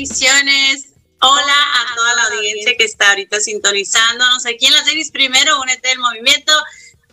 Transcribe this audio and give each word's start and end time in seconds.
Bendiciones. 0.00 0.94
Hola 1.20 1.54
a 1.74 1.94
toda 1.94 2.14
la 2.14 2.24
audiencia 2.28 2.74
que 2.74 2.84
está 2.84 3.10
ahorita 3.10 3.38
sintonizándonos 3.38 4.46
aquí 4.46 4.64
en 4.64 4.72
la 4.72 4.82
series 4.82 5.10
Primero, 5.10 5.60
únete 5.60 5.90
al 5.90 5.98
movimiento. 5.98 6.54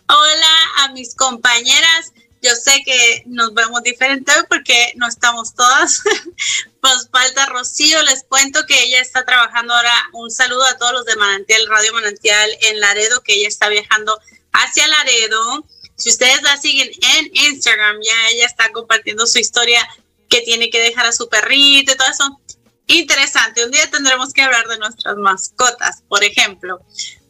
Hola 0.08 0.56
a 0.78 0.92
mis 0.92 1.14
compañeras. 1.14 2.14
Yo 2.40 2.52
sé 2.54 2.80
que 2.86 3.24
nos 3.26 3.52
vemos 3.52 3.82
diferente 3.82 4.32
hoy 4.32 4.44
porque 4.48 4.94
no 4.96 5.06
estamos 5.06 5.54
todas. 5.54 6.00
pues 6.80 7.10
falta 7.12 7.44
Rocío. 7.44 8.02
Les 8.04 8.22
cuento 8.22 8.64
que 8.64 8.82
ella 8.84 9.02
está 9.02 9.22
trabajando 9.22 9.74
ahora. 9.74 9.92
Un 10.14 10.30
saludo 10.30 10.64
a 10.64 10.78
todos 10.78 10.92
los 10.94 11.04
de 11.04 11.16
Manantial, 11.16 11.66
Radio 11.66 11.92
Manantial 11.92 12.50
en 12.62 12.80
Laredo, 12.80 13.22
que 13.22 13.34
ella 13.34 13.48
está 13.48 13.68
viajando 13.68 14.18
hacia 14.54 14.88
Laredo. 14.88 15.66
Si 15.96 16.08
ustedes 16.08 16.40
la 16.40 16.56
siguen 16.56 16.90
en 17.02 17.36
Instagram, 17.36 17.98
ya 18.02 18.28
ella 18.30 18.46
está 18.46 18.72
compartiendo 18.72 19.26
su 19.26 19.38
historia 19.38 19.86
que 20.30 20.40
tiene 20.40 20.70
que 20.70 20.80
dejar 20.80 21.04
a 21.04 21.12
su 21.12 21.28
perrito 21.28 21.92
y 21.92 21.96
todo 21.96 22.08
eso. 22.08 22.40
Interesante. 22.88 23.64
Un 23.64 23.70
día 23.70 23.88
tendremos 23.90 24.32
que 24.32 24.42
hablar 24.42 24.66
de 24.66 24.78
nuestras 24.78 25.16
mascotas, 25.16 26.02
por 26.08 26.24
ejemplo. 26.24 26.80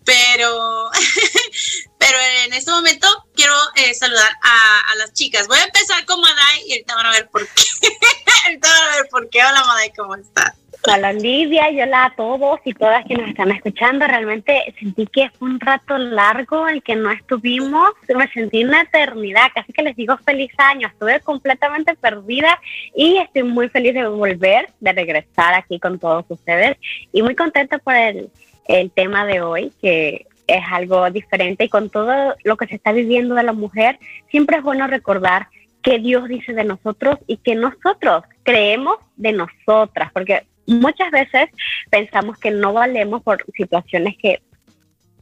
Pero, 0.04 0.90
pero 1.98 2.18
en 2.44 2.52
este 2.54 2.70
momento 2.70 3.06
quiero 3.34 3.54
eh, 3.74 3.92
saludar 3.92 4.30
a, 4.42 4.94
las 4.96 5.12
chicas. 5.12 5.46
Voy 5.48 5.58
a 5.58 5.64
empezar 5.64 6.06
con 6.06 6.20
Maday 6.20 6.62
y 6.66 6.72
ahorita 6.72 6.94
van 6.94 7.06
a 7.06 7.10
ver 7.10 7.28
por 7.28 7.46
qué. 7.46 7.64
ahorita 8.44 8.68
van 8.68 8.88
a 8.88 8.96
ver 8.96 9.08
por 9.10 9.28
qué. 9.28 9.44
Hola 9.44 9.64
Maday, 9.64 9.92
¿cómo 9.94 10.14
estás? 10.14 10.57
Hola 10.90 11.10
Olivia 11.10 11.70
y 11.70 11.82
hola 11.82 12.06
a 12.06 12.16
todos 12.16 12.60
y 12.64 12.72
todas 12.72 13.04
que 13.04 13.14
nos 13.14 13.28
están 13.28 13.50
escuchando. 13.50 14.06
Realmente 14.06 14.74
sentí 14.80 15.06
que 15.06 15.28
fue 15.38 15.50
un 15.50 15.60
rato 15.60 15.98
largo 15.98 16.66
el 16.66 16.82
que 16.82 16.96
no 16.96 17.10
estuvimos. 17.10 17.90
Me 18.08 18.26
sentí 18.28 18.64
una 18.64 18.80
eternidad, 18.80 19.50
casi 19.54 19.70
que 19.74 19.82
les 19.82 19.94
digo 19.96 20.16
feliz 20.16 20.50
año. 20.56 20.88
Estuve 20.88 21.20
completamente 21.20 21.94
perdida 21.94 22.58
y 22.96 23.18
estoy 23.18 23.42
muy 23.42 23.68
feliz 23.68 23.92
de 23.92 24.08
volver, 24.08 24.70
de 24.80 24.92
regresar 24.92 25.52
aquí 25.52 25.78
con 25.78 25.98
todos 25.98 26.24
ustedes 26.30 26.78
y 27.12 27.20
muy 27.20 27.36
contenta 27.36 27.76
por 27.76 27.94
el, 27.94 28.30
el 28.66 28.90
tema 28.90 29.26
de 29.26 29.42
hoy 29.42 29.70
que 29.82 30.26
es 30.46 30.62
algo 30.72 31.10
diferente 31.10 31.64
y 31.64 31.68
con 31.68 31.90
todo 31.90 32.34
lo 32.44 32.56
que 32.56 32.66
se 32.66 32.76
está 32.76 32.92
viviendo 32.92 33.34
de 33.34 33.42
la 33.42 33.52
mujer, 33.52 33.98
siempre 34.30 34.56
es 34.56 34.62
bueno 34.62 34.86
recordar 34.86 35.48
qué 35.82 35.98
Dios 35.98 36.28
dice 36.28 36.54
de 36.54 36.64
nosotros 36.64 37.18
y 37.26 37.36
que 37.36 37.54
nosotros 37.54 38.24
creemos 38.42 38.96
de 39.16 39.32
nosotras, 39.32 40.10
porque 40.14 40.46
muchas 40.68 41.10
veces 41.10 41.48
pensamos 41.90 42.38
que 42.38 42.50
no 42.50 42.72
valemos 42.72 43.22
por 43.22 43.44
situaciones 43.56 44.16
que 44.16 44.40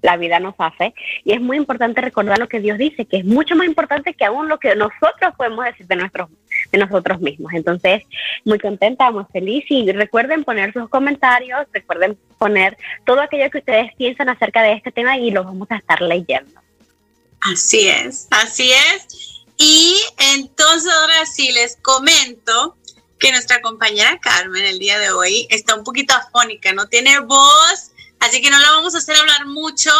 la 0.02 0.16
vida 0.16 0.38
nos 0.40 0.54
hace 0.58 0.94
y 1.24 1.32
es 1.32 1.40
muy 1.40 1.56
importante 1.56 2.00
recordar 2.00 2.38
lo 2.38 2.48
que 2.48 2.60
Dios 2.60 2.78
dice, 2.78 3.06
que 3.06 3.18
es 3.18 3.24
mucho 3.24 3.56
más 3.56 3.66
importante 3.66 4.14
que 4.14 4.24
aún 4.24 4.48
lo 4.48 4.58
que 4.58 4.74
nosotros 4.76 5.34
podemos 5.36 5.64
decir 5.64 5.86
de 5.86 5.96
nuestros 5.96 6.28
de 6.70 6.78
nosotros 6.78 7.20
mismos. 7.20 7.52
Entonces, 7.54 8.02
muy 8.44 8.58
contenta, 8.58 9.10
muy 9.10 9.24
feliz 9.32 9.64
y 9.68 9.90
recuerden 9.92 10.44
poner 10.44 10.72
sus 10.72 10.88
comentarios, 10.88 11.66
recuerden 11.72 12.18
poner 12.38 12.76
todo 13.04 13.20
aquello 13.20 13.50
que 13.50 13.58
ustedes 13.58 13.94
piensan 13.96 14.28
acerca 14.28 14.62
de 14.62 14.72
este 14.72 14.92
tema 14.92 15.18
y 15.18 15.30
lo 15.30 15.44
vamos 15.44 15.68
a 15.70 15.76
estar 15.76 16.00
leyendo. 16.02 16.60
Así 17.40 17.88
es, 17.88 18.28
así 18.30 18.70
es. 18.72 19.44
Y 19.58 19.96
entonces 20.34 20.92
ahora 20.92 21.26
sí 21.26 21.52
les 21.52 21.76
comento 21.76 22.76
que 23.18 23.32
nuestra 23.32 23.60
compañera 23.60 24.18
Carmen 24.20 24.64
el 24.64 24.78
día 24.78 24.98
de 24.98 25.10
hoy 25.10 25.46
está 25.50 25.74
un 25.74 25.84
poquito 25.84 26.14
afónica, 26.14 26.72
no 26.72 26.88
tiene 26.88 27.20
voz, 27.20 27.92
así 28.20 28.40
que 28.40 28.50
no 28.50 28.58
la 28.58 28.70
vamos 28.72 28.94
a 28.94 28.98
hacer 28.98 29.16
hablar 29.16 29.46
mucho, 29.46 29.90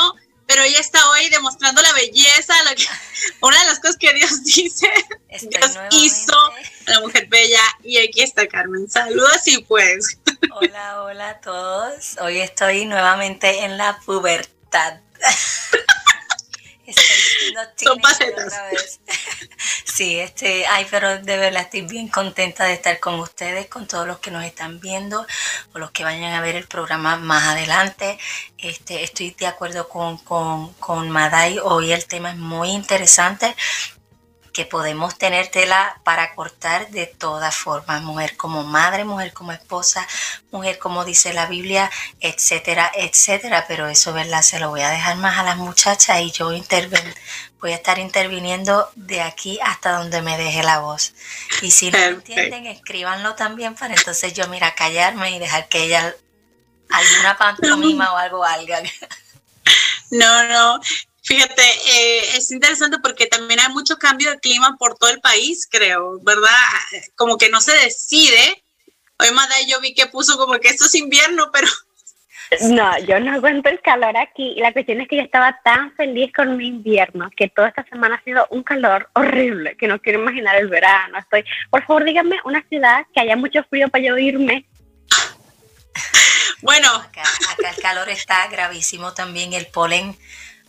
pero 0.46 0.62
ella 0.62 0.78
está 0.78 0.98
hoy 1.10 1.28
demostrando 1.28 1.82
la 1.82 1.92
belleza, 1.92 2.54
una 3.40 3.58
de 3.60 3.66
las 3.66 3.80
cosas 3.80 3.96
que 3.96 4.12
Dios 4.14 4.42
dice, 4.44 4.88
Dios 5.42 5.78
hizo 5.90 6.36
a 6.86 6.90
la 6.90 7.00
mujer 7.00 7.26
bella 7.28 7.60
y 7.82 7.98
aquí 7.98 8.22
está 8.22 8.46
Carmen. 8.46 8.88
Saludos 8.88 9.46
y 9.46 9.58
pues. 9.62 10.18
Hola, 10.52 11.02
hola 11.02 11.30
a 11.30 11.40
todos. 11.40 12.16
Hoy 12.20 12.38
estoy 12.38 12.86
nuevamente 12.86 13.64
en 13.64 13.76
la 13.76 13.98
pubertad. 14.04 15.00
Son 17.76 18.00
facetas. 18.00 19.00
Sí, 19.96 20.18
este, 20.18 20.66
ay, 20.66 20.86
pero 20.90 21.22
de 21.22 21.38
verdad 21.38 21.62
estoy 21.62 21.80
bien 21.80 22.08
contenta 22.08 22.64
de 22.64 22.74
estar 22.74 23.00
con 23.00 23.18
ustedes, 23.18 23.66
con 23.66 23.86
todos 23.86 24.06
los 24.06 24.18
que 24.18 24.30
nos 24.30 24.44
están 24.44 24.78
viendo 24.78 25.26
o 25.72 25.78
los 25.78 25.90
que 25.90 26.04
vayan 26.04 26.34
a 26.34 26.42
ver 26.42 26.54
el 26.54 26.66
programa 26.66 27.16
más 27.16 27.44
adelante. 27.44 28.18
Este, 28.58 29.02
estoy 29.02 29.30
de 29.30 29.46
acuerdo 29.46 29.88
con, 29.88 30.18
con, 30.18 30.74
con 30.74 31.08
Maday, 31.08 31.60
hoy 31.60 31.92
el 31.92 32.04
tema 32.04 32.32
es 32.32 32.36
muy 32.36 32.72
interesante 32.72 33.56
que 34.56 34.64
podemos 34.64 35.18
tener 35.18 35.48
tela 35.48 36.00
para 36.02 36.34
cortar 36.34 36.88
de 36.88 37.04
todas 37.04 37.54
formas, 37.54 38.00
mujer 38.00 38.38
como 38.38 38.64
madre, 38.64 39.04
mujer 39.04 39.34
como 39.34 39.52
esposa, 39.52 40.08
mujer 40.50 40.78
como 40.78 41.04
dice 41.04 41.34
la 41.34 41.44
Biblia, 41.44 41.90
etcétera, 42.20 42.90
etcétera. 42.94 43.66
Pero 43.68 43.86
eso, 43.86 44.14
¿verdad? 44.14 44.40
Se 44.40 44.58
lo 44.58 44.70
voy 44.70 44.80
a 44.80 44.88
dejar 44.88 45.18
más 45.18 45.38
a 45.38 45.42
las 45.42 45.58
muchachas 45.58 46.22
y 46.22 46.30
yo 46.30 46.54
interven 46.54 47.04
voy 47.60 47.72
a 47.72 47.74
estar 47.74 47.98
interviniendo 47.98 48.88
de 48.94 49.20
aquí 49.20 49.58
hasta 49.62 49.92
donde 49.98 50.22
me 50.22 50.38
deje 50.38 50.62
la 50.62 50.78
voz. 50.78 51.12
Y 51.60 51.70
si 51.70 51.90
no 51.90 51.98
entienden, 51.98 52.66
escríbanlo 52.66 53.34
también 53.34 53.74
para 53.74 53.92
entonces 53.92 54.32
yo, 54.32 54.48
mira, 54.48 54.74
callarme 54.74 55.32
y 55.32 55.38
dejar 55.38 55.68
que 55.68 55.82
ella 55.82 56.14
alguna 56.88 57.36
pantomima 57.36 58.14
o 58.14 58.16
algo 58.16 58.42
haga. 58.42 58.80
No, 60.10 60.44
no, 60.44 60.80
Fíjate, 61.26 61.62
eh, 61.62 62.36
es 62.36 62.52
interesante 62.52 62.98
porque 63.02 63.26
también 63.26 63.58
hay 63.58 63.72
mucho 63.72 63.96
cambio 63.96 64.30
de 64.30 64.38
clima 64.38 64.76
por 64.78 64.96
todo 64.96 65.10
el 65.10 65.20
país, 65.20 65.66
creo, 65.68 66.20
¿verdad? 66.22 66.50
Como 67.16 67.36
que 67.36 67.48
no 67.48 67.60
se 67.60 67.76
decide. 67.78 68.62
Hoy 69.18 69.32
Madai 69.32 69.66
yo 69.68 69.80
vi 69.80 69.92
que 69.92 70.06
puso 70.06 70.38
como 70.38 70.56
que 70.60 70.68
esto 70.68 70.86
es 70.86 70.94
invierno, 70.94 71.50
pero... 71.52 71.66
No, 72.60 72.96
yo 73.00 73.18
no 73.18 73.32
aguanto 73.32 73.68
el 73.68 73.80
calor 73.80 74.16
aquí. 74.16 74.54
Y 74.56 74.60
la 74.60 74.72
cuestión 74.72 75.00
es 75.00 75.08
que 75.08 75.16
yo 75.16 75.22
estaba 75.22 75.58
tan 75.64 75.92
feliz 75.96 76.32
con 76.32 76.56
mi 76.56 76.68
invierno 76.68 77.28
que 77.36 77.48
toda 77.48 77.70
esta 77.70 77.82
semana 77.88 78.14
ha 78.14 78.22
sido 78.22 78.46
un 78.50 78.62
calor 78.62 79.10
horrible, 79.14 79.76
que 79.76 79.88
no 79.88 80.00
quiero 80.00 80.20
imaginar 80.20 80.54
el 80.54 80.68
verano. 80.68 81.18
Estoy, 81.18 81.44
por 81.70 81.84
favor, 81.84 82.04
díganme 82.04 82.36
una 82.44 82.64
ciudad 82.68 83.04
que 83.12 83.20
haya 83.20 83.34
mucho 83.34 83.64
frío 83.64 83.88
para 83.88 84.04
yo 84.04 84.16
irme. 84.16 84.64
Bueno, 86.62 86.88
acá, 86.88 87.22
acá 87.50 87.70
el 87.70 87.82
calor 87.82 88.08
está 88.08 88.46
gravísimo 88.46 89.12
también, 89.12 89.52
el 89.52 89.66
polen 89.66 90.16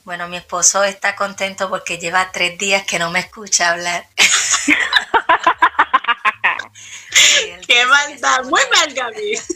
bueno, 0.07 0.27
mi 0.29 0.37
esposo 0.37 0.85
está 0.85 1.17
contento 1.17 1.69
porque 1.69 1.97
lleva 1.97 2.31
tres 2.31 2.57
días 2.57 2.85
que 2.85 2.97
no 2.97 3.11
me 3.11 3.19
escucha 3.19 3.71
hablar. 3.71 4.07
Qué 7.67 7.85
maldad, 7.85 8.45
muy 8.45 8.61
mal, 8.73 8.93
Gaby. 8.93 9.37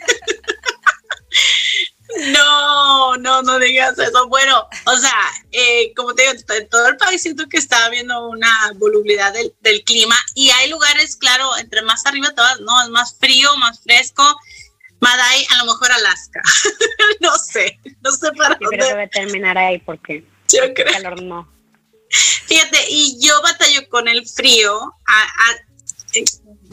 No, 2.34 3.16
no, 3.16 3.42
no 3.42 3.58
digas 3.58 3.98
eso. 3.98 4.28
Bueno, 4.28 4.68
o 4.86 4.98
sea, 4.98 5.32
eh, 5.54 5.94
como 5.96 6.14
te 6.14 6.24
digo, 6.24 6.34
en 6.50 6.68
todo 6.68 6.90
el 6.90 6.98
país 6.98 7.22
siento 7.22 7.48
que 7.48 7.56
está 7.56 7.86
habiendo 7.86 8.28
una 8.28 8.74
volubilidad 8.76 9.34
del, 9.34 9.84
clima 9.86 10.18
y 10.36 10.50
hay 10.50 10.70
lugares, 10.70 11.16
claro, 11.16 11.56
entre 11.58 11.82
más 11.84 12.06
arriba 12.06 12.36
todas, 12.36 12.60
no, 12.60 12.84
es 12.84 12.90
más 12.90 13.16
frío, 13.18 13.56
más 13.56 13.80
fresco. 13.80 14.26
Maday, 15.00 15.48
a 15.52 15.60
lo 15.60 15.68
mejor 15.72 15.90
Alaska. 15.94 16.42
no 17.22 17.38
sé, 17.38 17.80
no 18.02 18.12
sé 18.12 18.34
para 18.34 18.60
Yo 18.60 18.68
creo 18.68 18.90
que 18.90 18.94
va 18.94 19.04
a 19.04 19.08
terminar 19.08 19.58
ahí 19.58 19.78
porque 19.78 20.26
yo 20.68 20.74
creo. 20.74 21.48
Fíjate, 22.46 22.86
y 22.90 23.20
yo 23.20 23.42
batallo 23.42 23.88
con 23.90 24.08
el 24.08 24.28
frío. 24.28 24.94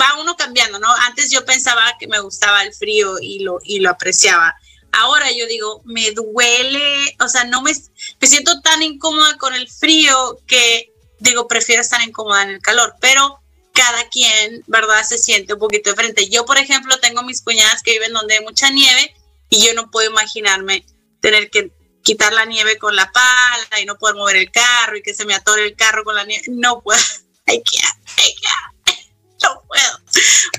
va 0.01 0.21
uno 0.21 0.37
cambiando, 0.37 0.79
¿no? 0.79 0.93
Antes 1.07 1.31
yo 1.31 1.45
pensaba 1.45 1.95
que 1.99 2.09
me 2.09 2.21
gustaba 2.21 2.63
el 2.65 2.75
frío 2.75 3.19
y 3.21 3.41
lo, 3.41 3.59
y 3.63 3.81
lo 3.81 3.91
apreciaba. 3.91 4.55
Ahora 4.91 5.31
yo 5.31 5.47
digo, 5.47 5.83
me 5.85 6.11
duele, 6.13 7.17
o 7.21 7.29
sea, 7.29 7.45
no 7.45 7.63
me, 7.63 7.73
me 8.21 8.27
siento 8.27 8.61
tan 8.63 8.83
incómoda 8.83 9.37
con 9.37 9.55
el 9.55 9.69
frío 9.69 10.41
que 10.47 10.93
digo, 11.19 11.49
prefiero 11.49 11.83
estar 11.83 12.03
incómoda 12.03 12.43
en 12.43 12.51
el 12.51 12.61
calor, 12.61 12.95
pero 13.01 13.41
cada 13.73 14.09
quien, 14.09 14.63
¿verdad? 14.67 15.05
Se 15.05 15.19
siente 15.19 15.55
un 15.55 15.61
poquito 15.61 15.91
diferente. 15.91 16.29
Yo, 16.29 16.45
por 16.45 16.59
ejemplo, 16.59 16.99
tengo 16.99 17.23
mis 17.23 17.43
cuñadas 17.43 17.83
que 17.83 17.93
viven 17.93 18.13
donde 18.13 18.35
hay 18.35 18.45
mucha 18.45 18.71
nieve 18.71 19.15
y 19.51 19.65
yo 19.65 19.75
no 19.75 19.91
puedo 19.91 20.11
imaginarme 20.11 20.85
tener 21.21 21.51
que 21.51 21.73
quitar 22.09 22.33
la 22.33 22.47
nieve 22.47 22.79
con 22.79 22.97
la 22.97 23.13
pala 23.13 23.81
y 23.83 23.85
no 23.85 23.99
poder 23.99 24.17
mover 24.17 24.37
el 24.37 24.51
carro 24.51 24.97
y 24.97 25.03
que 25.03 25.13
se 25.13 25.27
me 25.27 25.35
atore 25.35 25.67
el 25.67 25.77
carro 25.77 26.05
con 26.05 26.15
la 26.15 26.25
nieve. 26.25 26.43
No 26.49 26.81
puedo. 26.81 26.99
I 27.47 27.63
can't, 27.63 28.99
No 29.43 29.63
puedo. 29.69 30.01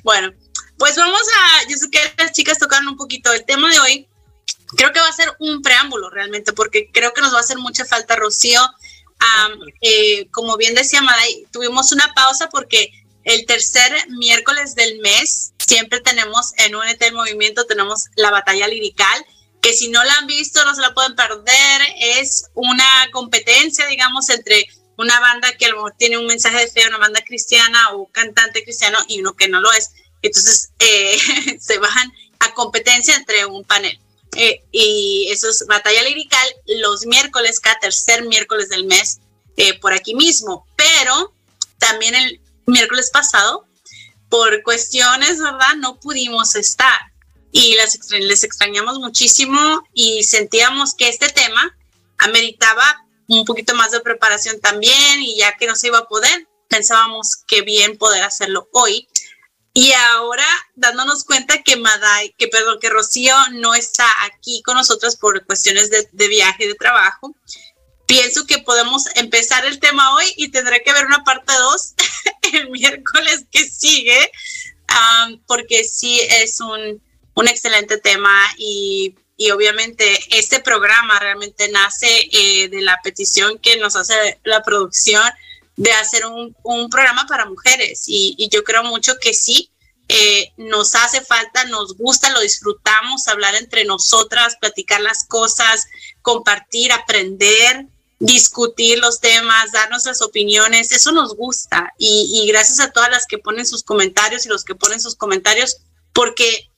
Bueno, 0.04 0.32
pues 0.78 0.96
vamos 0.96 1.22
a, 1.22 1.68
yo 1.68 1.76
sé 1.76 1.90
que 1.90 2.14
las 2.20 2.34
chicas 2.34 2.60
tocaron 2.60 2.90
un 2.90 2.98
poquito 2.98 3.34
el 3.34 3.46
tema 3.46 3.72
de 3.72 3.80
hoy. 3.80 4.08
Creo 4.78 4.94
que 4.94 5.00
va 5.00 5.08
a 5.08 5.12
ser 5.12 5.36
un 5.40 5.64
preámbulo 5.64 6.12
realmente, 6.12 6.54
porque 6.54 6.92
creo 6.94 7.14
que 7.14 7.22
nos 7.22 7.34
va 7.34 7.38
a 7.38 7.42
hacer 7.42 7.58
mucha 7.58 7.84
falta, 7.84 8.16
Rocío. 8.16 8.62
Eh, 9.82 10.28
como 10.30 10.56
bien 10.56 10.76
decía 10.76 11.02
Maday, 11.02 11.48
tuvimos 11.52 11.92
una 11.92 12.14
pausa 12.14 12.48
porque 12.50 12.92
el 13.24 13.48
tercer 13.48 13.92
miércoles 14.10 14.76
del 14.76 15.00
mes 15.00 15.54
siempre 15.58 16.00
tenemos 16.00 16.54
en 16.58 16.76
un 16.76 16.84
el 16.88 17.14
Movimiento, 17.14 17.66
tenemos 17.66 18.06
la 18.16 18.30
batalla 18.30 18.68
lirical 18.68 19.26
que 19.62 19.74
si 19.74 19.90
no 19.90 20.04
la 20.04 20.14
han 20.16 20.28
visto 20.28 20.64
no 20.66 20.76
se 20.76 20.82
la 20.82 20.94
pueden 20.94 21.16
perder. 21.16 21.82
Es 21.98 22.50
una 22.54 23.10
competencia, 23.12 23.86
digamos, 23.88 24.30
entre 24.30 24.68
una 24.98 25.20
banda 25.20 25.54
que 25.54 25.66
a 25.66 25.70
lo 25.70 25.76
mejor 25.76 25.96
tiene 25.98 26.18
un 26.18 26.26
mensaje 26.26 26.60
de 26.60 26.68
fe, 26.68 26.88
una 26.88 26.98
banda 26.98 27.22
cristiana 27.22 27.92
o 27.94 28.08
cantante 28.12 28.64
cristiano 28.64 29.00
y 29.08 29.22
uno 29.22 29.34
que 29.34 29.48
no 29.48 29.62
lo 29.62 29.72
es. 29.72 29.92
Entonces 30.22 30.72
eh, 30.80 31.18
se 31.60 31.78
bajan 31.78 32.12
a 32.40 32.54
competencia 32.54 33.16
entre 33.16 33.46
un 33.46 33.64
panel. 33.64 34.00
Eh, 34.36 34.62
y 34.72 35.28
eso 35.32 35.50
es 35.50 35.66
batalla 35.68 36.04
lirical 36.04 36.48
los 36.68 37.06
miércoles, 37.06 37.60
cada 37.60 37.80
tercer 37.80 38.26
miércoles 38.26 38.70
del 38.70 38.86
mes, 38.86 39.20
eh, 39.58 39.80
por 39.80 39.94
aquí 39.94 40.14
mismo. 40.14 40.68
Pero 40.76 41.34
también 41.80 42.14
el 42.16 42.42
miércoles 42.66 43.10
pasado, 43.10 43.66
por 44.30 44.62
cuestiones, 44.64 45.40
¿verdad? 45.40 45.76
No 45.78 46.00
pudimos 46.00 46.56
estar 46.56 47.09
y 47.52 47.76
les, 47.76 48.12
les 48.12 48.44
extrañamos 48.44 49.00
muchísimo 49.00 49.84
y 49.94 50.24
sentíamos 50.24 50.94
que 50.94 51.10
este 51.10 51.30
tema 51.30 51.76
ameritaba 52.18 53.06
un 53.28 53.46
poquito 53.46 53.76
más 53.76 53.92
de 53.92 54.02
preparación 54.02 54.60
también 54.60 55.22
y 55.22 55.38
ya 55.38 55.56
que 55.58 55.68
no 55.68 55.76
se 55.76 55.88
iba 55.88 56.00
a 56.00 56.08
poder, 56.08 56.48
pensábamos 56.68 57.38
que 57.48 57.62
bien 57.62 57.98
poder 57.98 58.24
hacerlo 58.24 58.70
hoy. 58.74 59.08
Y 59.74 59.92
ahora 59.92 60.46
dándonos 60.76 61.24
cuenta 61.24 61.62
que 61.62 61.76
Maday, 61.76 62.34
que 62.38 62.48
perdón, 62.48 62.80
que 62.82 62.90
Rocío 62.90 63.36
no 63.52 63.76
está 63.76 64.06
aquí 64.26 64.62
con 64.64 64.76
nosotros 64.76 65.16
por 65.16 65.46
cuestiones 65.46 65.90
de, 65.92 66.10
de 66.12 66.28
viaje 66.28 66.68
de 66.68 66.74
trabajo, 66.74 67.36
pienso 68.08 68.48
que 68.48 68.58
podemos 68.58 69.04
empezar 69.16 69.66
el 69.66 69.80
tema 69.80 70.16
hoy 70.16 70.26
y 70.36 70.50
tendré 70.50 70.82
que 70.82 70.92
ver 70.92 71.06
una 71.06 71.24
parte 71.24 71.54
2 71.54 71.94
el 72.54 72.70
miércoles 72.72 73.46
que 73.52 73.70
sigue, 73.70 74.32
porque 75.46 75.84
sí 75.84 76.20
es 76.20 76.60
un, 76.60 77.02
un 77.40 77.48
excelente 77.48 77.98
tema 77.98 78.46
y 78.58 79.16
y 79.40 79.52
obviamente 79.52 80.20
este 80.38 80.60
programa 80.60 81.18
realmente 81.18 81.70
nace 81.70 82.30
eh, 82.30 82.68
de 82.68 82.82
la 82.82 83.00
petición 83.02 83.58
que 83.58 83.78
nos 83.78 83.96
hace 83.96 84.38
la 84.44 84.62
producción 84.64 85.24
de 85.78 85.94
hacer 85.94 86.26
un, 86.26 86.90
programa 86.90 87.26
para 87.26 87.46
mujeres. 87.46 88.04
Y, 88.06 88.50
yo 88.52 88.66
creo 88.66 88.84
mucho 88.84 89.18
que 89.18 89.34
sí, 89.34 89.72
eh, 90.10 90.52
nos 90.58 90.94
hace 90.94 91.22
falta, 91.22 91.64
nos 91.66 91.96
gusta, 91.96 92.32
lo 92.32 92.42
disfrutamos, 92.42 93.30
hablar 93.30 93.56
entre 93.56 93.86
nosotras, 93.86 94.58
platicar 94.60 95.00
las 95.00 95.24
cosas, 95.26 95.88
compartir, 96.22 96.92
aprender, 96.92 97.86
discutir 98.20 99.00
los 99.00 99.22
temas, 99.22 99.72
dar 99.72 99.90
nuestras 99.90 100.22
opiniones, 100.22 100.92
eso 100.92 101.14
nos 101.14 101.34
gusta. 101.38 101.94
Y 101.98 102.46
gracias 102.50 102.82
a 102.82 102.92
todas 102.92 103.10
las 103.10 103.26
que 103.26 103.38
ponen 103.38 103.66
sus 103.66 103.84
comentarios 103.84 104.46
y 104.46 104.50
los 104.50 104.66
que 104.66 104.76
ponen 104.76 105.00
sus 105.00 105.16
comentarios, 105.16 105.78
porque 106.12 106.69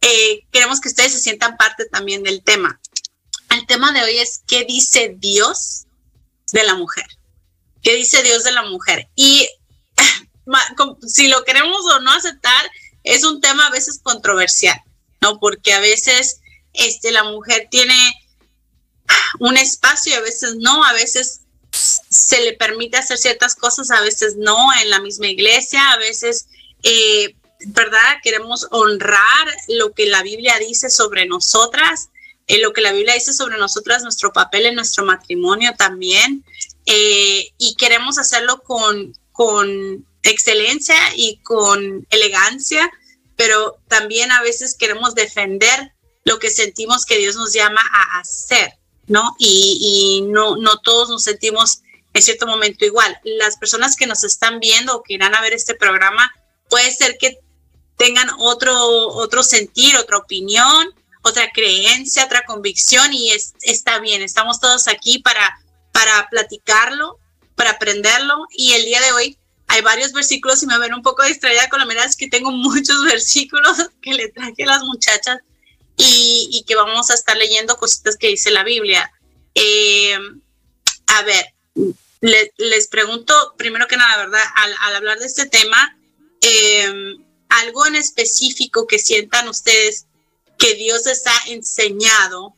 eh, 0.00 0.46
queremos 0.50 0.80
que 0.80 0.88
ustedes 0.88 1.12
se 1.12 1.20
sientan 1.20 1.56
parte 1.56 1.86
también 1.86 2.22
del 2.22 2.42
tema. 2.42 2.80
El 3.50 3.66
tema 3.66 3.92
de 3.92 4.02
hoy 4.02 4.18
es 4.18 4.42
qué 4.46 4.64
dice 4.64 5.14
Dios 5.18 5.86
de 6.52 6.64
la 6.64 6.74
mujer. 6.74 7.06
¿Qué 7.82 7.94
dice 7.94 8.22
Dios 8.22 8.44
de 8.44 8.52
la 8.52 8.62
mujer? 8.62 9.08
Y 9.14 9.48
si 11.06 11.28
lo 11.28 11.44
queremos 11.44 11.84
o 11.86 12.00
no 12.00 12.12
aceptar, 12.12 12.70
es 13.04 13.24
un 13.24 13.40
tema 13.40 13.66
a 13.66 13.70
veces 13.70 14.00
controversial, 14.02 14.80
¿no? 15.20 15.38
Porque 15.38 15.72
a 15.72 15.80
veces 15.80 16.40
este, 16.72 17.10
la 17.10 17.24
mujer 17.24 17.68
tiene 17.70 17.94
un 19.40 19.56
espacio 19.56 20.12
y 20.12 20.16
a 20.16 20.20
veces 20.20 20.56
no, 20.56 20.84
a 20.84 20.92
veces 20.92 21.42
se 21.72 22.40
le 22.42 22.54
permite 22.54 22.98
hacer 22.98 23.18
ciertas 23.18 23.54
cosas, 23.54 23.90
a 23.90 24.00
veces 24.00 24.36
no, 24.36 24.56
en 24.80 24.90
la 24.90 25.00
misma 25.00 25.28
iglesia, 25.28 25.92
a 25.92 25.98
veces 25.98 26.46
eh, 26.82 27.34
¿verdad? 27.66 28.18
Queremos 28.22 28.66
honrar 28.70 29.48
lo 29.68 29.92
que 29.92 30.06
la 30.06 30.22
Biblia 30.22 30.58
dice 30.58 30.90
sobre 30.90 31.26
nosotras, 31.26 32.10
eh, 32.46 32.60
lo 32.60 32.72
que 32.72 32.80
la 32.80 32.92
Biblia 32.92 33.14
dice 33.14 33.32
sobre 33.32 33.58
nosotras, 33.58 34.02
nuestro 34.02 34.32
papel 34.32 34.66
en 34.66 34.74
nuestro 34.74 35.04
matrimonio 35.04 35.74
también, 35.76 36.44
eh, 36.86 37.52
y 37.58 37.74
queremos 37.76 38.18
hacerlo 38.18 38.62
con, 38.62 39.14
con 39.32 40.06
excelencia 40.22 40.96
y 41.14 41.38
con 41.38 42.06
elegancia, 42.10 42.90
pero 43.36 43.78
también 43.88 44.32
a 44.32 44.42
veces 44.42 44.76
queremos 44.76 45.14
defender 45.14 45.92
lo 46.24 46.38
que 46.38 46.50
sentimos 46.50 47.04
que 47.04 47.18
Dios 47.18 47.36
nos 47.36 47.52
llama 47.52 47.80
a 47.80 48.20
hacer, 48.20 48.74
¿no? 49.06 49.36
Y, 49.38 50.20
y 50.22 50.30
no, 50.30 50.56
no 50.56 50.78
todos 50.78 51.08
nos 51.08 51.24
sentimos 51.24 51.82
en 52.14 52.22
cierto 52.22 52.46
momento 52.46 52.84
igual. 52.84 53.18
Las 53.24 53.56
personas 53.56 53.96
que 53.96 54.06
nos 54.06 54.24
están 54.24 54.60
viendo 54.60 54.96
o 54.96 55.02
que 55.02 55.14
irán 55.14 55.34
a 55.34 55.40
ver 55.40 55.52
este 55.52 55.74
programa, 55.74 56.32
puede 56.68 56.90
ser 56.92 57.16
que 57.18 57.38
tengan 57.98 58.30
otro, 58.38 58.74
otro 59.08 59.42
sentir, 59.42 59.96
otra 59.96 60.16
opinión, 60.16 60.88
otra 61.22 61.50
creencia, 61.52 62.24
otra 62.24 62.44
convicción 62.46 63.12
y 63.12 63.32
está 63.62 63.98
bien, 63.98 64.22
estamos 64.22 64.60
todos 64.60 64.88
aquí 64.88 65.18
para, 65.18 65.60
para 65.92 66.28
platicarlo, 66.30 67.18
para 67.54 67.70
aprenderlo 67.70 68.46
y 68.52 68.72
el 68.72 68.84
día 68.84 69.00
de 69.00 69.12
hoy 69.12 69.38
hay 69.66 69.82
varios 69.82 70.12
versículos 70.12 70.62
y 70.62 70.66
me 70.66 70.78
ven 70.78 70.94
un 70.94 71.02
poco 71.02 71.24
distraída 71.24 71.68
con 71.68 71.80
la 71.80 71.86
mirada, 71.86 72.06
es 72.06 72.16
que 72.16 72.28
tengo 72.28 72.50
muchos 72.52 73.04
versículos 73.04 73.76
que 74.00 74.14
le 74.14 74.28
traje 74.28 74.62
a 74.62 74.66
las 74.66 74.82
muchachas 74.82 75.38
y, 75.96 76.64
que 76.66 76.76
vamos 76.76 77.10
a 77.10 77.14
estar 77.14 77.36
leyendo 77.36 77.76
cositas 77.76 78.16
que 78.16 78.28
dice 78.28 78.52
la 78.52 78.62
Biblia. 78.62 79.10
Eh, 79.56 80.16
a 81.08 81.22
ver, 81.22 81.44
les 82.20 82.86
pregunto 82.86 83.54
primero 83.58 83.88
que 83.88 83.96
nada, 83.96 84.16
¿verdad? 84.18 84.42
Al, 84.54 84.94
hablar 84.94 85.18
de 85.18 85.26
este 85.26 85.46
tema, 85.46 85.98
eh, 86.40 87.16
algo 87.48 87.86
en 87.86 87.96
específico 87.96 88.86
que 88.86 88.98
sientan 88.98 89.48
ustedes 89.48 90.06
que 90.58 90.74
Dios 90.74 91.06
les 91.06 91.26
ha 91.26 91.50
enseñado 91.50 92.54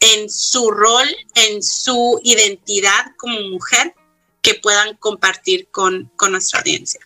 en 0.00 0.28
su 0.28 0.70
rol, 0.70 1.06
en 1.34 1.62
su 1.62 2.20
identidad 2.24 3.12
como 3.16 3.40
mujer, 3.50 3.94
que 4.42 4.54
puedan 4.54 4.96
compartir 4.96 5.68
con, 5.68 6.10
con 6.16 6.32
nuestra 6.32 6.60
audiencia. 6.60 7.00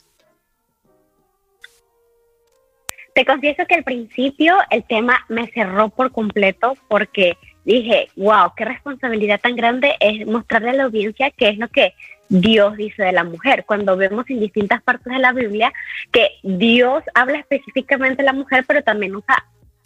Te 3.14 3.24
confieso 3.24 3.64
que 3.66 3.74
al 3.74 3.84
principio 3.84 4.56
el 4.70 4.84
tema 4.86 5.24
me 5.28 5.50
cerró 5.52 5.90
por 5.90 6.12
completo 6.12 6.76
porque 6.88 7.36
dije, 7.64 8.08
wow, 8.16 8.52
qué 8.56 8.64
responsabilidad 8.64 9.40
tan 9.40 9.56
grande 9.56 9.96
es 10.00 10.26
mostrarle 10.26 10.70
a 10.70 10.74
la 10.74 10.84
audiencia 10.84 11.30
qué 11.30 11.48
es 11.48 11.58
lo 11.58 11.68
que 11.68 11.94
Dios 12.28 12.76
dice 12.76 13.02
de 13.02 13.12
la 13.12 13.24
mujer. 13.24 13.64
Cuando 13.66 13.96
vemos 13.96 14.28
en 14.28 14.40
distintas 14.40 14.82
partes 14.82 15.12
de 15.12 15.18
la 15.18 15.32
Biblia 15.32 15.72
que 16.12 16.28
Dios 16.42 17.02
habla 17.14 17.38
específicamente 17.38 18.22
de 18.22 18.26
la 18.26 18.32
mujer, 18.32 18.64
pero 18.66 18.82
también 18.82 19.14
usa 19.16 19.36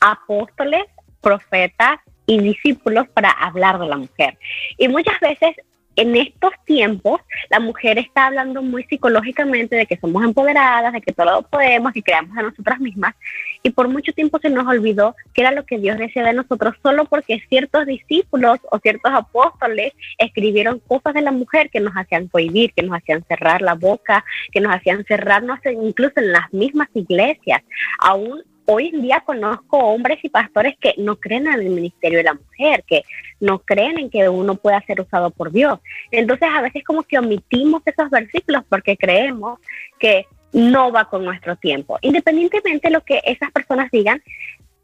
apóstoles, 0.01 0.85
profetas 1.21 1.99
y 2.27 2.41
discípulos 2.41 3.09
para 3.09 3.31
hablar 3.31 3.79
de 3.79 3.87
la 3.87 3.97
mujer. 3.97 4.39
Y 4.79 4.89
muchas 4.89 5.19
veces 5.21 5.57
en 5.97 6.17
estos 6.17 6.53
tiempos 6.65 7.21
la 7.49 7.61
mujer 7.61 7.99
está 7.99 8.27
hablando 8.27 8.63
muy 8.63 8.85
psicológicamente 8.85 9.77
de 9.77 9.87
que 9.87 9.99
somos 9.99 10.25
empoderadas, 10.25 10.93
de 10.93 11.01
que 11.01 11.13
todo 11.13 11.27
lo 11.27 11.43
podemos, 11.43 11.93
que 11.93 12.03
creamos 12.03 12.37
a 12.37 12.43
nosotras 12.43 12.81
mismas. 12.81 13.15
Y 13.63 13.71
por 13.71 13.89
mucho 13.89 14.13
tiempo 14.13 14.39
se 14.41 14.51
nos 14.51 14.67
olvidó 14.67 15.15
que 15.35 15.43
era 15.43 15.51
lo 15.53 15.67
que 15.67 15.79
Dios 15.79 15.99
decía 15.99 16.25
de 16.25 16.33
nosotros 16.33 16.75
solo 16.83 17.05
porque 17.05 17.43
ciertos 17.49 17.87
discípulos 17.87 18.59
o 18.71 18.79
ciertos 18.79 19.13
apóstoles 19.13 19.93
escribieron 20.19 20.79
cosas 20.81 21.15
de 21.15 21.23
la 21.23 21.33
mujer 21.33 21.71
que 21.71 21.81
nos 21.81 21.93
hacían 21.95 22.29
prohibir, 22.29 22.73
que 22.73 22.83
nos 22.83 22.97
hacían 22.97 23.25
cerrar 23.29 23.61
la 23.61 23.75
boca, 23.75 24.25
que 24.53 24.61
nos 24.61 24.75
hacían 24.75 25.05
cerrarnos 25.05 25.59
incluso 25.65 26.15
en 26.17 26.33
las 26.33 26.53
mismas 26.53 26.89
iglesias. 26.95 27.63
Aún 27.99 28.43
hoy 28.73 28.91
en 28.95 29.03
día 29.03 29.21
conozco 29.27 29.79
hombres 29.79 30.21
y 30.23 30.29
pastores 30.29 30.77
que 30.79 30.95
no 30.97 31.17
creen 31.17 31.49
en 31.49 31.55
el 31.55 31.71
ministerio 31.71 32.19
de 32.19 32.25
la 32.25 32.35
mujer, 32.35 32.85
que 32.87 33.03
no 33.41 33.59
creen 33.59 33.99
en 33.99 34.11
que 34.11 34.29
uno 34.29 34.55
pueda 34.55 34.81
ser 34.83 35.01
usado 35.01 35.31
por 35.31 35.51
Dios. 35.51 35.81
Entonces 36.13 36.49
a 36.49 36.61
veces 36.61 36.85
como 36.85 37.03
que 37.03 37.19
omitimos 37.19 37.83
esos 37.85 38.09
versículos 38.11 38.63
porque 38.69 38.97
creemos 38.97 39.59
que 39.99 40.27
no 40.53 40.93
va 40.93 41.07
con 41.07 41.25
nuestro 41.25 41.57
tiempo. 41.57 41.99
Independientemente 42.01 42.89
de 42.89 42.95
lo 42.95 43.01
que 43.01 43.21
esas 43.25 43.51
personas 43.51 43.91
digan, 43.91 44.23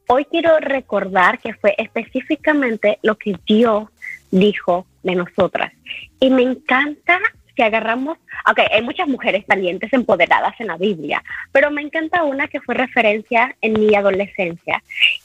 hoy 0.09 0.25
quiero 0.25 0.59
recordar 0.59 1.39
que 1.39 1.55
fue 1.55 1.77
específicamente 1.79 2.99
lo 3.03 3.17
que 3.17 3.37
Dios 3.47 3.89
dijo 4.33 4.87
de 5.05 5.15
nosotras. 5.15 5.73
Y 6.19 6.31
me 6.31 6.43
encanta 6.43 7.21
que 7.57 7.65
agarramos, 7.65 8.19
ok, 8.49 8.61
hay 8.71 8.83
muchas 8.83 9.09
mujeres 9.09 9.45
valientes 9.47 9.93
empoderadas 9.93 10.55
en 10.61 10.69
la 10.69 10.77
Biblia, 10.77 11.23
pero 11.51 11.71
me 11.71 11.83
encanta 11.83 12.23
una 12.23 12.47
que 12.49 12.61
fue 12.61 12.75
referencia 12.75 13.57
en 13.63 13.73
mi 13.73 13.95
adolescencia, 13.95 14.83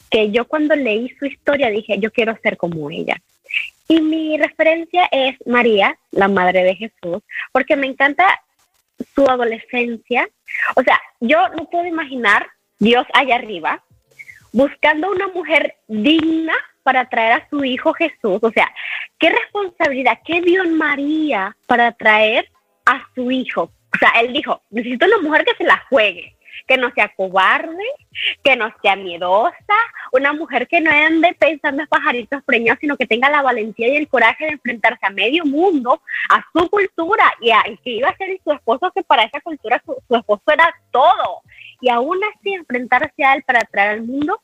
que 0.10 0.32
yo 0.32 0.46
cuando 0.46 0.76
leí 0.76 1.10
su 1.20 1.26
historia 1.26 1.70
dije, 1.70 2.00
yo 2.00 2.12
quiero 2.12 2.38
ser 2.42 2.58
como 2.58 2.90
ella. 2.90 3.18
Y 3.88 4.00
mi 4.02 4.38
referencia 4.38 5.08
es 5.12 5.36
María, 5.46 5.98
la 6.12 6.30
madre 6.30 6.64
de 6.64 6.76
Jesús, 6.76 7.22
porque 7.52 7.76
me 7.76 7.88
encanta 7.88 8.26
su 9.14 9.28
adolescencia. 9.28 10.30
O 10.76 10.84
sea, 10.84 11.00
yo 11.20 11.50
no 11.50 11.70
puedo 11.70 11.86
imaginar 11.86 12.48
Dios 12.80 13.06
allá 13.14 13.36
arriba 13.36 13.84
buscando 14.52 15.12
una 15.12 15.28
mujer 15.30 15.76
digna 15.88 16.54
para 16.84 17.08
traer 17.10 17.34
a 17.34 17.50
su 17.50 17.64
hijo 17.64 17.94
Jesús. 17.94 18.40
O 18.42 18.52
sea, 18.52 18.72
qué 19.20 19.30
responsabilidad, 19.30 20.20
qué 20.26 20.42
dio 20.42 20.64
María 20.70 21.56
para 21.68 21.92
traer 21.92 22.50
a 22.86 23.06
su 23.16 23.32
hijo. 23.32 23.72
O 23.94 23.98
sea, 24.00 24.10
él 24.22 24.34
dijo, 24.34 24.62
necesito 24.70 25.06
una 25.06 25.20
mujer 25.20 25.46
que 25.46 25.56
se 25.56 25.64
la 25.64 25.84
juegue, 25.90 26.36
que 26.68 26.78
no 26.78 26.92
sea 26.92 27.10
cobarde, 27.10 27.84
que 28.44 28.56
no 28.56 28.74
sea 28.82 28.96
miedosa, 28.96 29.54
una 30.12 30.34
mujer 30.34 30.68
que 30.68 30.82
no 30.82 30.90
ande 30.90 31.36
pensando 31.38 31.84
en 31.84 31.88
pajaritos 31.88 32.44
preñados, 32.44 32.80
sino 32.80 32.98
que 32.98 33.06
tenga 33.06 33.30
la 33.30 33.42
valentía 33.42 33.90
y 33.90 33.98
el 33.98 34.08
coraje 34.08 34.46
de 34.46 34.52
enfrentarse 34.54 35.06
a 35.06 35.10
medio 35.10 35.46
mundo, 35.46 36.02
a 36.30 36.44
su 36.54 36.70
cultura 36.70 37.32
y 37.42 37.52
a 37.52 37.64
que 37.84 37.92
iba 37.92 38.10
a 38.10 38.18
ser 38.18 38.40
su 38.44 38.52
esposo, 38.52 38.92
que 38.96 39.04
para 39.04 39.24
esa 39.24 39.42
cultura 39.42 39.82
su 39.86 40.16
esposo 40.16 40.44
era 40.48 40.74
todo 40.92 41.42
y 41.82 41.90
aún 41.90 42.20
así 42.24 42.54
enfrentarse 42.54 43.24
a 43.24 43.34
Él 43.36 43.44
para 43.44 43.62
traer 43.62 43.90
al 43.92 44.04
mundo 44.04 44.40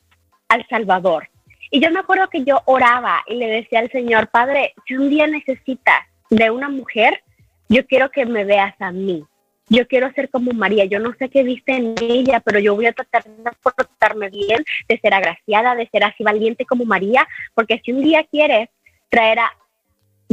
al 0.48 0.66
Salvador. 0.68 1.28
Y 1.70 1.80
yo 1.80 1.90
me 1.90 2.00
acuerdo 2.00 2.28
que 2.28 2.44
yo 2.44 2.62
oraba 2.64 3.22
y 3.26 3.34
le 3.34 3.46
decía 3.46 3.80
al 3.80 3.90
Señor, 3.90 4.28
Padre, 4.28 4.74
si 4.86 4.96
un 4.96 5.10
día 5.10 5.26
necesitas 5.26 6.06
de 6.30 6.50
una 6.50 6.68
mujer, 6.68 7.22
yo 7.68 7.86
quiero 7.86 8.10
que 8.10 8.26
me 8.26 8.44
veas 8.44 8.74
a 8.80 8.90
mí. 8.90 9.24
Yo 9.70 9.86
quiero 9.86 10.10
ser 10.14 10.30
como 10.30 10.52
María. 10.52 10.86
Yo 10.86 10.98
no 10.98 11.12
sé 11.18 11.28
qué 11.28 11.42
viste 11.42 11.72
en 11.76 11.94
ella, 12.00 12.40
pero 12.40 12.58
yo 12.58 12.74
voy 12.74 12.86
a 12.86 12.92
tratar 12.92 13.24
de 13.24 13.50
portarme 13.62 14.30
bien, 14.30 14.64
de 14.88 14.98
ser 14.98 15.12
agraciada, 15.12 15.74
de 15.74 15.88
ser 15.88 16.04
así 16.04 16.24
valiente 16.24 16.64
como 16.64 16.86
María, 16.86 17.28
porque 17.54 17.80
si 17.84 17.92
un 17.92 18.02
día 18.02 18.24
quieres 18.24 18.70
traer 19.10 19.38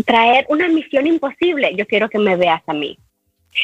traer 0.06 0.46
una 0.50 0.68
misión 0.68 1.08
imposible, 1.08 1.74
yo 1.76 1.86
quiero 1.88 2.10
que 2.10 2.20
me 2.20 2.36
veas 2.36 2.62
a 2.68 2.74
mí. 2.74 2.98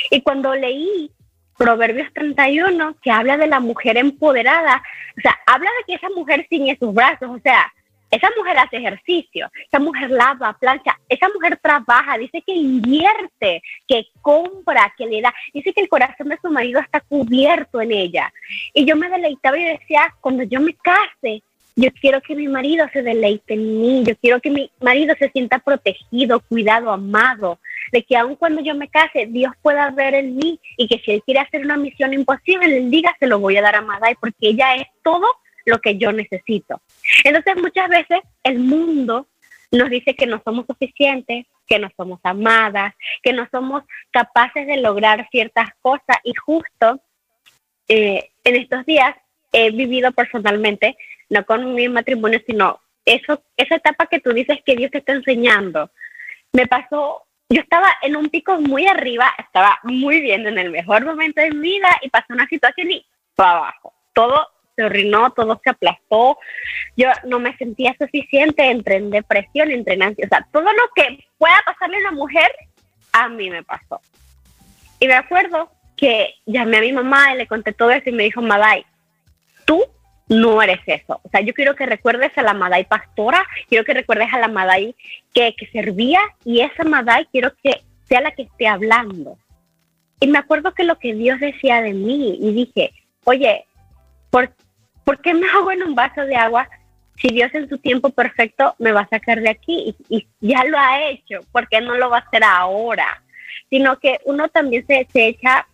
Y 0.09 0.21
cuando 0.21 0.55
leí 0.55 1.11
Proverbios 1.61 2.11
31, 2.13 2.95
que 3.03 3.11
habla 3.11 3.37
de 3.37 3.45
la 3.45 3.59
mujer 3.59 3.95
empoderada, 3.95 4.81
o 5.15 5.21
sea, 5.21 5.37
habla 5.45 5.69
de 5.69 5.85
que 5.85 5.93
esa 5.93 6.09
mujer 6.09 6.47
ciñe 6.49 6.75
sus 6.79 6.91
brazos, 6.91 7.29
o 7.29 7.37
sea, 7.37 7.71
esa 8.09 8.29
mujer 8.35 8.57
hace 8.57 8.77
ejercicio, 8.77 9.47
esa 9.67 9.77
mujer 9.77 10.09
lava, 10.09 10.57
plancha, 10.59 10.97
esa 11.07 11.29
mujer 11.29 11.59
trabaja, 11.61 12.17
dice 12.17 12.41
que 12.41 12.55
invierte, 12.55 13.61
que 13.87 14.07
compra, 14.23 14.91
que 14.97 15.05
le 15.05 15.21
da, 15.21 15.31
dice 15.53 15.71
que 15.71 15.81
el 15.81 15.87
corazón 15.87 16.29
de 16.29 16.39
su 16.41 16.49
marido 16.49 16.79
está 16.79 16.99
cubierto 16.99 17.79
en 17.79 17.91
ella. 17.91 18.33
Y 18.73 18.83
yo 18.83 18.95
me 18.95 19.07
deleitaba 19.07 19.55
y 19.59 19.65
decía, 19.65 20.15
cuando 20.19 20.41
yo 20.41 20.61
me 20.61 20.73
case, 20.73 21.43
yo 21.75 21.89
quiero 21.99 22.21
que 22.21 22.35
mi 22.35 22.47
marido 22.47 22.87
se 22.91 23.01
deleite 23.01 23.53
en 23.53 23.81
mí, 23.81 24.03
yo 24.05 24.15
quiero 24.17 24.39
que 24.41 24.49
mi 24.49 24.71
marido 24.79 25.15
se 25.17 25.29
sienta 25.29 25.59
protegido, 25.59 26.39
cuidado, 26.41 26.91
amado, 26.91 27.59
de 27.91 28.03
que 28.03 28.17
aun 28.17 28.35
cuando 28.35 28.61
yo 28.61 28.75
me 28.75 28.89
case, 28.89 29.27
Dios 29.27 29.53
pueda 29.61 29.89
ver 29.91 30.15
en 30.15 30.35
mí 30.35 30.59
y 30.77 30.87
que 30.87 30.99
si 30.99 31.11
Él 31.11 31.23
quiere 31.25 31.39
hacer 31.39 31.61
una 31.61 31.77
misión 31.77 32.13
imposible, 32.13 32.77
Él 32.77 32.91
diga, 32.91 33.15
se 33.19 33.27
lo 33.27 33.39
voy 33.39 33.57
a 33.57 33.61
dar 33.61 33.75
a 33.75 33.81
Madai 33.81 34.15
porque 34.19 34.49
ella 34.49 34.75
es 34.75 34.87
todo 35.03 35.27
lo 35.65 35.79
que 35.79 35.97
yo 35.97 36.11
necesito. 36.11 36.81
Entonces 37.23 37.55
muchas 37.61 37.89
veces 37.89 38.19
el 38.43 38.59
mundo 38.59 39.27
nos 39.71 39.89
dice 39.89 40.15
que 40.15 40.27
no 40.27 40.41
somos 40.43 40.65
suficientes, 40.65 41.45
que 41.65 41.79
no 41.79 41.89
somos 41.95 42.19
amadas, 42.23 42.93
que 43.23 43.31
no 43.31 43.47
somos 43.49 43.83
capaces 44.11 44.67
de 44.67 44.77
lograr 44.77 45.27
ciertas 45.31 45.69
cosas 45.81 46.17
y 46.23 46.33
justo 46.33 47.01
eh, 47.87 48.31
en 48.43 48.55
estos 48.55 48.85
días 48.85 49.15
he 49.53 49.71
vivido 49.71 50.11
personalmente, 50.11 50.97
no 51.31 51.45
con 51.45 51.73
mi 51.73 51.87
matrimonio, 51.87 52.41
sino 52.45 52.81
eso, 53.05 53.41
esa 53.55 53.75
etapa 53.75 54.05
que 54.05 54.19
tú 54.19 54.33
dices 54.33 54.59
que 54.65 54.75
Dios 54.75 54.91
te 54.91 54.97
está 54.97 55.13
enseñando. 55.13 55.89
Me 56.51 56.67
pasó, 56.67 57.23
yo 57.49 57.61
estaba 57.61 57.87
en 58.01 58.17
un 58.17 58.29
pico 58.29 58.59
muy 58.59 58.85
arriba, 58.85 59.33
estaba 59.39 59.79
muy 59.83 60.19
bien 60.19 60.45
en 60.45 60.57
el 60.57 60.69
mejor 60.69 61.05
momento 61.05 61.41
de 61.41 61.51
mi 61.51 61.69
vida 61.69 61.89
y 62.01 62.09
pasó 62.09 62.25
una 62.29 62.47
situación 62.47 62.91
y 62.91 63.05
para 63.33 63.59
abajo. 63.59 63.93
Todo 64.13 64.45
se 64.75 64.83
arruinó, 64.83 65.31
todo 65.31 65.59
se 65.63 65.69
aplastó. 65.69 66.37
Yo 66.97 67.07
no 67.25 67.39
me 67.39 67.55
sentía 67.55 67.95
suficiente, 67.97 68.69
entré 68.69 68.97
en 68.97 69.09
depresión, 69.09 69.71
entré 69.71 69.93
en 69.93 70.03
ansiedad. 70.03 70.29
O 70.33 70.35
sea, 70.35 70.47
todo 70.51 70.73
lo 70.73 70.89
que 70.93 71.25
pueda 71.37 71.61
pasarle 71.65 71.95
a 71.95 72.01
una 72.01 72.11
mujer, 72.11 72.51
a 73.13 73.29
mí 73.29 73.49
me 73.49 73.63
pasó. 73.63 74.01
Y 74.99 75.07
me 75.07 75.13
acuerdo 75.13 75.71
que 75.95 76.35
llamé 76.45 76.77
a 76.77 76.81
mi 76.81 76.91
mamá 76.91 77.33
y 77.33 77.37
le 77.37 77.47
conté 77.47 77.71
todo 77.71 77.91
eso 77.91 78.09
y 78.09 78.13
me 78.13 78.23
dijo, 78.23 78.41
Madai, 78.41 78.85
tú 79.63 79.81
no 80.31 80.61
eres 80.61 80.79
eso. 80.85 81.19
O 81.23 81.29
sea, 81.29 81.41
yo 81.41 81.53
quiero 81.53 81.75
que 81.75 81.85
recuerdes 81.85 82.31
a 82.37 82.41
la 82.41 82.53
Madai 82.53 82.85
pastora, 82.85 83.45
quiero 83.67 83.83
que 83.83 83.93
recuerdes 83.93 84.33
a 84.33 84.39
la 84.39 84.47
Madai 84.47 84.95
que, 85.33 85.53
que 85.57 85.67
servía 85.67 86.21
y 86.45 86.61
esa 86.61 86.85
Madai 86.85 87.27
quiero 87.33 87.51
que 87.61 87.81
sea 88.07 88.21
la 88.21 88.31
que 88.31 88.43
esté 88.43 88.65
hablando. 88.65 89.37
Y 90.21 90.27
me 90.27 90.37
acuerdo 90.37 90.73
que 90.73 90.85
lo 90.85 90.97
que 90.97 91.13
Dios 91.13 91.39
decía 91.41 91.81
de 91.81 91.93
mí 91.93 92.37
y 92.39 92.53
dije, 92.53 92.93
oye, 93.25 93.65
¿por, 94.29 94.53
¿por 95.03 95.21
qué 95.21 95.33
me 95.33 95.49
hago 95.49 95.69
en 95.71 95.83
un 95.83 95.95
vaso 95.95 96.21
de 96.21 96.37
agua 96.37 96.69
si 97.17 97.27
Dios 97.27 97.53
en 97.53 97.67
su 97.67 97.77
tiempo 97.77 98.09
perfecto 98.11 98.73
me 98.79 98.93
va 98.93 99.01
a 99.01 99.09
sacar 99.09 99.41
de 99.41 99.49
aquí 99.49 99.95
y, 100.07 100.27
ya 100.39 100.63
lo 100.63 100.77
ha 100.77 101.09
hecho? 101.09 101.39
¿Por 101.51 101.67
qué 101.67 101.81
no 101.81 101.95
lo 101.95 102.09
va 102.09 102.19
a 102.19 102.21
hacer 102.21 102.43
ahora? 102.45 103.21
Sino 103.69 103.99
que 103.99 104.19
uno 104.23 104.47
también 104.47 104.87
se, 104.87 105.05
se 105.11 105.27
echa 105.27 105.67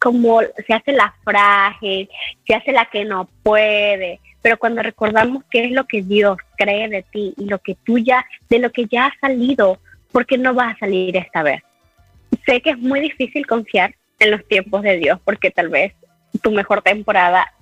como 0.00 0.40
se 0.40 0.72
hace 0.72 0.92
la 0.92 1.14
frágil, 1.22 2.08
se 2.46 2.54
hace 2.54 2.72
la 2.72 2.86
que 2.86 3.04
no 3.04 3.28
puede, 3.42 4.18
pero 4.42 4.58
cuando 4.58 4.82
recordamos 4.82 5.44
qué 5.50 5.64
es 5.64 5.72
lo 5.72 5.86
que 5.86 6.02
Dios 6.02 6.38
cree 6.56 6.88
de 6.88 7.02
ti 7.02 7.34
y 7.36 7.44
lo 7.44 7.58
que 7.58 7.76
tú 7.84 7.98
ya, 7.98 8.24
de 8.48 8.58
lo 8.58 8.70
que 8.70 8.86
ya 8.86 9.06
ha 9.06 9.20
salido, 9.20 9.78
¿por 10.10 10.26
qué 10.26 10.38
no 10.38 10.54
vas 10.54 10.74
a 10.74 10.78
salir 10.80 11.16
esta 11.16 11.42
vez? 11.42 11.62
Sé 12.46 12.62
que 12.62 12.70
es 12.70 12.78
muy 12.78 13.00
difícil 13.00 13.46
confiar 13.46 13.94
en 14.18 14.30
los 14.30 14.46
tiempos 14.46 14.82
de 14.82 14.96
Dios 14.96 15.20
porque 15.24 15.50
tal 15.50 15.68
vez 15.68 15.92
tu 16.42 16.50
mejor 16.50 16.80
temporada 16.82 17.52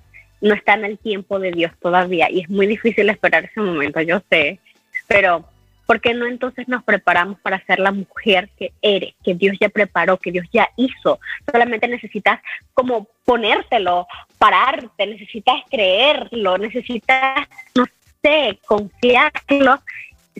no 0.40 0.54
está 0.54 0.74
en 0.74 0.84
el 0.84 0.98
tiempo 0.98 1.40
de 1.40 1.50
Dios 1.50 1.72
todavía 1.80 2.30
y 2.30 2.40
es 2.40 2.48
muy 2.48 2.68
difícil 2.68 3.08
esperar 3.10 3.46
ese 3.46 3.60
momento, 3.60 4.00
yo 4.00 4.22
sé, 4.30 4.60
pero 5.08 5.44
¿por 5.88 6.02
qué 6.02 6.12
no 6.12 6.26
entonces 6.26 6.68
nos 6.68 6.84
preparamos 6.84 7.40
para 7.40 7.64
ser 7.64 7.78
la 7.78 7.92
mujer 7.92 8.50
que 8.58 8.72
eres, 8.82 9.14
que 9.24 9.34
Dios 9.34 9.56
ya 9.58 9.70
preparó, 9.70 10.18
que 10.18 10.30
Dios 10.30 10.44
ya 10.52 10.68
hizo? 10.76 11.18
Solamente 11.50 11.88
necesitas 11.88 12.42
como 12.74 13.08
ponértelo, 13.24 14.06
pararte, 14.36 15.06
necesitas 15.06 15.62
creerlo, 15.70 16.58
necesitas, 16.58 17.48
no 17.74 17.86
sé, 18.22 18.58
confiarlo, 18.66 19.80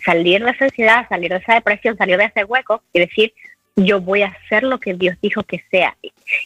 salir 0.05 0.45
de 0.45 0.51
esa 0.51 0.67
ansiedad, 0.67 1.09
salir 1.09 1.31
de 1.31 1.39
esa 1.39 1.55
depresión, 1.55 1.97
salir 1.97 2.19
de 2.19 2.27
ese 2.27 2.45
hueco 2.45 2.83
y 2.93 2.99
decir, 2.99 3.33
yo 3.75 4.03
voy 4.03 4.23
a 4.23 4.37
hacer 4.45 4.65
lo 4.65 4.79
que 4.79 4.93
Dios 4.93 5.17
dijo 5.23 5.45
que 5.45 5.65
sea. 5.71 5.97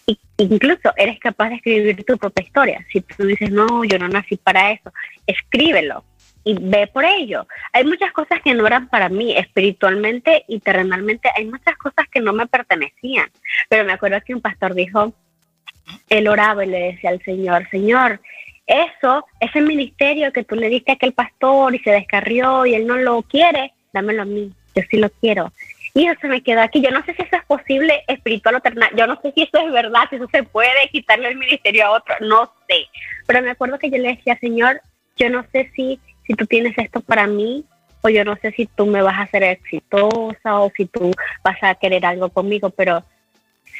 Y 0.06 0.16
incluso 0.36 0.92
eres 0.96 1.18
capaz 1.18 1.48
de 1.48 1.56
escribir 1.56 2.04
tu 2.04 2.16
propia 2.16 2.44
historia. 2.44 2.86
Si 2.92 3.00
tú 3.00 3.26
dices, 3.26 3.50
no, 3.50 3.82
yo 3.82 3.98
no 3.98 4.06
nací 4.06 4.36
para 4.36 4.70
eso, 4.70 4.92
escríbelo 5.26 6.04
y 6.44 6.54
ve 6.54 6.86
por 6.86 7.04
ello. 7.04 7.46
Hay 7.72 7.84
muchas 7.84 8.12
cosas 8.12 8.40
que 8.42 8.54
no 8.54 8.66
eran 8.66 8.88
para 8.88 9.08
mí 9.08 9.36
espiritualmente 9.36 10.44
y 10.48 10.60
terrenalmente. 10.60 11.30
Hay 11.36 11.46
muchas 11.46 11.76
cosas 11.76 12.08
que 12.10 12.20
no 12.20 12.32
me 12.32 12.46
pertenecían. 12.46 13.30
Pero 13.68 13.84
me 13.84 13.92
acuerdo 13.92 14.20
que 14.24 14.34
un 14.34 14.40
pastor 14.40 14.74
dijo, 14.74 15.12
él 16.08 16.28
oraba 16.28 16.64
y 16.64 16.68
le 16.68 16.92
decía 16.92 17.10
al 17.10 17.22
Señor, 17.22 17.68
Señor, 17.70 18.20
eso, 18.66 19.26
ese 19.40 19.60
ministerio 19.60 20.32
que 20.32 20.44
tú 20.44 20.54
le 20.54 20.68
diste 20.68 20.92
a 20.92 20.94
aquel 20.94 21.12
pastor 21.12 21.74
y 21.74 21.78
se 21.80 21.90
descarrió 21.90 22.64
y 22.66 22.74
él 22.74 22.86
no 22.86 22.96
lo 22.96 23.22
quiere, 23.22 23.72
dámelo 23.92 24.22
a 24.22 24.26
mí, 24.26 24.52
yo 24.74 24.82
sí 24.90 24.98
lo 24.98 25.10
quiero. 25.10 25.52
Y 25.94 26.06
eso 26.06 26.18
se 26.22 26.28
me 26.28 26.42
quedó 26.42 26.62
aquí. 26.62 26.80
Yo 26.80 26.90
no 26.90 27.04
sé 27.04 27.14
si 27.14 27.22
eso 27.22 27.36
es 27.36 27.44
posible 27.44 28.02
espiritual 28.08 28.54
o 28.54 28.60
terrenal. 28.60 28.90
Yo 28.96 29.06
no 29.06 29.20
sé 29.20 29.32
si 29.32 29.42
eso 29.42 29.58
es 29.58 29.72
verdad, 29.72 30.04
si 30.08 30.16
eso 30.16 30.28
se 30.32 30.42
puede 30.42 30.88
quitarle 30.90 31.28
el 31.28 31.36
ministerio 31.36 31.86
a 31.86 31.90
otro. 31.90 32.14
No 32.20 32.50
sé. 32.66 32.86
Pero 33.26 33.42
me 33.42 33.50
acuerdo 33.50 33.78
que 33.78 33.90
yo 33.90 33.98
le 33.98 34.16
decía, 34.16 34.38
Señor, 34.40 34.80
yo 35.16 35.28
no 35.28 35.44
sé 35.52 35.70
si, 35.76 36.00
si 36.26 36.34
tú 36.34 36.46
tienes 36.46 36.76
esto 36.78 37.00
para 37.00 37.26
mí 37.26 37.64
o 38.02 38.08
yo 38.08 38.24
no 38.24 38.36
sé 38.36 38.52
si 38.52 38.66
tú 38.66 38.86
me 38.86 39.02
vas 39.02 39.18
a 39.18 39.22
hacer 39.22 39.44
exitosa 39.44 40.60
o 40.60 40.70
si 40.76 40.86
tú 40.86 41.12
vas 41.44 41.56
a 41.62 41.74
querer 41.74 42.04
algo 42.04 42.30
conmigo. 42.30 42.70
Pero 42.70 43.04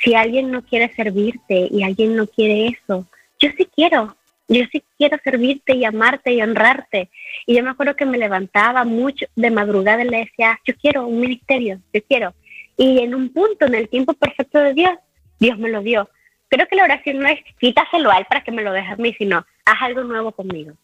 si 0.02 0.14
alguien 0.14 0.50
no 0.50 0.62
quiere 0.62 0.94
servirte 0.94 1.68
y 1.70 1.82
alguien 1.82 2.16
no 2.16 2.26
quiere 2.26 2.68
eso, 2.68 3.06
yo 3.38 3.50
sí 3.56 3.68
quiero 3.74 4.16
yo 4.48 4.64
sí 4.70 4.82
quiero 4.98 5.18
servirte 5.24 5.74
y 5.74 5.84
amarte 5.84 6.32
y 6.32 6.42
honrarte. 6.42 7.08
Y 7.46 7.56
yo 7.56 7.62
me 7.62 7.70
acuerdo 7.70 7.96
que 7.96 8.04
me 8.04 8.18
levantaba 8.18 8.84
mucho 8.84 9.26
de 9.34 9.50
madrugada 9.50 10.04
y 10.04 10.08
le 10.08 10.18
decía, 10.18 10.60
yo 10.66 10.74
quiero 10.76 11.06
un 11.06 11.20
ministerio, 11.20 11.80
yo 11.92 12.02
quiero. 12.06 12.34
Y 12.76 13.00
en 13.00 13.14
un 13.14 13.32
punto, 13.32 13.66
en 13.66 13.74
el 13.74 13.88
tiempo 13.88 14.12
perfecto 14.12 14.58
de 14.58 14.74
Dios, 14.74 14.92
Dios 15.38 15.58
me 15.58 15.70
lo 15.70 15.80
dio. 15.82 16.08
Creo 16.48 16.66
que 16.66 16.76
la 16.76 16.84
oración 16.84 17.18
no 17.18 17.28
es 17.28 17.40
quítaselo 17.58 18.10
a 18.10 18.22
para 18.24 18.44
que 18.44 18.52
me 18.52 18.62
lo 18.62 18.72
deje 18.72 18.92
a 18.92 18.96
mí, 18.96 19.14
sino 19.14 19.46
haz 19.64 19.82
algo 19.82 20.04
nuevo 20.04 20.32
conmigo, 20.32 20.74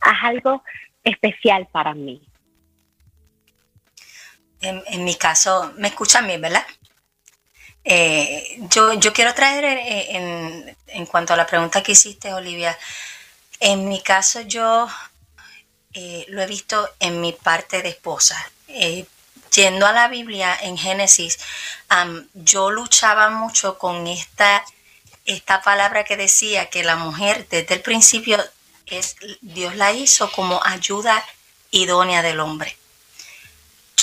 haz 0.00 0.24
algo 0.24 0.64
especial 1.04 1.68
para 1.70 1.94
mí. 1.94 2.22
En, 4.60 5.04
mi 5.04 5.16
caso, 5.16 5.72
me 5.76 5.88
escuchan 5.88 6.24
bien, 6.26 6.40
¿verdad? 6.40 6.64
Eh, 7.82 8.60
yo, 8.70 8.92
yo 8.92 9.12
quiero 9.12 9.34
traer 9.34 9.64
eh, 9.64 10.16
en, 10.16 10.76
en, 10.86 11.06
cuanto 11.06 11.34
a 11.34 11.36
la 11.36 11.46
pregunta 11.46 11.82
que 11.82 11.92
hiciste, 11.92 12.32
Olivia, 12.32 12.78
en 13.58 13.88
mi 13.88 14.00
caso 14.00 14.42
yo 14.42 14.88
eh, 15.94 16.24
lo 16.28 16.42
he 16.42 16.46
visto 16.46 16.88
en 17.00 17.20
mi 17.20 17.32
parte 17.32 17.82
de 17.82 17.88
esposa. 17.88 18.36
yendo 19.54 19.86
a 19.86 19.92
la 19.92 20.08
Biblia 20.08 20.56
en 20.62 20.78
Génesis, 20.78 21.38
yo 22.34 22.70
luchaba 22.70 23.30
mucho 23.30 23.78
con 23.78 24.06
esta, 24.06 24.64
esta 25.26 25.60
palabra 25.60 26.04
que 26.04 26.16
decía 26.16 26.70
que 26.70 26.84
la 26.84 26.96
mujer 26.96 27.46
desde 27.50 27.74
el 27.74 27.82
principio 27.82 28.42
es, 28.86 29.16
Dios 29.40 29.76
la 29.76 29.92
hizo 29.92 30.30
como 30.32 30.60
ayuda 30.64 31.24
idónea 31.70 32.22
del 32.22 32.40
hombre. 32.40 32.76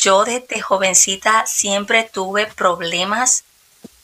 Yo 0.01 0.23
desde 0.23 0.61
jovencita 0.61 1.45
siempre 1.45 2.03
tuve 2.03 2.47
problemas 2.47 3.43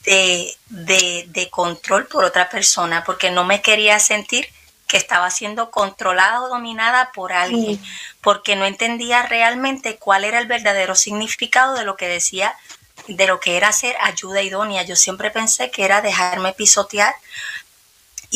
de, 0.06 1.48
control 1.50 2.06
por 2.06 2.24
otra 2.24 2.48
persona 2.48 3.02
porque 3.04 3.30
no 3.30 3.44
me 3.44 3.60
quería 3.62 3.98
sentir 3.98 4.48
que 4.86 4.96
estaba 4.96 5.30
siendo 5.30 5.70
controlada 5.70 6.42
o 6.42 6.48
dominada 6.48 7.10
por 7.12 7.32
alguien, 7.32 7.82
porque 8.20 8.54
no 8.54 8.66
entendía 8.66 9.24
realmente 9.24 9.96
cuál 9.96 10.24
era 10.24 10.38
el 10.38 10.46
verdadero 10.46 10.94
significado 10.94 11.74
de 11.74 11.84
lo 11.84 11.96
que 11.96 12.06
decía, 12.06 12.54
de 13.08 13.26
lo 13.26 13.40
que 13.40 13.56
era 13.56 13.72
ser 13.72 13.96
ayuda 14.00 14.42
idónea. 14.42 14.84
Yo 14.84 14.94
siempre 14.94 15.32
pensé 15.32 15.72
que 15.72 15.84
era 15.84 16.02
dejarme 16.02 16.52
pisotear 16.52 17.14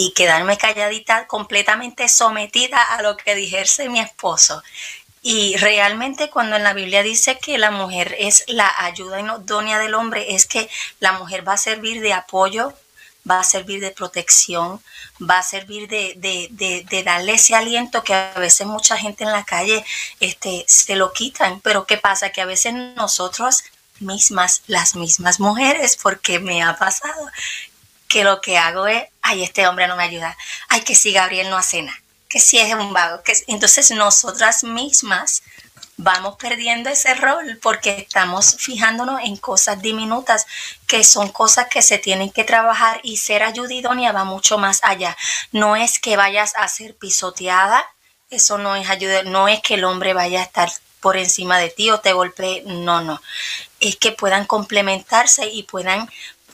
y 0.00 0.12
quedarme 0.12 0.56
calladita, 0.56 1.26
completamente 1.26 2.08
sometida 2.08 2.82
a 2.82 3.02
lo 3.02 3.18
que 3.18 3.34
dijese 3.34 3.90
mi 3.90 4.00
esposo. 4.00 4.62
Y 5.20 5.56
realmente 5.58 6.30
cuando 6.30 6.56
en 6.56 6.62
la 6.62 6.72
Biblia 6.72 7.02
dice 7.02 7.38
que 7.38 7.58
la 7.58 7.70
mujer 7.70 8.16
es 8.18 8.44
la 8.48 8.72
ayuda 8.78 9.20
idónea 9.20 9.78
del 9.78 9.94
hombre, 9.94 10.34
es 10.34 10.46
que 10.46 10.70
la 11.00 11.12
mujer 11.12 11.46
va 11.46 11.52
a 11.52 11.58
servir 11.58 12.00
de 12.00 12.14
apoyo, 12.14 12.72
va 13.30 13.40
a 13.40 13.44
servir 13.44 13.82
de 13.82 13.90
protección, 13.90 14.80
va 15.20 15.40
a 15.40 15.42
servir 15.42 15.86
de, 15.86 16.14
de, 16.16 16.48
de, 16.88 17.02
darle 17.02 17.34
ese 17.34 17.54
aliento 17.54 18.02
que 18.02 18.14
a 18.14 18.32
veces 18.38 18.66
mucha 18.66 18.96
gente 18.96 19.24
en 19.24 19.32
la 19.32 19.44
calle 19.44 19.84
este, 20.20 20.64
se 20.66 20.96
lo 20.96 21.12
quitan. 21.12 21.60
Pero 21.60 21.84
¿qué 21.84 21.98
pasa? 21.98 22.32
Que 22.32 22.40
a 22.40 22.46
veces 22.46 22.72
nosotros 22.72 23.64
mismas, 23.98 24.62
las 24.66 24.96
mismas 24.96 25.40
mujeres, 25.40 25.98
porque 26.02 26.38
me 26.38 26.62
ha 26.62 26.78
pasado, 26.78 27.28
que 28.10 28.24
lo 28.24 28.42
que 28.42 28.58
hago 28.58 28.86
es, 28.86 29.04
ay, 29.22 29.42
este 29.42 29.66
hombre 29.66 29.88
no 29.88 29.96
me 29.96 30.04
ayuda, 30.04 30.36
ay, 30.68 30.82
que 30.82 30.94
si 30.94 31.12
Gabriel 31.12 31.48
no 31.48 31.56
hace 31.56 31.80
nada 31.82 31.98
que 32.30 32.38
si 32.38 32.58
es 32.58 32.72
un 32.72 32.92
vago, 32.92 33.22
que 33.24 33.32
entonces 33.48 33.90
nosotras 33.90 34.62
mismas 34.62 35.42
vamos 35.96 36.36
perdiendo 36.36 36.88
ese 36.88 37.12
rol 37.14 37.58
porque 37.60 37.90
estamos 37.90 38.56
fijándonos 38.58 39.20
en 39.22 39.36
cosas 39.36 39.82
diminutas 39.82 40.46
que 40.86 41.02
son 41.02 41.28
cosas 41.30 41.66
que 41.66 41.82
se 41.82 41.98
tienen 41.98 42.30
que 42.30 42.44
trabajar 42.44 43.00
y 43.02 43.16
ser 43.16 43.42
ayudidonia 43.42 44.12
va 44.12 44.24
mucho 44.24 44.58
más 44.58 44.78
allá. 44.84 45.16
No 45.50 45.74
es 45.74 45.98
que 45.98 46.16
vayas 46.16 46.54
a 46.56 46.68
ser 46.68 46.94
pisoteada, 46.94 47.84
eso 48.30 48.58
no 48.58 48.76
es 48.76 48.88
ayuda, 48.88 49.24
no 49.24 49.48
es 49.48 49.60
que 49.60 49.74
el 49.74 49.84
hombre 49.84 50.14
vaya 50.14 50.40
a 50.40 50.44
estar 50.44 50.70
por 51.00 51.16
encima 51.16 51.58
de 51.58 51.70
ti 51.70 51.90
o 51.90 51.98
te 51.98 52.12
golpee, 52.12 52.62
no, 52.64 53.00
no. 53.00 53.20
Es 53.80 53.96
que 53.96 54.12
puedan 54.12 54.46
complementarse 54.46 55.48
y 55.48 55.64
puedan 55.64 56.08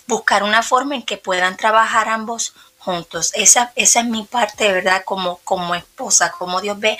buscar 0.06 0.42
una 0.42 0.62
forma 0.62 0.94
en 0.94 1.02
que 1.02 1.16
puedan 1.16 1.56
trabajar 1.56 2.08
ambos 2.08 2.54
juntos. 2.78 3.32
Esa, 3.34 3.72
esa 3.74 4.00
es 4.00 4.06
mi 4.06 4.24
parte, 4.24 4.72
¿verdad? 4.72 5.02
Como, 5.04 5.38
como 5.38 5.74
esposa, 5.74 6.30
como 6.30 6.60
Dios 6.60 6.78
ve, 6.78 6.96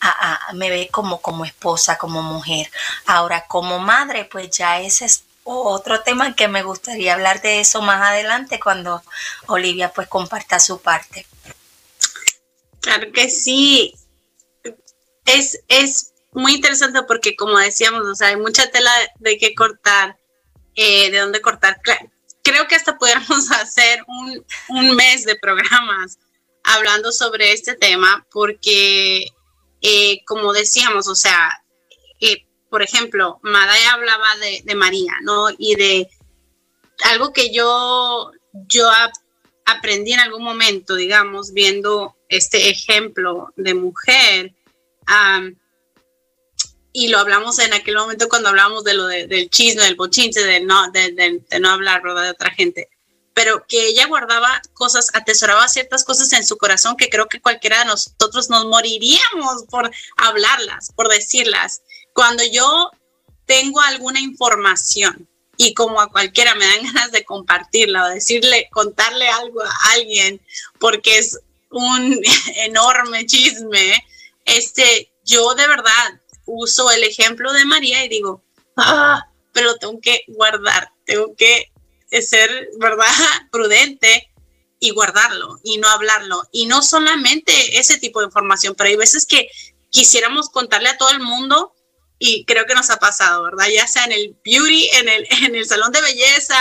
a, 0.00 0.52
me 0.52 0.68
ve 0.68 0.90
como, 0.92 1.22
como 1.22 1.44
esposa, 1.44 1.96
como 1.96 2.22
mujer. 2.22 2.70
Ahora, 3.06 3.46
como 3.46 3.78
madre, 3.78 4.26
pues 4.26 4.50
ya 4.50 4.80
ese 4.80 5.06
es 5.06 5.24
otro 5.44 6.02
tema 6.02 6.36
que 6.36 6.48
me 6.48 6.62
gustaría 6.62 7.14
hablar 7.14 7.40
de 7.40 7.60
eso 7.60 7.80
más 7.80 8.02
adelante 8.02 8.60
cuando 8.60 9.02
Olivia 9.46 9.90
pues 9.92 10.06
comparta 10.08 10.60
su 10.60 10.80
parte. 10.80 11.26
Claro 12.80 13.10
que 13.12 13.30
sí. 13.30 13.94
Es, 15.24 15.60
es 15.68 16.12
muy 16.32 16.54
interesante 16.54 17.02
porque 17.04 17.34
como 17.34 17.58
decíamos, 17.58 18.02
o 18.06 18.14
sea, 18.14 18.28
hay 18.28 18.36
mucha 18.36 18.70
tela 18.70 18.92
de 19.18 19.38
que 19.38 19.54
cortar, 19.54 20.18
eh, 20.74 21.10
de 21.10 21.18
dónde 21.18 21.40
cortar 21.40 21.80
creo 22.50 22.66
que 22.66 22.74
hasta 22.74 22.98
pudiéramos 22.98 23.50
hacer 23.52 24.02
un, 24.08 24.44
un 24.68 24.96
mes 24.96 25.24
de 25.24 25.36
programas 25.36 26.18
hablando 26.64 27.12
sobre 27.12 27.52
este 27.52 27.76
tema, 27.76 28.26
porque, 28.30 29.26
eh, 29.80 30.24
como 30.26 30.52
decíamos, 30.52 31.08
o 31.08 31.14
sea, 31.14 31.62
eh, 32.20 32.44
por 32.68 32.82
ejemplo, 32.82 33.38
Madaya 33.42 33.92
hablaba 33.92 34.26
de, 34.64 34.74
María, 34.74 35.14
¿no? 35.22 35.46
Y 35.58 35.74
de 35.76 36.08
algo 37.04 37.32
que 37.32 37.52
yo, 37.52 38.30
yo 38.52 38.88
aprendí 39.64 40.12
en 40.12 40.20
algún 40.20 40.42
momento, 40.42 40.96
digamos, 40.96 41.52
viendo 41.52 42.16
este 42.28 42.68
ejemplo 42.68 43.52
de 43.56 43.74
mujer, 43.74 44.54
y 46.92 47.08
lo 47.08 47.18
hablamos 47.18 47.58
en 47.58 47.72
aquel 47.72 47.96
momento 47.96 48.28
cuando 48.28 48.48
hablábamos 48.48 48.84
de 48.84 48.94
lo 48.94 49.06
del 49.06 49.48
chisme, 49.50 49.84
del 49.84 49.94
bochinche, 49.94 50.40
de 50.40 50.60
no, 50.60 50.90
de, 50.90 51.40
no 51.60 51.70
hablar, 51.70 52.02
¿verdad? 52.02 52.24
De 52.24 52.30
otra 52.30 52.50
gente. 52.50 52.88
Pero 53.32 53.64
que 53.68 53.88
ella 53.88 54.06
guardaba 54.06 54.60
cosas, 54.74 55.08
atesoraba 55.14 55.68
ciertas 55.68 56.04
cosas 56.04 56.32
en 56.32 56.44
su 56.44 56.56
corazón 56.56 56.96
que 56.96 57.08
creo 57.08 57.28
que 57.28 57.40
cualquiera 57.40 57.80
de 57.80 57.84
nosotros 57.86 58.50
nos 58.50 58.66
moriríamos 58.66 59.64
por 59.70 59.90
hablarlas, 60.16 60.92
por 60.94 61.08
decirlas. 61.08 61.82
Cuando 62.12 62.42
yo 62.44 62.90
tengo 63.46 63.80
alguna 63.80 64.20
información 64.20 65.28
y 65.56 65.74
como 65.74 66.00
a 66.00 66.10
cualquiera 66.10 66.54
me 66.56 66.66
dan 66.66 66.82
ganas 66.92 67.12
de 67.12 67.24
compartirla 67.24 68.06
o 68.06 68.08
decirle, 68.08 68.68
contarle 68.72 69.28
algo 69.28 69.62
a 69.62 69.92
alguien 69.92 70.40
porque 70.80 71.18
es 71.18 71.38
un 71.70 72.20
enorme 72.56 73.26
chisme, 73.26 74.04
este, 74.44 75.12
yo 75.24 75.54
de 75.54 75.68
verdad 75.68 76.19
uso 76.50 76.90
el 76.90 77.04
ejemplo 77.04 77.52
de 77.52 77.64
María 77.64 78.04
y 78.04 78.08
digo, 78.08 78.42
ah, 78.76 79.26
pero 79.52 79.76
tengo 79.76 80.00
que 80.00 80.24
guardar, 80.28 80.90
tengo 81.04 81.34
que 81.36 81.70
ser, 82.20 82.68
¿verdad?, 82.78 83.04
prudente 83.52 84.28
y 84.78 84.90
guardarlo 84.90 85.58
y 85.62 85.78
no 85.78 85.88
hablarlo. 85.88 86.48
Y 86.52 86.66
no 86.66 86.82
solamente 86.82 87.78
ese 87.78 87.98
tipo 87.98 88.20
de 88.20 88.26
información, 88.26 88.74
pero 88.76 88.88
hay 88.88 88.96
veces 88.96 89.26
que 89.26 89.48
quisiéramos 89.90 90.48
contarle 90.48 90.88
a 90.88 90.96
todo 90.96 91.10
el 91.10 91.20
mundo 91.20 91.74
y 92.18 92.44
creo 92.44 92.66
que 92.66 92.74
nos 92.74 92.90
ha 92.90 92.98
pasado, 92.98 93.44
¿verdad? 93.44 93.66
Ya 93.68 93.86
sea 93.86 94.04
en 94.04 94.12
el 94.12 94.36
beauty, 94.44 94.88
en 94.92 95.08
el, 95.08 95.26
en 95.44 95.54
el 95.54 95.66
salón 95.66 95.92
de 95.92 96.02
belleza, 96.02 96.58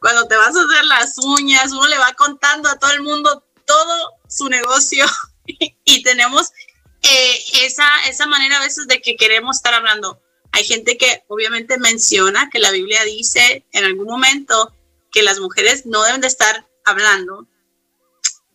cuando 0.00 0.26
te 0.26 0.36
vas 0.36 0.54
a 0.56 0.60
hacer 0.60 0.84
las 0.84 1.18
uñas, 1.18 1.72
uno 1.72 1.86
le 1.88 1.98
va 1.98 2.12
contando 2.14 2.68
a 2.68 2.78
todo 2.78 2.92
el 2.92 3.02
mundo 3.02 3.44
todo 3.64 4.12
su 4.28 4.48
negocio 4.48 5.06
y 5.84 6.02
tenemos 6.02 6.50
eh, 7.02 7.44
esa, 7.64 7.88
esa 8.08 8.26
manera 8.26 8.58
a 8.58 8.64
veces 8.64 8.86
de 8.86 9.00
que 9.00 9.16
queremos 9.16 9.56
estar 9.56 9.74
hablando. 9.74 10.20
Hay 10.52 10.64
gente 10.64 10.96
que 10.96 11.24
obviamente 11.28 11.78
menciona 11.78 12.50
que 12.50 12.58
la 12.58 12.70
Biblia 12.70 13.02
dice 13.04 13.64
en 13.72 13.84
algún 13.84 14.06
momento 14.06 14.74
que 15.10 15.22
las 15.22 15.40
mujeres 15.40 15.86
no 15.86 16.02
deben 16.02 16.20
de 16.20 16.28
estar 16.28 16.66
hablando 16.84 17.46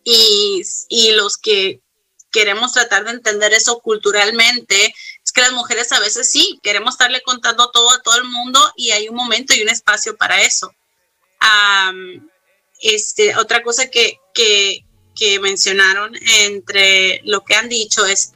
y, 0.03 0.61
y 0.89 1.11
los 1.11 1.37
que 1.37 1.81
queremos 2.31 2.73
tratar 2.73 3.03
de 3.05 3.11
entender 3.11 3.53
eso 3.53 3.79
culturalmente 3.79 4.93
es 5.23 5.31
que 5.31 5.41
las 5.41 5.51
mujeres 5.51 5.91
a 5.91 5.99
veces 5.99 6.29
sí, 6.31 6.59
queremos 6.63 6.93
estarle 6.93 7.21
contando 7.21 7.69
todo 7.71 7.91
a 7.91 8.01
todo 8.01 8.17
el 8.17 8.25
mundo 8.25 8.59
y 8.75 8.91
hay 8.91 9.09
un 9.09 9.15
momento 9.15 9.53
y 9.53 9.61
un 9.61 9.69
espacio 9.69 10.15
para 10.15 10.41
eso. 10.41 10.73
este, 12.81 13.35
otra 13.35 13.63
cosa 13.63 13.89
que, 13.89 14.19
que, 14.33 14.85
que 15.15 15.39
mencionaron 15.39 16.15
entre 16.39 17.21
lo 17.25 17.43
que 17.43 17.55
han 17.55 17.69
dicho 17.69 18.05
es 18.05 18.33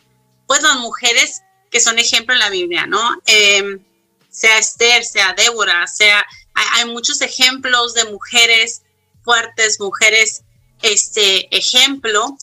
pues 0.48 0.62
las 0.64 0.78
mujeres 0.78 1.42
que 1.70 1.80
son 1.80 1.98
ejemplo 2.00 2.34
en 2.34 2.40
la 2.40 2.50
Biblia, 2.50 2.86
¿no? 2.86 3.02
Em, 3.26 3.84
sea 4.30 4.58
Esther, 4.58 5.04
sea 5.04 5.34
Débora, 5.34 5.88
sea, 5.88 6.26
hay, 6.54 6.86
muchos 6.86 7.22
ejemplos 7.22 7.94
de 7.94 8.06
mujeres 8.06 8.82
fuertes, 9.24 9.80
mujeres, 9.80 10.44
este, 10.82 11.56
ejemplo. 11.56 12.38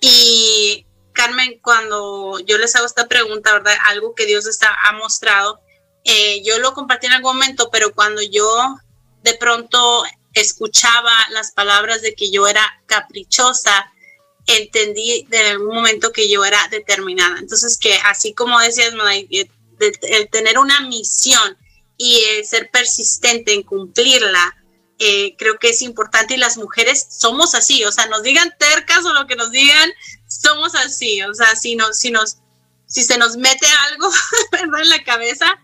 Y 0.00 0.86
Carmen, 1.12 1.58
cuando 1.62 2.38
yo 2.40 2.58
les 2.58 2.76
hago 2.76 2.86
esta 2.86 3.08
pregunta, 3.08 3.52
¿verdad? 3.54 3.76
Algo 3.86 4.14
que 4.14 4.26
Dios 4.26 4.46
está, 4.46 4.76
ha 4.84 4.92
mostrado, 4.92 5.60
eh, 6.04 6.42
yo 6.44 6.58
lo 6.58 6.74
compartí 6.74 7.06
en 7.06 7.14
algún 7.14 7.36
momento, 7.36 7.70
pero 7.70 7.94
cuando 7.94 8.22
yo 8.22 8.78
de 9.22 9.34
pronto 9.34 10.04
escuchaba 10.34 11.12
las 11.30 11.52
palabras 11.52 12.02
de 12.02 12.14
que 12.14 12.30
yo 12.30 12.46
era 12.46 12.80
caprichosa, 12.86 13.90
entendí 14.46 15.26
en 15.30 15.46
algún 15.46 15.74
momento 15.74 16.12
que 16.12 16.28
yo 16.28 16.44
era 16.44 16.66
determinada. 16.68 17.38
Entonces, 17.38 17.76
que 17.76 17.94
así 18.04 18.32
como 18.32 18.58
decías, 18.60 18.94
el, 18.94 20.30
tener 20.30 20.58
una 20.58 20.80
misión 20.82 21.56
y 21.98 22.20
ser 22.44 22.70
persistente 22.70 23.52
en 23.52 23.62
cumplirla, 23.62 24.56
eh, 24.98 25.34
creo 25.36 25.58
que 25.58 25.70
es 25.70 25.82
importante 25.82 26.34
y 26.34 26.38
las 26.38 26.56
mujeres 26.56 27.06
somos 27.10 27.54
así, 27.54 27.84
o 27.84 27.92
sea, 27.92 28.06
nos 28.06 28.22
digan 28.22 28.54
tercas 28.58 29.04
o 29.04 29.12
lo 29.12 29.26
que 29.26 29.36
nos 29.36 29.50
digan, 29.50 29.90
somos 30.26 30.74
así, 30.74 31.22
o 31.22 31.34
sea, 31.34 31.54
si, 31.54 31.76
nos, 31.76 31.98
si, 31.98 32.10
nos, 32.10 32.38
si 32.86 33.02
se 33.02 33.18
nos 33.18 33.36
mete 33.36 33.66
algo 33.90 34.10
¿verdad? 34.52 34.80
en 34.80 34.88
la 34.88 35.04
cabeza, 35.04 35.62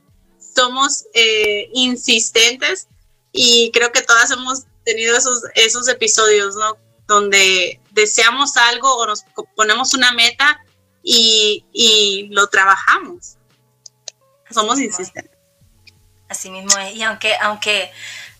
somos 0.54 1.04
eh, 1.14 1.70
insistentes 1.72 2.88
y 3.32 3.70
creo 3.72 3.90
que 3.90 4.02
todas 4.02 4.30
hemos 4.30 4.64
tenido 4.84 5.16
esos, 5.16 5.40
esos 5.54 5.88
episodios, 5.88 6.54
¿no? 6.56 6.76
donde 7.08 7.80
deseamos 7.92 8.56
algo 8.56 8.94
o 8.96 9.06
nos 9.06 9.24
ponemos 9.54 9.94
una 9.94 10.12
meta 10.12 10.60
y, 11.02 12.28
lo 12.30 12.48
trabajamos. 12.48 13.36
Somos 14.50 14.80
insistentes. 14.80 15.38
Así 16.28 16.50
mismo 16.50 16.76
es. 16.78 16.94
Y 16.94 17.02
aunque, 17.02 17.36
aunque, 17.36 17.92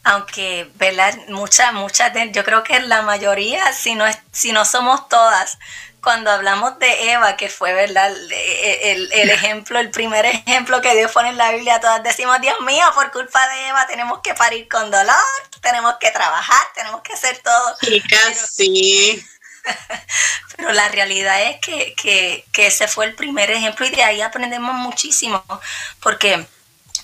aunque, 0.04 0.70
¿verdad? 0.74 1.14
Muchas, 1.28 1.72
muchas, 1.72 2.12
yo 2.32 2.44
creo 2.44 2.62
que 2.62 2.80
la 2.80 3.02
mayoría, 3.02 3.72
si 3.72 3.94
no, 3.94 4.06
es, 4.06 4.18
si 4.30 4.52
no 4.52 4.64
somos 4.64 5.08
todas, 5.08 5.58
cuando 6.02 6.30
hablamos 6.30 6.78
de 6.80 7.12
Eva, 7.12 7.36
que 7.36 7.48
fue, 7.48 7.72
¿verdad? 7.72 8.10
El, 8.10 9.12
el, 9.12 9.30
ejemplo, 9.30 9.78
el 9.78 9.90
primer 9.90 10.26
ejemplo 10.26 10.80
que 10.80 10.96
Dios 10.96 11.12
pone 11.12 11.28
en 11.28 11.36
la 11.36 11.52
Biblia, 11.52 11.80
todas 11.80 12.02
decimos, 12.02 12.40
Dios 12.40 12.60
mío, 12.62 12.84
por 12.94 13.12
culpa 13.12 13.46
de 13.48 13.68
Eva 13.68 13.86
tenemos 13.86 14.20
que 14.22 14.34
parir 14.34 14.68
con 14.68 14.90
dolor, 14.90 15.14
tenemos 15.60 15.94
que 16.00 16.10
trabajar, 16.10 16.60
tenemos 16.74 17.02
que 17.02 17.12
hacer 17.12 17.38
todo. 17.38 17.76
Chicas, 17.80 18.50
sí. 18.52 19.24
Pero 20.57 20.72
la 20.72 20.88
realidad 20.88 21.42
es 21.42 21.59
que, 21.61 22.44
ese 22.57 22.88
fue 22.88 23.07
el 23.07 23.14
primer 23.14 23.51
ejemplo 23.51 23.87
y 23.87 23.90
de 23.90 24.05
ahí 24.05 24.20
aprendemos 24.20 24.75
muchísimo, 24.75 25.44
porque 26.01 26.46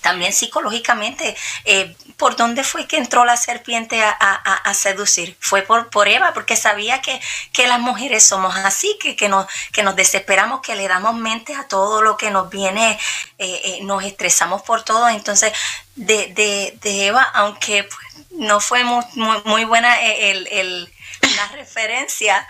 también 0.00 0.32
psicológicamente, 0.32 1.36
eh, 1.64 1.96
¿por 2.16 2.36
dónde 2.36 2.62
fue 2.62 2.86
que 2.86 2.96
entró 2.96 3.24
la 3.24 3.36
serpiente 3.36 4.00
a, 4.02 4.74
seducir? 4.74 5.36
Fue 5.40 5.62
por, 5.62 5.90
por 5.90 6.08
Eva, 6.08 6.32
porque 6.34 6.56
sabía 6.56 7.00
que, 7.02 7.20
que 7.52 7.66
las 7.66 7.80
mujeres 7.80 8.24
somos 8.24 8.54
así, 8.56 8.96
que, 9.00 9.16
que, 9.16 9.28
nos, 9.28 9.46
que 9.72 9.82
nos 9.82 9.96
desesperamos, 9.96 10.60
que 10.60 10.76
le 10.76 10.86
damos 10.86 11.16
mente 11.16 11.54
a 11.54 11.66
todo 11.66 12.00
lo 12.00 12.16
que 12.16 12.30
nos 12.30 12.48
viene, 12.48 12.98
eh, 13.38 13.60
eh, 13.64 13.78
nos 13.82 14.04
estresamos 14.04 14.62
por 14.62 14.82
todo. 14.82 15.08
Entonces, 15.08 15.52
de, 15.96 16.28
de, 16.28 16.78
de 16.80 17.06
Eva, 17.06 17.22
aunque 17.34 17.84
pues, 17.84 18.08
no 18.30 18.60
fue 18.60 18.84
muy, 18.84 19.04
muy, 19.44 19.64
buena 19.64 20.00
el, 20.00 20.88
la 21.36 21.48
referencia, 21.48 22.46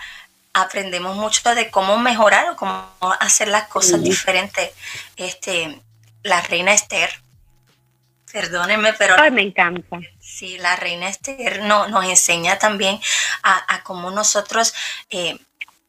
aprendemos 0.53 1.15
mucho 1.15 1.53
de 1.55 1.69
cómo 1.69 1.97
mejorar 1.97 2.49
o 2.49 2.55
cómo 2.55 2.89
hacer 3.19 3.47
las 3.47 3.67
cosas 3.67 4.03
diferentes. 4.03 4.71
Este, 5.15 5.81
la 6.23 6.41
reina 6.41 6.73
Esther, 6.73 7.09
perdónenme, 8.31 8.93
pero... 8.93 9.15
Ay, 9.17 9.31
me 9.31 9.41
encanta. 9.41 9.99
Sí, 10.19 10.57
la 10.57 10.75
reina 10.75 11.09
Esther 11.09 11.61
no, 11.63 11.87
nos 11.87 12.05
enseña 12.05 12.59
también 12.59 12.99
a, 13.43 13.81
cómo 13.83 14.11
nosotros 14.11 14.73
eh, 15.09 15.39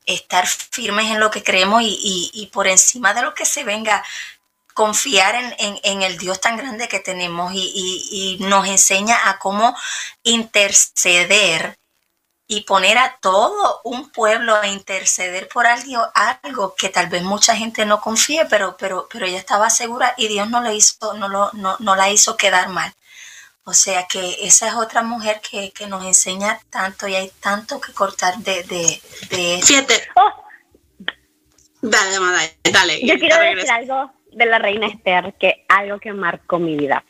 estar 0.07 0.47
firmes 0.47 1.11
en 1.11 1.21
lo 1.21 1.31
que 1.31 1.43
creemos 1.43 1.83
y, 1.85 2.51
por 2.53 2.67
encima 2.67 3.15
de 3.15 3.23
lo 3.23 3.35
que 3.35 3.45
se 3.45 3.65
venga, 3.65 4.03
confiar 4.75 5.35
en, 5.59 6.03
el 6.03 6.17
Dios 6.17 6.41
tan 6.41 6.57
grande 6.57 6.89
que 6.89 7.01
tenemos 7.01 7.53
y, 7.55 8.39
y, 8.41 8.45
nos 8.45 8.67
enseña 8.67 9.29
a 9.29 9.39
cómo 9.39 9.77
interceder 10.23 11.77
y 12.53 12.63
poner 12.63 12.99
a 12.99 13.17
todo 13.21 13.81
un 13.85 14.11
pueblo 14.11 14.57
a 14.57 14.67
interceder 14.67 15.47
por 15.47 15.69
algo, 15.69 16.05
algo 16.43 16.75
que 16.75 16.89
tal 16.89 17.09
vez 17.09 17.23
mucha 17.23 17.55
gente 17.55 17.87
no 17.87 18.01
confíe, 18.01 18.45
pero, 18.51 18.77
pero, 18.77 19.07
pero 19.09 19.25
ella 19.25 19.39
estaba 19.39 19.71
segura 19.71 20.15
y 20.17 20.27
Dios 20.27 20.51
no, 20.51 20.61
le 20.61 20.75
hizo, 20.75 21.15
no, 21.15 21.29
lo, 21.29 21.53
no, 21.53 21.77
no 21.79 21.95
la 21.95 22.11
hizo 22.11 22.37
quedar 22.37 22.69
mal. 22.69 22.93
O 23.63 23.73
sea 23.73 24.09
que 24.09 24.39
esa 24.41 24.67
es 24.67 24.75
otra 24.75 25.03
mujer 25.03 25.41
que, 25.49 25.73
nos 25.87 26.05
enseña 26.05 26.59
tanto 26.71 27.07
y 27.07 27.15
hay 27.15 27.31
tanto 27.41 27.81
que 27.81 27.93
cortar 27.93 28.37
de, 28.39 28.65
de, 28.65 29.01
de 29.31 29.61
Fíjate. 29.63 30.09
Oh. 30.17 30.45
Dale, 31.83 32.19
dale, 32.19 32.57
dale. 32.73 33.07
Yo 33.07 33.17
quiero 33.17 33.39
decir 33.39 33.71
algo 33.71 34.11
de 34.33 34.47
la 34.47 34.59
reina 34.59 34.89
Esther, 34.89 35.35
que 35.39 35.67
algo 35.69 36.01
que 36.01 36.13
marcó 36.13 36.59
mi 36.59 36.77
vida. 36.77 37.05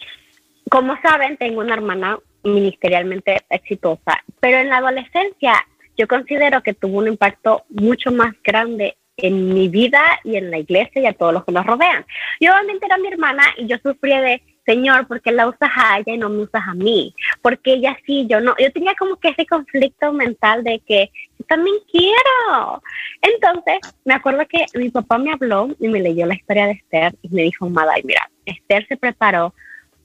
Como 0.70 1.00
saben, 1.00 1.38
tengo 1.38 1.60
una 1.60 1.72
hermana 1.72 2.18
ministerialmente 2.42 3.38
exitosa, 3.48 4.22
pero 4.40 4.58
en 4.58 4.68
la 4.68 4.78
adolescencia 4.78 5.66
yo 5.96 6.08
considero 6.08 6.62
que 6.62 6.74
tuvo 6.74 6.98
un 6.98 7.08
impacto 7.08 7.64
mucho 7.68 8.10
más 8.10 8.34
grande 8.42 8.96
en 9.16 9.52
mi 9.52 9.68
vida 9.68 10.02
y 10.24 10.36
en 10.36 10.50
la 10.50 10.58
iglesia 10.58 11.02
y 11.02 11.06
a 11.06 11.12
todos 11.12 11.32
los 11.32 11.44
que 11.44 11.52
nos 11.52 11.66
rodean. 11.66 12.04
Yo 12.40 12.52
obviamente 12.52 12.86
era 12.86 12.98
mi 12.98 13.08
hermana 13.08 13.42
y 13.56 13.66
yo 13.66 13.76
sufría 13.82 14.20
de, 14.20 14.42
Señor, 14.64 15.06
¿por 15.06 15.20
qué 15.20 15.32
la 15.32 15.48
usas 15.48 15.70
a 15.74 15.98
ella 15.98 16.14
y 16.14 16.18
no 16.18 16.28
me 16.28 16.42
usas 16.42 16.62
a 16.66 16.74
mí? 16.74 17.14
Porque 17.42 17.74
ella 17.74 17.96
sí, 18.06 18.26
yo 18.28 18.40
no. 18.40 18.54
Yo 18.58 18.72
tenía 18.72 18.94
como 18.94 19.16
que 19.16 19.28
ese 19.28 19.46
conflicto 19.46 20.12
mental 20.12 20.64
de 20.64 20.80
que 20.80 21.10
también 21.48 21.76
quiero. 21.90 22.82
Entonces, 23.22 23.78
me 24.04 24.14
acuerdo 24.14 24.46
que 24.46 24.64
mi 24.74 24.90
papá 24.90 25.18
me 25.18 25.32
habló 25.32 25.68
y 25.78 25.88
me 25.88 26.00
leyó 26.00 26.26
la 26.26 26.34
historia 26.34 26.66
de 26.66 26.72
Esther 26.72 27.14
y 27.22 27.28
me 27.30 27.42
dijo, 27.42 27.68
Maday, 27.68 28.02
mira, 28.04 28.30
Esther 28.46 28.86
se 28.86 28.96
preparó 28.96 29.54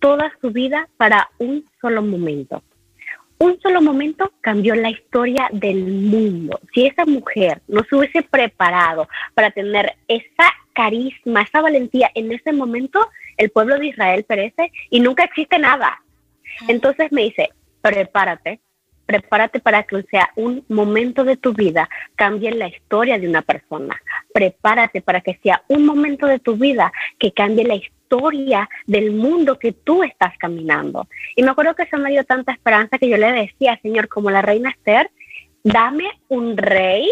toda 0.06 0.32
su 0.40 0.52
vida 0.52 0.88
para 0.98 1.32
un 1.40 1.66
solo 1.82 2.04
momento. 2.04 2.62
Un 3.40 3.60
solo 3.60 3.82
momento 3.82 4.32
cambió 4.40 4.76
la 4.76 4.92
historia 4.92 5.50
del 5.52 5.84
mundo. 5.84 6.60
Si 6.76 6.86
esa 6.86 7.08
mujer 7.08 7.64
no 7.68 7.84
se 7.90 7.96
hubiese 7.96 8.22
preparado 8.22 9.08
para 9.34 9.50
tener 9.50 9.96
esa 10.08 10.54
carisma, 10.74 11.42
esa 11.42 11.60
valentía 11.60 12.12
en 12.14 12.32
ese 12.32 12.54
momento, 12.54 13.00
el 13.38 13.50
pueblo 13.50 13.80
de 13.80 13.88
Israel 13.88 14.26
perece 14.26 14.72
y 14.92 15.00
nunca 15.00 15.24
existe 15.24 15.58
nada. 15.58 16.00
Entonces 16.68 17.12
me 17.12 17.24
dice, 17.24 17.50
prepárate, 17.82 18.60
prepárate 19.08 19.60
para 19.60 19.82
que 19.82 20.04
sea 20.04 20.30
un 20.36 20.64
momento 20.70 21.24
de 21.24 21.36
tu 21.36 21.54
vida 21.54 21.90
cambie 22.16 22.52
la 22.52 22.68
historia 22.68 23.18
de 23.18 23.28
una 23.28 23.42
persona. 23.42 24.00
Prepárate 24.32 25.02
para 25.02 25.22
que 25.22 25.40
sea 25.42 25.64
un 25.68 25.84
momento 25.84 26.28
de 26.28 26.38
tu 26.38 26.58
vida 26.58 26.94
que 27.18 27.32
cambie 27.32 27.66
la 27.66 27.74
historia 27.74 27.96
historia 28.06 28.70
del 28.86 29.12
mundo 29.12 29.58
que 29.58 29.72
tú 29.72 30.04
estás 30.04 30.38
caminando. 30.38 31.08
Y 31.36 31.44
me 31.44 31.52
acuerdo 31.52 31.76
que 31.76 31.84
eso 31.84 31.98
me 31.98 32.12
dio 32.12 32.24
tanta 32.24 32.52
esperanza 32.52 32.98
que 32.98 33.10
yo 33.10 33.18
le 33.18 33.32
decía, 33.32 33.80
Señor, 33.82 34.08
como 34.08 34.30
la 34.30 34.42
reina 34.42 34.70
Esther, 34.70 35.10
dame 35.64 36.06
un 36.28 36.56
rey 36.56 37.10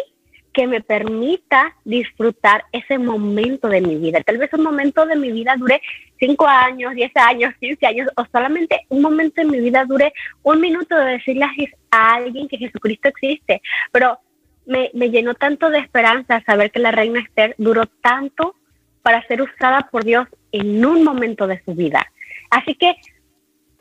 que 0.54 0.68
me 0.68 0.82
permita 0.82 1.76
disfrutar 1.84 2.64
ese 2.72 3.00
momento 3.00 3.68
de 3.68 3.82
mi 3.82 3.96
vida. 3.96 4.22
Tal 4.22 4.38
vez 4.38 4.54
un 4.54 4.62
momento 4.62 5.04
de 5.08 5.16
mi 5.16 5.32
vida 5.32 5.56
dure 5.58 5.82
cinco 6.20 6.46
años, 6.46 6.94
diez 6.94 7.12
años, 7.16 7.56
quince 7.60 7.88
años, 7.88 8.08
o 8.16 8.26
solamente 8.32 8.86
un 8.90 9.02
momento 9.02 9.42
de 9.42 9.48
mi 9.48 9.60
vida 9.60 9.84
dure 9.86 10.14
un 10.44 10.62
minuto 10.62 10.96
de 10.96 11.14
decirle 11.14 11.46
a 11.90 12.14
alguien 12.14 12.48
que 12.48 12.60
Jesucristo 12.60 13.10
existe. 13.10 13.64
Pero 13.92 14.20
me, 14.68 14.92
me 14.94 15.10
llenó 15.10 15.34
tanto 15.34 15.72
de 15.72 15.80
esperanza 15.80 16.44
saber 16.46 16.70
que 16.70 16.80
la 16.80 16.92
reina 16.92 17.20
Esther 17.20 17.56
duró 17.58 17.88
tanto 17.88 18.56
para 19.02 19.26
ser 19.26 19.42
usada 19.42 19.90
por 19.92 20.04
Dios 20.06 20.28
en 20.54 20.86
un 20.86 21.04
momento 21.04 21.48
de 21.48 21.62
su 21.66 21.74
vida. 21.74 22.10
Así 22.50 22.76
que 22.76 22.96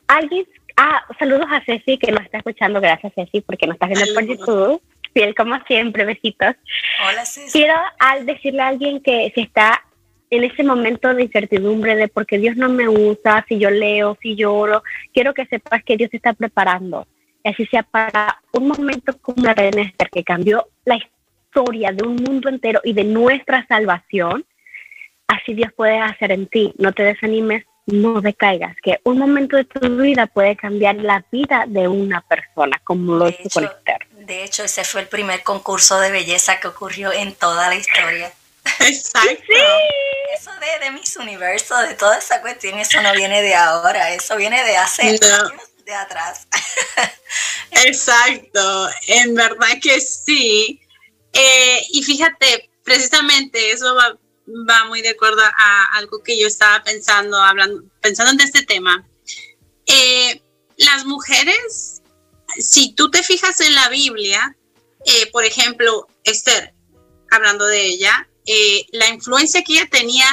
alguien, 0.09 0.47
ah, 0.77 1.03
saludos 1.19 1.47
a 1.51 1.65
Ceci 1.65 1.99
que 1.99 2.11
nos 2.11 2.25
está 2.25 2.39
escuchando, 2.39 2.81
gracias 2.81 3.13
Ceci 3.15 3.43
porque 3.43 3.67
nos 3.67 3.75
está 3.75 3.87
viendo 3.87 4.13
por 4.15 4.27
YouTube, 4.27 4.83
fiel 5.15 5.35
como 5.35 5.63
siempre, 5.67 6.05
besitos. 6.05 6.57
Hola 7.09 7.25
Ceci. 7.25 7.53
Quiero 7.53 7.75
al 8.01 8.27
decirle 8.27 8.63
a 8.63 8.69
alguien 8.69 9.01
que 9.01 9.31
si 9.35 9.43
está 9.43 9.85
en 10.31 10.45
ese 10.45 10.65
momento 10.65 11.13
de 11.15 11.25
incertidumbre 11.25 11.95
de 11.95 12.09
porque 12.09 12.39
Dios 12.39 12.57
no 12.57 12.71
me 12.71 12.89
usa, 12.89 13.45
si 13.47 13.59
yo 13.59 13.69
leo, 13.69 14.17
si 14.23 14.35
lloro, 14.35 14.83
quiero 15.13 15.35
que 15.35 15.45
sepas 15.45 15.85
que 15.85 15.99
Dios 15.99 16.09
está 16.13 16.33
preparando. 16.33 17.07
Y 17.45 17.51
así 17.51 17.67
sea 17.67 17.83
para 17.83 18.41
un 18.53 18.69
momento 18.69 19.15
como 19.21 19.45
la 19.45 19.53
reina 19.53 19.83
Esther, 19.83 20.09
que 20.11 20.25
cambió 20.25 20.69
la 20.87 20.97
historia 20.97 21.93
de 21.93 22.07
un 22.07 22.17
mundo 22.17 22.49
entero 22.49 22.81
y 22.83 22.95
de 22.95 23.05
nuestra 23.05 23.67
salvación, 23.67 24.47
así 25.33 25.55
Dios 25.55 25.73
puede 25.77 25.99
hacer 25.99 26.33
en 26.33 26.47
ti. 26.47 26.73
No 26.79 26.93
te 26.93 27.03
desanimes, 27.03 27.65
no 27.87 28.21
decaigas, 28.21 28.77
que 28.83 29.01
un 29.05 29.19
momento 29.19 29.57
de 29.57 29.65
tu 29.65 29.81
vida 29.97 30.27
puede 30.27 30.57
cambiar 30.57 30.97
la 30.97 31.25
vida 31.31 31.65
de 31.67 31.89
una 31.89 32.21
persona, 32.23 32.81
como 32.85 33.17
lo 33.17 33.29
hizo 33.29 33.49
con 33.53 33.65
Esther. 33.65 34.07
De 34.13 34.45
hecho, 34.45 34.65
ese 34.65 34.85
fue 34.85 35.03
el 35.03 35.09
primer 35.09 35.43
concurso 35.43 35.99
de 35.99 36.11
belleza 36.11 36.61
que 36.61 36.69
ocurrió 36.69 37.13
en 37.13 37.35
toda 37.35 37.69
la 37.69 37.75
historia. 37.75 38.33
Exacto. 38.81 39.53
Eso 40.39 40.51
de, 40.61 40.85
de 40.85 40.91
Miss 40.93 41.17
Universo, 41.17 41.77
de 41.79 41.95
toda 41.95 42.19
esa 42.19 42.41
cuestión, 42.41 42.79
eso 42.79 43.03
no 43.03 43.13
viene 43.13 43.43
de 43.43 43.55
ahora, 43.55 44.15
eso 44.15 44.35
viene 44.37 44.65
de 44.65 44.79
hace 44.79 45.03
años 45.03 45.21
de 45.85 45.95
atrás. 45.95 46.47
Exacto, 47.85 48.89
en 49.09 49.35
verdad 49.35 49.79
que 49.83 50.01
sí. 50.01 50.81
Eh, 51.35 51.83
y 51.91 52.03
fíjate, 52.03 52.71
precisamente 52.83 53.73
eso 53.73 53.95
va, 53.95 54.17
va 54.47 54.85
muy 54.87 55.03
de 55.03 55.11
acuerdo 55.11 55.43
a 55.43 55.85
algo 55.95 56.23
que 56.23 56.39
yo 56.39 56.47
estaba 56.47 56.83
pensando, 56.83 57.39
hablando, 57.39 57.83
pensando 58.01 58.33
en 58.33 58.41
este 58.41 58.65
tema. 58.65 59.07
Eh, 59.87 60.43
las 60.77 61.05
mujeres, 61.05 62.03
si 62.59 62.95
tú 62.95 63.11
te 63.11 63.23
fijas 63.23 63.61
en 63.61 63.75
la 63.75 63.89
Biblia, 63.89 64.57
eh, 65.05 65.31
por 65.33 65.45
ejemplo, 65.45 66.09
Esther, 66.25 66.75
hablando 67.31 67.67
de 67.67 67.87
ella, 67.87 68.29
eh, 68.47 68.87
la 68.93 69.09
influencia 69.09 69.63
que 69.63 69.75
ella 69.75 69.89
tenía 69.91 70.27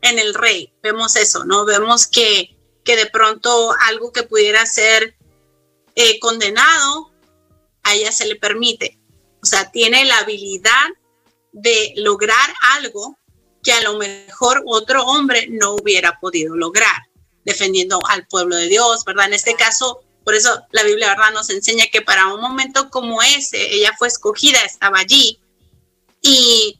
en 0.00 0.18
el 0.18 0.34
rey, 0.34 0.72
vemos 0.82 1.16
eso, 1.16 1.44
¿no? 1.44 1.64
Vemos 1.64 2.06
que, 2.06 2.56
que 2.84 2.96
de 2.96 3.06
pronto 3.06 3.74
algo 3.80 4.12
que 4.12 4.22
pudiera 4.22 4.66
ser 4.66 5.16
condenado, 6.20 7.12
a 7.84 7.94
ella 7.94 8.10
se 8.10 8.26
le 8.26 8.34
permite. 8.34 8.98
O 9.42 9.46
sea, 9.46 9.70
tiene 9.70 10.04
la 10.04 10.18
habilidad 10.18 10.88
de 11.52 11.92
lograr 11.96 12.54
algo 12.72 13.16
que 13.64 13.72
a 13.72 13.80
lo 13.80 13.94
mejor 13.98 14.62
otro 14.66 15.04
hombre 15.04 15.48
no 15.50 15.72
hubiera 15.72 16.20
podido 16.20 16.54
lograr, 16.54 17.08
defendiendo 17.44 17.98
al 18.08 18.26
pueblo 18.26 18.56
de 18.56 18.68
Dios, 18.68 19.04
¿verdad? 19.04 19.26
En 19.26 19.34
este 19.34 19.54
caso, 19.54 20.02
por 20.22 20.34
eso 20.34 20.64
la 20.70 20.82
Biblia, 20.84 21.08
¿verdad? 21.08 21.32
Nos 21.32 21.50
enseña 21.50 21.86
que 21.90 22.02
para 22.02 22.32
un 22.32 22.40
momento 22.40 22.90
como 22.90 23.22
ese, 23.22 23.74
ella 23.74 23.92
fue 23.98 24.08
escogida, 24.08 24.60
estaba 24.60 24.98
allí, 24.98 25.40
y 26.20 26.78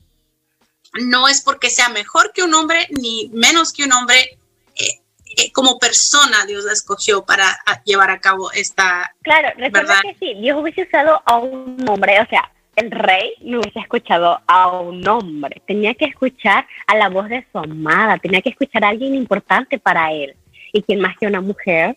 no 1.01 1.27
es 1.27 1.41
porque 1.41 1.71
sea 1.71 1.89
mejor 1.89 2.33
que 2.33 2.43
un 2.43 2.55
hombre, 2.55 2.87
ni 2.91 3.31
menos 3.33 3.73
que 3.73 3.85
un 3.85 3.93
hombre, 3.93 4.39
eh, 4.77 5.01
eh, 5.37 5.53
como 5.53 5.79
persona 5.79 6.45
Dios 6.47 6.65
la 6.65 6.73
escogió 6.73 7.25
para 7.25 7.59
llevar 7.85 8.11
a 8.11 8.21
cabo 8.21 8.53
esta... 8.53 9.15
Claro, 9.23 9.49
recuerda 9.57 10.01
que 10.03 10.17
sí, 10.21 10.35
Dios 10.41 10.61
hubiese 10.61 10.83
usado 10.83 11.23
a 11.25 11.39
un 11.39 11.85
hombre, 11.89 12.21
o 12.21 12.27
sea, 12.27 12.54
el 12.77 12.91
rey 12.91 13.35
no 13.41 13.61
hubiese 13.61 13.81
escuchado 13.81 14.41
a 14.47 14.81
un 14.81 15.07
hombre, 15.07 15.63
tenía 15.67 15.95
que 15.95 16.07
escuchar 16.07 16.67
a 16.87 16.97
la 16.97 17.09
voz 17.09 17.29
de 17.29 17.47
su 17.51 17.59
amada, 17.59 18.19
tenía 18.19 18.43
que 18.43 18.51
escuchar 18.51 18.85
a 18.85 18.89
alguien 18.89 19.15
importante 19.15 19.79
para 19.79 20.13
él. 20.13 20.37
¿Y 20.73 20.83
quién 20.83 21.01
más 21.01 21.17
que 21.19 21.27
una 21.27 21.41
mujer? 21.41 21.97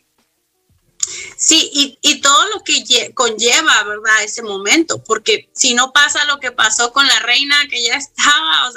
Sí, 1.38 1.98
y, 2.02 2.22
todo 2.22 2.50
lo 2.50 2.64
que 2.64 3.14
conlleva, 3.14 3.84
¿verdad? 3.84 4.24
Ese 4.24 4.44
momento, 4.44 5.04
porque 5.04 5.50
si 5.54 5.74
no 5.74 5.94
pasa 5.94 6.26
lo 6.26 6.40
que 6.40 6.52
pasó 6.52 6.92
con 6.92 7.08
la 7.08 7.20
reina 7.20 7.56
que 7.70 7.84
ya 7.84 7.96
estaba, 7.96 8.72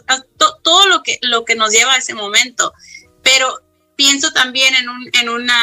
todo 0.63 0.87
lo 0.87 1.03
que, 1.03 1.19
lo 1.23 1.45
que 1.45 1.57
nos 1.57 1.73
lleva 1.73 1.95
a 1.95 1.99
ese 1.99 2.15
momento. 2.15 2.73
Pero 3.23 3.61
pienso 3.97 4.33
también 4.33 4.75
en, 4.75 4.89
un, 4.89 5.11
en 5.13 5.29
una, 5.29 5.59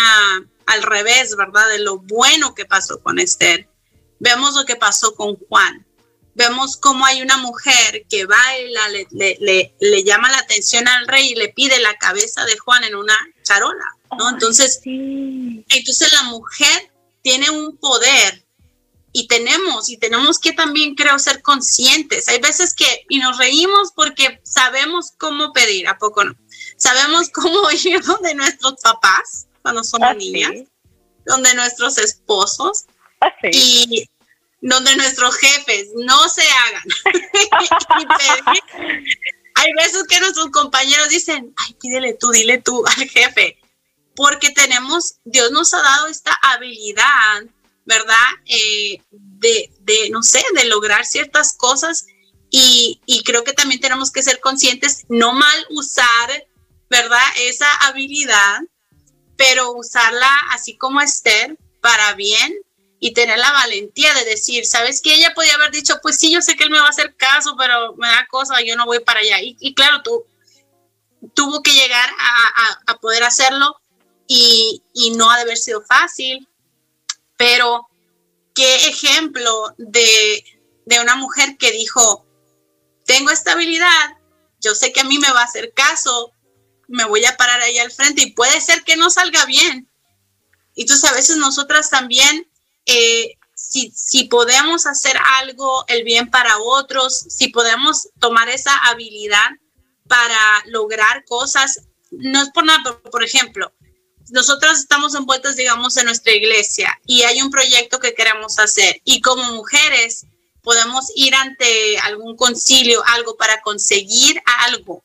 al 0.65 0.83
revés, 0.83 1.35
¿verdad? 1.35 1.67
De 1.69 1.79
lo 1.79 1.99
bueno 1.99 2.53
que 2.53 2.65
pasó 2.65 3.01
con 3.01 3.19
Esther. 3.19 3.69
Vemos 4.19 4.55
lo 4.55 4.65
que 4.65 4.75
pasó 4.75 5.15
con 5.15 5.35
Juan. 5.35 5.86
Vemos 6.37 6.77
cómo 6.77 7.03
hay 7.05 7.21
una 7.21 7.37
mujer 7.37 8.05
que 8.09 8.25
baila, 8.25 8.89
le, 8.89 9.07
le, 9.39 9.75
le, 9.79 10.03
llama 10.03 10.31
la 10.31 10.37
atención 10.37 10.87
al 10.87 11.07
rey 11.07 11.31
y 11.31 11.35
le 11.35 11.49
pide 11.49 11.79
la 11.79 11.95
cabeza 11.95 12.45
de 12.45 12.57
Juan 12.59 12.83
en 12.83 12.95
una 12.95 13.17
charola, 13.41 13.95
¿no? 14.17 14.29
entonces, 14.29 14.79
entonces 14.85 16.13
la 16.13 16.23
mujer 16.23 16.91
tiene 17.23 17.49
un 17.49 17.75
poder 17.77 18.45
y 19.11 19.27
tenemos, 19.27 19.89
y 19.89 19.97
tenemos 19.97 20.37
que 20.37 20.53
también 20.53 20.93
creo 20.93 21.17
ser 21.17 21.41
conscientes. 21.41 22.27
Hay 22.29 22.39
veces 22.39 22.75
que, 22.75 22.85
y 23.09 23.17
nos 23.17 23.39
reímos 23.39 23.91
porque 23.95 24.39
sabemos 24.43 25.13
cómo 25.17 25.51
pedir, 25.53 25.87
¿a 25.87 25.97
poco 25.97 26.23
no? 26.23 26.35
Sabemos 26.77 27.29
cómo 27.33 27.61
ir 27.83 28.03
donde 28.03 28.35
nuestros 28.35 28.75
papás 28.83 29.47
cuando 29.63 29.83
somos 29.83 30.09
ah, 30.11 30.13
niñas, 30.13 30.67
donde 31.25 31.53
nuestros 31.55 31.97
esposos 31.97 32.85
ah, 33.21 33.33
y 33.51 34.07
donde 34.61 34.95
nuestros 34.95 35.37
jefes 35.37 35.89
no 35.95 36.27
se 36.29 36.43
hagan. 36.43 36.83
Hay 39.55 39.73
veces 39.73 40.03
que 40.07 40.19
nuestros 40.19 40.49
compañeros 40.51 41.09
dicen, 41.09 41.53
ay, 41.57 41.73
pídele 41.81 42.13
tú, 42.13 42.29
dile 42.31 42.61
tú 42.61 42.85
al 42.85 43.09
jefe, 43.09 43.57
porque 44.15 44.51
tenemos, 44.51 45.15
Dios 45.25 45.51
nos 45.51 45.73
ha 45.73 45.81
dado 45.81 46.07
esta 46.07 46.37
habilidad 46.41 47.43
¿verdad? 47.87 48.27
Eh, 48.45 49.01
de, 49.11 49.71
de, 49.79 50.09
no 50.09 50.21
sé, 50.21 50.43
de 50.53 50.65
lograr 50.65 51.05
ciertas 51.05 51.53
cosas 51.53 52.05
y, 52.51 53.01
y, 53.05 53.23
creo 53.23 53.45
que 53.45 53.53
también 53.53 53.79
tenemos 53.79 54.11
que 54.11 54.23
ser 54.23 54.41
conscientes, 54.41 55.05
no 55.07 55.33
mal 55.33 55.65
usar, 55.69 56.47
¿verdad? 56.89 57.23
Esa 57.37 57.71
habilidad, 57.87 58.59
pero 59.37 59.71
usarla 59.71 60.29
así 60.51 60.77
como 60.77 60.99
Esther 60.99 61.57
para 61.81 62.13
bien 62.15 62.53
y 62.99 63.13
tener 63.13 63.37
la 63.37 63.51
valentía 63.51 64.13
de 64.13 64.25
decir, 64.25 64.65
¿sabes 64.65 65.01
qué? 65.01 65.15
Ella 65.15 65.33
podía 65.35 65.53
haber 65.53 65.71
dicho, 65.71 65.99
pues 66.01 66.17
sí, 66.17 66.31
yo 66.31 66.41
sé 66.41 66.55
que 66.55 66.63
él 66.63 66.71
me 66.71 66.79
va 66.79 66.87
a 66.87 66.89
hacer 66.89 67.15
caso, 67.15 67.55
pero 67.57 67.95
me 67.95 68.07
da 68.07 68.27
cosa, 68.29 68.61
yo 68.61 68.75
no 68.75 68.85
voy 68.85 68.99
para 68.99 69.19
allá. 69.19 69.37
Y, 69.41 69.73
claro, 69.75 70.01
tú 70.03 70.25
tuvo 71.33 71.61
que 71.61 71.73
llegar 71.73 72.09
a, 72.19 72.91
a, 72.91 72.97
poder 72.99 73.23
hacerlo 73.23 73.75
y, 74.27 74.81
y, 74.93 75.11
no 75.11 75.29
ha 75.29 75.35
de 75.35 75.43
haber 75.43 75.57
sido 75.57 75.81
fácil, 75.81 76.47
pero 77.37 77.87
qué 78.57 78.87
ejemplo 78.87 79.75
de, 79.77 80.43
una 80.99 81.15
mujer 81.15 81.57
que 81.57 81.71
dijo, 81.71 82.25
tengo 83.05 83.29
estabilidad, 83.29 84.17
yo 84.59 84.73
sé 84.73 84.91
que 84.91 85.01
a 85.01 85.03
mí 85.03 85.19
me 85.19 85.31
va 85.31 85.41
a 85.41 85.45
hacer 85.45 85.73
caso, 85.73 86.31
me 86.87 87.05
voy 87.05 87.23
a 87.25 87.37
parar 87.37 87.61
ahí 87.61 87.77
al 87.77 87.91
frente 87.91 88.23
y 88.23 88.31
puede 88.31 88.59
ser 88.59 88.83
que 88.83 88.97
no 88.97 89.11
salga 89.11 89.45
bien. 89.45 89.87
Y 90.73 90.81
entonces 90.81 91.09
a 91.09 91.13
veces 91.13 91.37
nosotras 91.37 91.91
también, 91.91 92.46
eh, 92.87 93.35
si, 93.53 93.91
si, 93.95 94.25
podemos 94.25 94.85
hacer 94.85 95.17
algo, 95.41 95.85
el 95.87 96.03
bien 96.03 96.29
para 96.29 96.57
otros, 96.57 97.25
si 97.29 97.49
podemos 97.49 98.09
tomar 98.19 98.49
esa 98.49 98.75
habilidad 98.89 99.49
para 100.07 100.39
lograr 100.67 101.25
cosas, 101.25 101.81
no 102.11 102.41
es 102.41 102.49
por 102.49 102.65
nada, 102.65 102.79
pero 102.83 103.01
por 103.03 103.23
ejemplo, 103.23 103.71
nosotros 104.29 104.79
estamos 104.79 105.15
envueltas, 105.15 105.55
digamos, 105.55 105.97
en 105.97 106.05
nuestra 106.05 106.33
iglesia 106.33 106.97
y 107.05 107.23
hay 107.23 107.41
un 107.41 107.49
proyecto 107.49 107.99
que 107.99 108.13
queremos 108.13 108.59
hacer 108.59 109.01
y 109.03 109.21
como 109.21 109.51
mujeres 109.53 110.25
podemos 110.61 111.11
ir 111.15 111.33
ante 111.33 111.97
algún 111.99 112.35
concilio, 112.35 113.01
algo 113.05 113.37
para 113.37 113.61
conseguir 113.61 114.41
algo. 114.65 115.03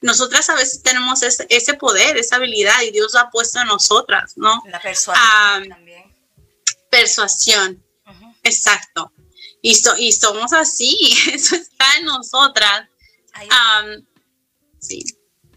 Nosotras 0.00 0.48
a 0.48 0.54
veces 0.54 0.82
tenemos 0.82 1.22
ese, 1.22 1.74
poder, 1.74 2.16
esa 2.16 2.36
habilidad 2.36 2.80
y 2.82 2.90
Dios 2.90 3.12
lo 3.12 3.20
ha 3.20 3.30
puesto 3.30 3.60
en 3.60 3.66
nosotras, 3.66 4.32
¿no? 4.36 4.62
La 4.66 4.80
persuasión 4.80 5.68
también. 5.68 5.89
Persuasión, 6.90 7.82
exacto. 8.42 9.12
Y, 9.62 9.76
y 9.98 10.12
somos 10.12 10.52
así, 10.52 10.96
eso 11.32 11.56
está 11.56 11.86
en 11.98 12.04
nosotras. 12.04 12.88
sí. 14.80 15.04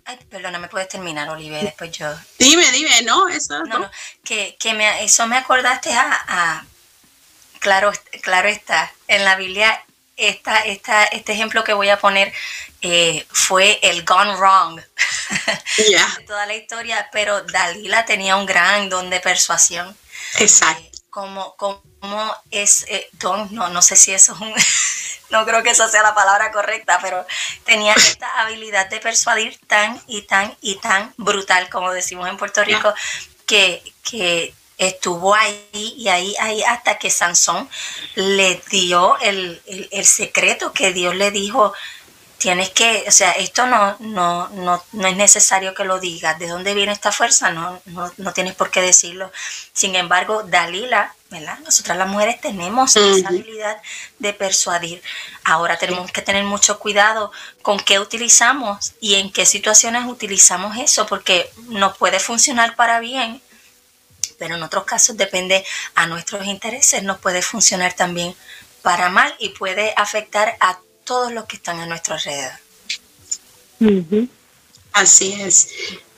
Ay, 0.05 0.19
perdona, 0.29 0.59
¿me 0.59 0.67
puedes 0.67 0.89
terminar, 0.89 1.29
Olive? 1.29 1.63
Después 1.63 1.89
yo. 1.91 2.13
Dime, 2.37 2.69
dime, 2.73 3.03
¿no? 3.03 3.29
Eso. 3.29 3.63
No, 3.63 3.79
no, 3.79 3.91
que, 4.23 4.57
que 4.59 4.73
me, 4.73 5.01
eso 5.01 5.25
me 5.27 5.37
acordaste 5.37 5.93
a, 5.93 6.65
claro, 7.59 7.91
claro 8.21 8.49
está, 8.49 8.91
en 9.07 9.23
la 9.23 9.37
Biblia 9.37 9.81
esta, 10.17 10.59
esta, 10.65 11.05
este 11.05 11.33
ejemplo 11.33 11.63
que 11.63 11.73
voy 11.73 11.89
a 11.89 11.99
poner 11.99 12.33
eh, 12.81 13.25
fue 13.31 13.79
el 13.81 14.03
gone 14.03 14.35
wrong 14.35 14.81
yeah. 15.89 16.19
toda 16.27 16.45
la 16.45 16.55
historia, 16.55 17.09
pero 17.11 17.41
Dalila 17.43 18.05
tenía 18.05 18.35
un 18.35 18.45
gran 18.45 18.89
don 18.89 19.09
de 19.09 19.19
persuasión. 19.19 19.95
Exacto. 20.39 20.83
Eh, 20.83 20.92
como, 21.13 21.55
como 21.55 22.35
es 22.49 22.85
eh, 22.89 23.07
no, 23.51 23.69
no 23.69 23.81
sé 23.83 23.95
si 23.95 24.11
eso 24.11 24.33
es 24.33 24.41
un 24.41 24.53
no 25.29 25.45
creo 25.45 25.61
que 25.63 25.69
esa 25.69 25.87
sea 25.87 26.01
la 26.01 26.15
palabra 26.15 26.51
correcta, 26.51 26.99
pero 27.01 27.25
tenía 27.65 27.93
esta 27.93 28.41
habilidad 28.41 28.89
de 28.89 28.99
persuadir 28.99 29.59
tan 29.67 30.01
y 30.07 30.23
tan 30.23 30.55
y 30.61 30.75
tan 30.75 31.13
brutal, 31.17 31.69
como 31.69 31.91
decimos 31.91 32.27
en 32.27 32.37
Puerto 32.37 32.63
Rico, 32.63 32.93
que, 33.45 33.81
que 34.03 34.53
estuvo 34.77 35.33
ahí 35.33 35.67
y 35.73 36.07
ahí, 36.09 36.35
ahí 36.39 36.63
hasta 36.63 36.97
que 36.97 37.09
Sansón 37.09 37.69
le 38.15 38.61
dio 38.69 39.17
el, 39.19 39.61
el 39.91 40.05
secreto 40.05 40.73
que 40.73 40.93
Dios 40.93 41.15
le 41.15 41.31
dijo, 41.31 41.73
tienes 42.43 42.71
que, 42.71 43.05
o 43.07 43.11
sea, 43.11 43.31
esto 43.31 43.65
no, 43.67 43.95
no, 43.99 44.49
no, 44.49 44.83
no 44.91 45.07
es 45.07 45.15
necesario 45.15 45.73
que 45.73 45.85
lo 45.85 46.01
digas. 46.01 46.37
¿De 46.39 46.49
dónde 46.49 46.73
viene 46.73 46.91
esta 46.91 47.13
fuerza? 47.13 47.51
No, 47.51 47.81
no, 47.85 48.11
no 48.17 48.33
tienes 48.33 48.53
por 48.53 48.69
qué 48.69 48.81
decirlo. 48.81 49.31
Sin 49.71 49.95
embargo, 49.95 50.43
Dalila, 50.43 51.15
¿verdad? 51.29 51.57
Nosotras 51.59 51.97
las 51.97 52.09
mujeres 52.09 52.41
tenemos 52.41 52.97
esa 52.97 53.29
habilidad 53.29 53.81
de 54.19 54.33
persuadir. 54.33 55.01
Ahora 55.45 55.77
tenemos 55.77 56.11
que 56.11 56.21
tener 56.21 56.43
mucho 56.43 56.79
cuidado 56.79 57.31
con 57.61 57.79
qué 57.79 58.01
utilizamos 58.01 58.93
y 58.99 59.15
en 59.15 59.31
qué 59.31 59.45
situaciones 59.45 60.05
utilizamos 60.05 60.75
eso, 60.75 61.05
porque 61.05 61.49
nos 61.69 61.97
puede 61.97 62.19
funcionar 62.19 62.75
para 62.75 62.99
bien, 62.99 63.41
pero 64.37 64.55
en 64.55 64.63
otros 64.63 64.83
casos 64.83 65.15
depende 65.15 65.63
a 65.95 66.07
nuestros 66.07 66.45
intereses, 66.45 67.03
nos 67.03 67.19
puede 67.19 67.41
funcionar 67.41 67.93
también 67.93 68.35
para 68.81 69.07
mal 69.07 69.33
y 69.39 69.47
puede 69.47 69.93
afectar 69.95 70.57
a 70.59 70.79
todos 71.03 71.31
los 71.31 71.45
que 71.45 71.57
están 71.57 71.79
a 71.79 71.85
nuestro 71.85 72.15
alrededor. 72.15 72.53
Así 74.93 75.33
es. 75.33 75.69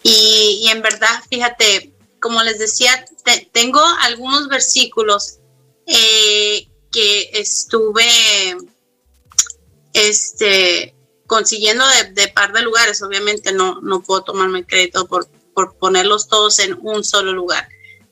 Y, 0.04 0.68
en 0.70 0.82
verdad, 0.82 1.24
fíjate, 1.30 1.92
como 2.20 2.44
les 2.44 2.60
decía, 2.60 3.06
tengo 3.52 3.82
algunos 4.02 4.48
versículos 4.48 5.40
eh, 5.88 6.68
que 6.92 7.30
estuve 7.34 8.06
este, 9.94 10.94
consiguiendo 11.26 11.84
de, 12.14 12.28
par 12.28 12.54
de 12.54 12.62
lugares. 12.62 13.02
Obviamente 13.02 13.52
no, 13.52 13.82
no 13.82 14.02
puedo 14.02 14.24
tomarme 14.24 14.66
crédito 14.66 15.08
por, 15.08 15.28
por 15.54 15.76
ponerlos 15.78 16.28
todos 16.28 16.60
en 16.60 16.78
un 16.82 17.04
solo 17.04 17.34
lugar. 17.34 17.68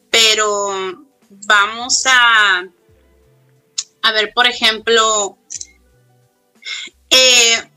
Pero 0.10 0.98
vamos 1.30 2.04
a, 2.06 2.68
a 4.02 4.12
ver, 4.12 4.34
por 4.34 4.48
ejemplo, 4.48 5.38
eh, 7.14 7.72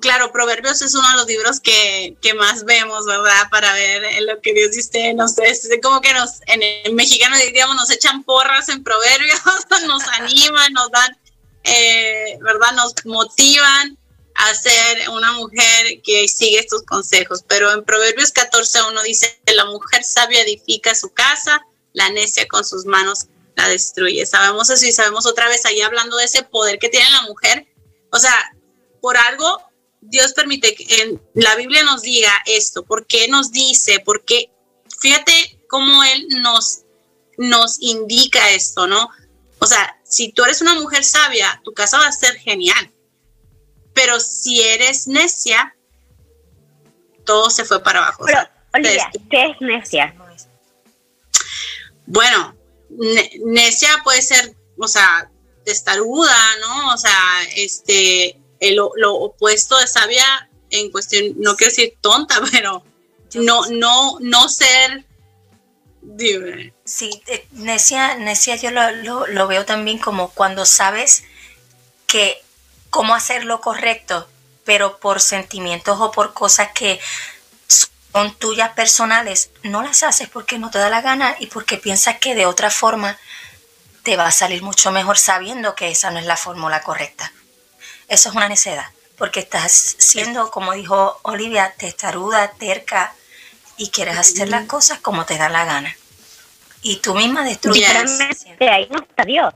claro, 0.00 0.32
Proverbios 0.32 0.82
es 0.82 0.94
uno 0.94 1.08
de 1.08 1.16
los 1.16 1.26
libros 1.26 1.60
que, 1.60 2.16
más 2.36 2.64
vemos, 2.64 3.06
¿verdad? 3.06 3.48
Para 3.50 3.72
ver 3.74 4.02
lo 4.22 4.40
que 4.40 4.52
Dios 4.52 4.72
dice, 4.72 5.14
no 5.14 5.28
sé, 5.28 5.44
es 5.44 5.68
como 5.82 6.00
que 6.00 6.12
nos, 6.14 6.40
en 6.46 6.62
el 6.62 6.94
mexicano 6.94 7.36
diríamos, 7.36 7.76
nos 7.76 7.90
echan 7.90 8.24
porras 8.24 8.68
en 8.68 8.82
Proverbios, 8.82 9.40
nos 9.86 10.02
animan, 10.08 10.72
nos 10.72 10.90
dan, 10.90 11.16
eh, 11.64 12.38
¿verdad? 12.40 12.72
Nos 12.74 12.94
motivan 13.04 13.96
a 14.34 14.54
ser 14.54 15.08
una 15.10 15.32
mujer 15.32 16.00
que 16.02 16.26
sigue 16.28 16.58
estos 16.58 16.82
consejos. 16.82 17.44
Pero 17.46 17.72
en 17.72 17.84
Proverbios 17.84 18.32
14, 18.32 18.82
uno 18.88 19.02
dice, 19.02 19.40
la 19.54 19.66
mujer 19.66 20.02
sabia 20.04 20.40
edifica 20.42 20.94
su 20.94 21.12
casa, 21.12 21.60
la 21.92 22.08
necia 22.10 22.46
con 22.48 22.64
sus 22.64 22.86
manos 22.86 23.26
la 23.56 23.68
destruye. 23.68 24.24
Sabemos 24.24 24.70
eso 24.70 24.86
y 24.86 24.92
sabemos 24.92 25.26
otra 25.26 25.48
vez 25.48 25.66
ahí 25.66 25.80
hablando 25.80 26.16
de 26.16 26.24
ese 26.24 26.42
poder 26.42 26.78
que 26.78 26.88
tiene 26.88 27.10
la 27.10 27.22
mujer 27.22 27.66
o 28.10 28.18
sea, 28.18 28.34
por 29.00 29.16
algo 29.16 29.70
Dios 30.00 30.32
permite 30.32 30.74
que 30.74 31.02
en 31.02 31.22
la 31.34 31.54
Biblia 31.56 31.82
nos 31.84 32.02
diga 32.02 32.32
esto, 32.46 32.84
¿por 32.84 33.06
qué 33.06 33.28
nos 33.28 33.52
dice? 33.52 34.00
Porque 34.04 34.50
fíjate 34.98 35.60
cómo 35.68 36.02
Él 36.04 36.26
nos, 36.40 36.82
nos 37.36 37.80
indica 37.80 38.50
esto, 38.50 38.86
¿no? 38.86 39.08
O 39.58 39.66
sea, 39.66 39.98
si 40.04 40.32
tú 40.32 40.42
eres 40.42 40.62
una 40.62 40.74
mujer 40.74 41.04
sabia, 41.04 41.60
tu 41.64 41.72
casa 41.72 41.98
va 41.98 42.06
a 42.06 42.12
ser 42.12 42.36
genial. 42.36 42.90
Pero 43.92 44.18
si 44.20 44.62
eres 44.62 45.06
necia, 45.06 45.76
todo 47.26 47.50
se 47.50 47.64
fue 47.64 47.82
para 47.82 47.98
abajo. 47.98 48.24
Pero, 48.24 48.40
Olivia, 48.72 49.10
¿qué 49.30 49.50
es 49.50 49.60
necia? 49.60 50.14
Bueno, 52.06 52.56
necia 53.44 53.88
puede 54.02 54.22
ser, 54.22 54.56
o 54.78 54.88
sea, 54.88 55.30
testaruda, 55.64 56.36
¿no? 56.60 56.94
O 56.94 56.98
sea, 56.98 57.16
este, 57.56 58.36
lo 58.60 59.14
opuesto 59.14 59.78
de 59.78 59.86
sabia 59.86 60.48
en 60.70 60.90
cuestión, 60.90 61.34
no 61.38 61.56
quiero 61.56 61.70
decir 61.70 61.94
tonta, 62.00 62.40
pero 62.52 62.84
no, 63.34 63.66
no, 63.66 64.18
no 64.20 64.48
ser... 64.48 65.04
Sí, 66.84 67.22
eh, 67.26 67.46
Necia, 67.52 68.16
Necia 68.16 68.56
yo 68.56 68.70
lo, 68.70 69.26
lo 69.26 69.46
veo 69.46 69.66
también 69.66 69.98
como 69.98 70.30
cuando 70.30 70.64
sabes 70.64 71.24
que 72.06 72.42
cómo 72.88 73.14
hacer 73.14 73.44
lo 73.44 73.60
correcto, 73.60 74.26
pero 74.64 74.98
por 74.98 75.20
sentimientos 75.20 76.00
o 76.00 76.10
por 76.10 76.32
cosas 76.32 76.70
que 76.74 76.98
son 78.12 78.34
tuyas 78.36 78.70
personales, 78.70 79.50
no 79.62 79.82
las 79.82 80.02
haces 80.02 80.28
porque 80.28 80.58
no 80.58 80.70
te 80.70 80.78
da 80.78 80.90
la 80.90 81.02
gana 81.02 81.36
y 81.38 81.46
porque 81.46 81.76
piensas 81.76 82.18
que 82.18 82.34
de 82.34 82.46
otra 82.46 82.70
forma 82.70 83.18
te 84.02 84.16
va 84.16 84.26
a 84.26 84.30
salir 84.30 84.62
mucho 84.62 84.92
mejor 84.92 85.18
sabiendo 85.18 85.74
que 85.74 85.90
esa 85.90 86.10
no 86.10 86.18
es 86.18 86.26
la 86.26 86.36
fórmula 86.36 86.82
correcta. 86.82 87.32
Eso 88.08 88.28
es 88.30 88.34
una 88.34 88.48
necedad, 88.48 88.86
porque 89.16 89.40
estás 89.40 89.96
siendo, 89.98 90.50
como 90.50 90.72
dijo 90.72 91.20
Olivia, 91.22 91.74
testaruda, 91.76 92.52
terca 92.52 93.14
y 93.76 93.90
quieres 93.90 94.18
hacer 94.18 94.48
las 94.48 94.66
cosas 94.66 95.00
como 95.00 95.24
te 95.24 95.38
da 95.38 95.48
la 95.48 95.64
gana. 95.64 95.96
Y 96.82 96.96
tú 96.96 97.14
misma 97.14 97.44
destruyes. 97.44 97.88
ahí 98.60 98.88
no 98.90 98.98
está 98.98 99.24
Dios. 99.24 99.54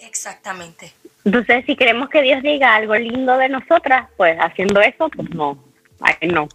Exactamente. 0.00 0.92
Entonces, 1.24 1.64
si 1.66 1.76
queremos 1.76 2.10
que 2.10 2.20
Dios 2.22 2.42
diga 2.42 2.74
algo 2.74 2.94
lindo 2.94 3.36
de 3.38 3.48
nosotras, 3.48 4.08
pues 4.16 4.36
haciendo 4.38 4.80
eso, 4.80 5.08
pues 5.08 5.30
no, 5.30 5.58
ahí 6.00 6.28
no. 6.28 6.48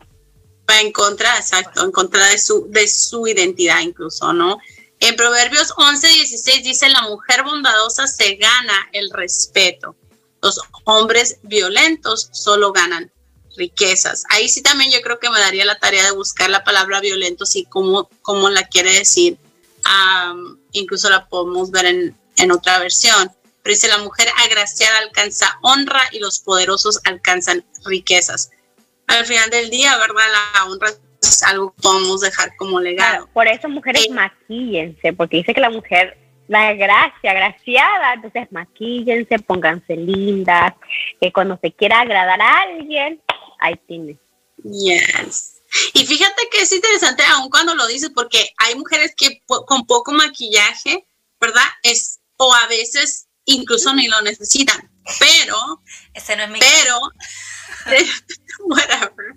Va 0.70 0.80
en 0.82 0.92
contra, 0.92 1.36
exacto, 1.38 1.84
en 1.84 1.92
contra 1.92 2.28
de 2.28 2.38
su, 2.38 2.70
de 2.70 2.88
su 2.88 3.28
identidad 3.28 3.80
incluso, 3.80 4.32
¿no? 4.34 4.60
En 5.00 5.16
Proverbios 5.16 5.74
11, 5.78 6.08
16 6.08 6.64
dice, 6.64 6.90
la 6.90 7.04
mujer 7.04 7.44
bondadosa 7.44 8.06
se 8.08 8.36
gana 8.36 8.90
el 8.92 9.10
respeto. 9.12 9.96
Los 10.42 10.60
hombres 10.84 11.38
violentos 11.44 12.30
solo 12.34 12.74
ganan 12.74 13.12
riquezas. 13.56 14.26
Ahí 14.30 14.50
sí 14.50 14.62
también 14.62 14.92
yo 14.92 15.02
creo 15.02 15.20
que 15.20 15.30
me 15.30 15.40
daría 15.40 15.66
la 15.66 15.80
tarea 15.80 16.04
de 16.04 16.12
buscar 16.12 16.50
la 16.50 16.64
palabra 16.64 17.00
violento, 17.00 17.46
y 17.54 17.66
cómo, 17.66 18.10
cómo 18.22 18.50
la 18.50 18.68
quiere 18.68 18.92
decir. 18.92 19.38
incluso 20.72 21.10
la 21.10 21.28
podemos 21.28 21.72
ver 21.72 21.86
en, 21.86 22.18
en 22.38 22.52
otra 22.52 22.80
versión. 22.80 23.32
Pero 23.64 23.74
dice, 23.74 23.88
la 23.88 23.98
mujer 24.00 24.28
agraciada 24.46 24.98
alcanza 25.00 25.60
honra 25.62 26.02
y 26.12 26.20
los 26.20 26.40
poderosos 26.40 27.00
alcanzan 27.06 27.66
riquezas. 27.86 28.50
Al 29.08 29.26
final 29.26 29.50
del 29.50 29.70
día, 29.70 29.98
¿verdad? 29.98 30.24
La 30.54 30.66
honra 30.66 30.94
es 31.22 31.44
algo 31.44 31.72
que 31.74 31.82
podemos 31.82 32.22
dejar 32.22 32.56
como 32.58 32.80
legado. 32.80 33.28
por 33.34 33.48
eso 33.48 33.68
mujeres 33.70 34.08
eh, 34.08 34.14
maquíllense, 34.14 35.14
porque 35.14 35.38
dice 35.38 35.54
que 35.54 35.62
la 35.62 35.70
mujer, 35.70 36.18
la 36.48 36.74
gracia, 36.74 37.32
agraciada, 37.32 38.14
entonces 38.14 38.52
maquíllense, 38.52 39.40
pónganse 39.40 39.96
lindas, 39.96 40.74
que 41.20 41.32
cuando 41.32 41.58
se 41.62 41.72
quiera 41.72 42.02
agradar 42.02 42.42
a 42.42 42.62
alguien, 42.62 43.22
ahí 43.60 43.76
tiene. 43.88 44.18
Yes. 44.64 45.62
Y 45.94 46.06
fíjate 46.06 46.50
que 46.52 46.62
es 46.62 46.72
interesante 46.72 47.24
aun 47.24 47.50
cuando 47.50 47.76
lo 47.76 47.88
dices, 47.88 48.10
porque 48.14 48.50
hay 48.58 48.76
mujeres 48.76 49.14
que 49.16 49.42
con 49.46 49.86
poco 49.86 50.12
maquillaje, 50.12 51.06
¿verdad? 51.40 51.64
Es, 51.84 52.20
o 52.38 52.54
a 52.54 52.68
veces 52.68 53.28
incluso 53.46 53.94
ni 53.94 54.08
lo 54.08 54.22
necesitan, 54.22 54.90
pero, 55.18 55.82
Ese 56.14 56.36
no 56.36 56.44
es 56.44 56.50
mi 56.50 56.60
pero, 56.60 57.00
whatever. 58.66 59.36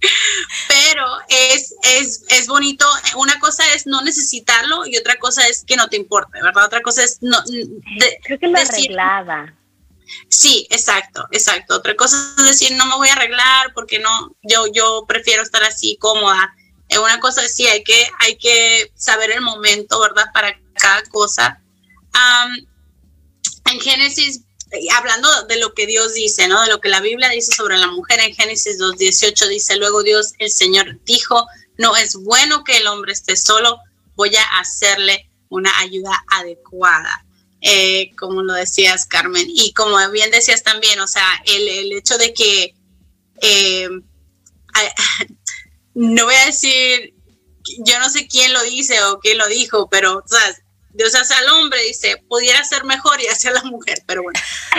Pero 0.69 1.07
es, 1.29 1.75
es, 1.83 2.25
es 2.29 2.47
bonito. 2.47 2.87
Una 3.17 3.39
cosa 3.39 3.63
es 3.75 3.87
no 3.87 4.03
necesitarlo 4.03 4.87
y 4.87 4.97
otra 4.97 5.17
cosa 5.17 5.47
es 5.47 5.65
que 5.65 5.77
no 5.77 5.89
te 5.89 5.97
importe, 5.97 6.43
¿verdad? 6.43 6.67
Otra 6.67 6.83
cosa 6.83 7.05
es 7.05 7.19
no. 7.23 7.39
Creo 8.25 8.39
que 8.39 8.49
lo 8.49 8.59
arreglada. 8.59 9.55
Sí, 10.29 10.67
exacto, 10.71 11.27
exacto. 11.31 11.77
Otra 11.77 11.95
cosa 11.97 12.35
es 12.39 12.45
decir, 12.45 12.77
no 12.77 12.87
me 12.87 12.97
voy 12.97 13.09
a 13.09 13.15
arreglar 13.15 13.73
porque 13.75 13.99
no, 13.99 14.37
yo, 14.43 14.67
yo 14.73 15.05
prefiero 15.07 15.43
estar 15.43 15.63
así 15.65 15.97
cómoda. 15.99 16.55
Una 16.99 17.21
cosa 17.21 17.43
es 17.43 17.55
sí, 17.55 17.67
hay 17.67 17.83
que, 17.83 18.11
hay 18.19 18.37
que 18.37 18.93
saber 18.95 19.31
el 19.31 19.41
momento, 19.41 19.99
¿verdad? 20.01 20.27
Para 20.35 20.61
cada 20.75 21.03
cosa. 21.05 21.61
en 23.71 23.81
Génesis 23.81 24.43
hablando 24.95 25.29
de 25.45 25.59
lo 25.59 25.75
que 25.75 25.87
Dios 25.87 26.15
dice, 26.15 26.49
¿no? 26.49 26.63
De 26.63 26.69
lo 26.69 26.81
que 26.81 26.89
la 26.89 27.01
Biblia 27.01 27.29
dice 27.29 27.53
sobre 27.53 27.77
la 27.79 27.89
mujer 27.89 28.21
en 28.21 28.35
Génesis 28.35 28.79
2.18 28.79 29.49
dice, 29.49 29.77
luego 29.77 30.03
Dios, 30.03 30.33
el 30.39 30.51
Señor 30.51 30.99
dijo, 31.05 31.47
no 31.79 31.97
es 31.97 32.17
bueno 32.17 32.65
que 32.65 32.79
el 32.79 32.87
hombre 32.87 33.13
esté 33.13 33.37
solo, 33.37 33.79
voy 34.15 34.35
a 34.37 34.59
hacerle 34.61 35.29
una 35.49 35.79
ayuda 35.79 36.25
adecuada. 36.29 37.25
Eh, 37.61 38.11
como 38.17 38.43
lo 38.43 38.55
decías, 38.55 39.07
Carmen. 39.07 39.47
Y 39.49 39.73
como 39.73 39.97
bien 40.11 40.31
decías 40.33 40.65
también, 40.65 40.99
o 41.01 41.07
sea, 41.07 41.25
el, 41.47 41.93
hecho 41.93 42.19
de 42.19 42.35
que, 42.35 42.75
eh, 43.41 43.89
no 45.95 46.25
voy 46.25 46.35
a 46.35 46.47
decir, 46.47 47.15
yo 47.85 47.99
no 48.01 48.11
sé 48.11 48.27
quién 48.27 48.53
lo 48.53 48.63
dice 48.65 49.03
o 49.05 49.21
quién 49.21 49.39
lo 49.39 49.47
dijo, 49.47 49.89
pero, 49.89 50.19
o 50.19 50.29
sea, 50.29 50.41
Dios 50.95 51.15
hace 51.15 51.35
al 51.35 51.49
hombre, 51.51 51.83
dice, 51.85 52.17
pudiera 52.29 52.63
ser 52.65 52.85
mejor 52.85 53.21
y 53.21 53.27
hace 53.27 53.49
a 53.49 53.53
la 53.53 53.63
mujer, 53.65 54.03
pero 54.07 54.23
bueno, 54.23 54.39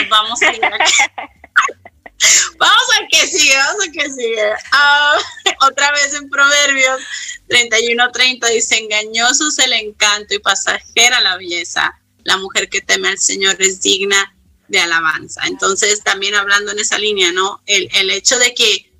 vamos 0.09 0.41
a 0.41 0.53
ir 0.53 0.61
vamos 2.57 2.85
a 2.99 3.07
que 3.09 3.27
sigue, 3.27 3.55
vamos 3.57 3.87
a 3.87 3.91
que 3.91 4.09
sigue. 4.11 4.51
Ah, 4.71 5.17
otra 5.67 5.91
vez 5.91 6.13
en 6.13 6.29
Proverbios 6.29 7.01
31-30 7.49 8.49
dice, 8.49 8.77
engañoso 8.77 9.47
es 9.47 9.59
el 9.59 9.73
encanto 9.73 10.33
y 10.33 10.39
pasajera 10.39 11.21
la 11.21 11.37
belleza. 11.37 11.99
La 12.23 12.37
mujer 12.37 12.69
que 12.69 12.81
teme 12.81 13.09
al 13.09 13.19
Señor 13.19 13.55
es 13.59 13.81
digna 13.81 14.35
de 14.69 14.79
alabanza. 14.79 15.41
Entonces, 15.45 16.01
también 16.03 16.35
hablando 16.35 16.71
en 16.71 16.79
esa 16.79 16.97
línea, 16.97 17.31
¿no? 17.33 17.61
El, 17.65 17.89
el 17.95 18.09
hecho 18.11 18.39
de 18.39 18.53
que 18.53 18.93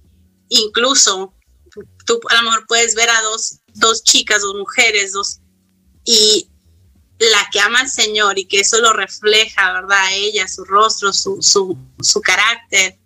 incluso 0.50 1.34
tú 2.06 2.20
a 2.30 2.36
lo 2.36 2.44
mejor 2.44 2.66
puedes 2.68 2.96
ver 2.96 3.10
a 3.10 3.22
dos, 3.22 3.60
dos 3.68 4.04
chicas, 4.04 4.42
dos 4.42 4.56
mujeres, 4.56 5.14
dos, 5.14 5.40
y 6.06 6.50
la 7.20 7.50
que 7.52 7.60
ama 7.60 7.82
al 7.82 7.90
Señor 7.90 8.38
y 8.38 8.46
que 8.46 8.60
eso 8.60 8.80
lo 8.80 8.94
refleja, 8.94 9.72
¿verdad? 9.74 10.06
Ella, 10.12 10.48
su 10.48 10.66
rostro, 10.66 11.14
su, 11.14 11.42
su, 11.42 11.78
su 12.02 12.22
carácter, 12.22 12.98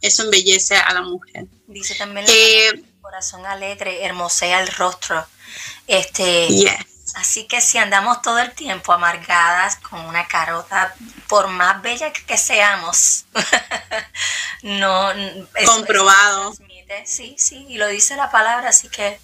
eso 0.00 0.22
embellece 0.24 0.76
a 0.76 0.92
la 0.94 1.02
mujer. 1.02 1.46
Dice 1.66 1.94
también 1.94 2.26
eh, 2.28 2.82
corazón 3.00 3.44
alegre, 3.46 4.04
hermosea 4.04 4.60
el 4.60 4.68
rostro. 4.68 5.26
Este, 5.86 6.48
Así 7.14 7.46
que 7.46 7.60
si 7.60 7.78
andamos 7.78 8.22
todo 8.22 8.38
el 8.38 8.52
tiempo 8.52 8.92
amargadas 8.92 9.76
con 9.76 10.00
una 10.00 10.28
carota, 10.28 10.94
por 11.26 11.48
más 11.48 11.80
bella 11.82 12.12
que 12.12 12.36
seamos, 12.36 13.24
no... 14.62 15.10
Comprobado. 15.64 16.54
sí, 17.04 17.34
sí, 17.38 17.66
y 17.68 17.78
lo 17.78 17.88
dice 17.88 18.14
la 18.16 18.30
palabra, 18.30 18.68
así 18.68 18.88
que 18.88 19.18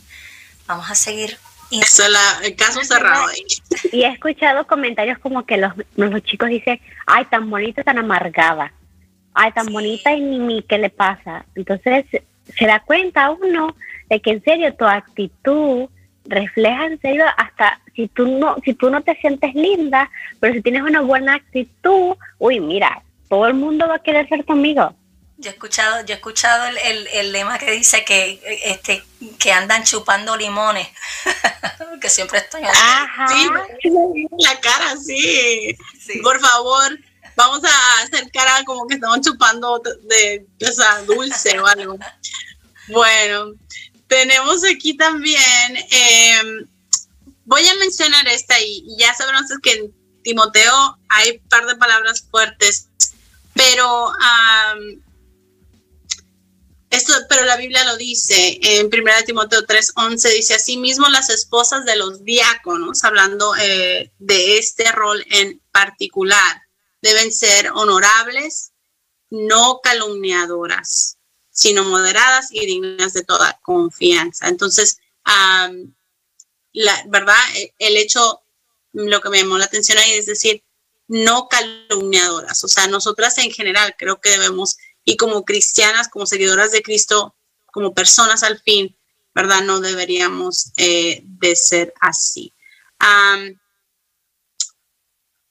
vamos 0.66 0.90
a 0.90 0.94
seguir 0.94 1.38
eso 1.70 2.02
es 2.02 2.48
el 2.48 2.56
caso 2.56 2.82
cerrado 2.82 3.26
ahí. 3.28 3.44
Y 3.92 4.02
he 4.02 4.08
escuchado 4.08 4.66
comentarios 4.66 5.18
como 5.18 5.44
que 5.44 5.56
los, 5.56 5.72
los 5.96 6.22
chicos 6.22 6.48
dicen, 6.48 6.80
ay, 7.06 7.24
tan 7.26 7.48
bonita, 7.50 7.82
tan 7.82 7.98
amargada. 7.98 8.72
Ay, 9.34 9.52
tan 9.52 9.66
bonita 9.72 10.12
y 10.12 10.20
ni, 10.20 10.38
ni 10.38 10.62
qué 10.62 10.78
le 10.78 10.90
pasa. 10.90 11.44
Entonces 11.54 12.04
se 12.56 12.66
da 12.66 12.80
cuenta 12.80 13.30
uno 13.30 13.74
de 14.08 14.20
que 14.20 14.30
en 14.30 14.44
serio 14.44 14.74
tu 14.74 14.84
actitud 14.84 15.88
refleja 16.26 16.86
en 16.86 17.00
serio 17.00 17.24
hasta 17.36 17.80
si 17.94 18.08
tú 18.08 18.26
no 18.26 18.56
si 18.64 18.74
tú 18.74 18.90
no 18.90 19.02
te 19.02 19.14
sientes 19.16 19.54
linda, 19.54 20.10
pero 20.40 20.54
si 20.54 20.62
tienes 20.62 20.82
una 20.82 21.00
buena 21.00 21.34
actitud, 21.34 22.16
uy, 22.38 22.60
mira, 22.60 23.02
todo 23.28 23.46
el 23.46 23.54
mundo 23.54 23.86
va 23.88 23.96
a 23.96 24.02
querer 24.02 24.28
ser 24.28 24.44
tu 24.44 24.52
amigo. 24.52 24.94
Yo 25.44 25.50
he 25.50 25.52
escuchado, 25.52 26.02
yo 26.06 26.14
he 26.14 26.16
escuchado 26.16 26.64
el, 26.64 27.06
el, 27.06 27.30
lema 27.30 27.58
que 27.58 27.70
dice 27.70 28.02
que 28.02 28.40
este 28.64 29.04
que 29.38 29.52
andan 29.52 29.84
chupando 29.84 30.38
limones, 30.38 30.88
que 32.00 32.08
siempre 32.08 32.38
estoy 32.38 32.62
así. 32.62 33.46
Sí, 33.82 33.90
la 34.38 34.58
cara, 34.60 34.96
sí. 34.96 35.76
Por 36.22 36.40
favor, 36.40 36.98
vamos 37.36 37.60
a 37.62 38.02
hacer 38.02 38.30
cara 38.32 38.64
como 38.64 38.86
que 38.86 38.94
estamos 38.94 39.20
chupando 39.20 39.82
de, 40.04 40.46
esa 40.60 41.02
dulce 41.02 41.60
o 41.60 41.66
algo. 41.66 41.98
Bueno, 42.88 43.52
tenemos 44.06 44.64
aquí 44.64 44.96
también, 44.96 45.76
em, 45.90 46.66
voy 47.44 47.68
a 47.68 47.74
mencionar 47.74 48.26
esta 48.28 48.58
y, 48.62 48.96
ya 48.96 49.12
sabemos 49.12 49.42
que 49.62 49.72
en 49.72 49.94
Timoteo 50.22 50.98
hay 51.10 51.32
un 51.32 51.48
par 51.50 51.66
de 51.66 51.76
palabras 51.76 52.26
fuertes, 52.30 52.88
pero 53.52 54.10
esto, 56.94 57.12
pero 57.28 57.44
la 57.44 57.56
Biblia 57.56 57.84
lo 57.84 57.96
dice 57.96 58.58
en 58.62 58.86
1 58.86 59.24
Timoteo 59.26 59.62
3:11, 59.66 60.30
dice 60.30 60.54
asimismo 60.54 61.08
las 61.08 61.30
esposas 61.30 61.84
de 61.84 61.96
los 61.96 62.24
diáconos, 62.24 63.04
hablando 63.04 63.54
eh, 63.56 64.12
de 64.18 64.58
este 64.58 64.90
rol 64.92 65.24
en 65.30 65.60
particular, 65.70 66.62
deben 67.02 67.32
ser 67.32 67.70
honorables, 67.72 68.72
no 69.30 69.80
calumniadoras, 69.82 71.18
sino 71.50 71.84
moderadas 71.84 72.48
y 72.50 72.66
dignas 72.66 73.12
de 73.12 73.24
toda 73.24 73.58
confianza. 73.62 74.48
Entonces, 74.48 74.98
la 75.24 77.04
verdad, 77.06 77.36
el 77.78 77.96
hecho, 77.96 78.42
lo 78.92 79.20
que 79.20 79.30
me 79.30 79.40
llamó 79.40 79.58
la 79.58 79.66
atención 79.66 79.98
ahí 79.98 80.12
es 80.12 80.26
decir, 80.26 80.64
no 81.08 81.48
calumniadoras. 81.48 82.64
O 82.64 82.68
sea, 82.68 82.86
nosotras 82.86 83.38
en 83.38 83.50
general 83.50 83.94
creo 83.98 84.20
que 84.20 84.30
debemos 84.30 84.76
y 85.04 85.16
como 85.16 85.44
cristianas, 85.44 86.08
como 86.08 86.26
seguidoras 86.26 86.72
de 86.72 86.82
Cristo, 86.82 87.36
como 87.66 87.94
personas 87.94 88.42
al 88.42 88.60
fin, 88.60 88.96
¿verdad? 89.34 89.62
No 89.62 89.80
deberíamos 89.80 90.72
eh, 90.76 91.22
de 91.24 91.56
ser 91.56 91.92
así. 92.00 92.52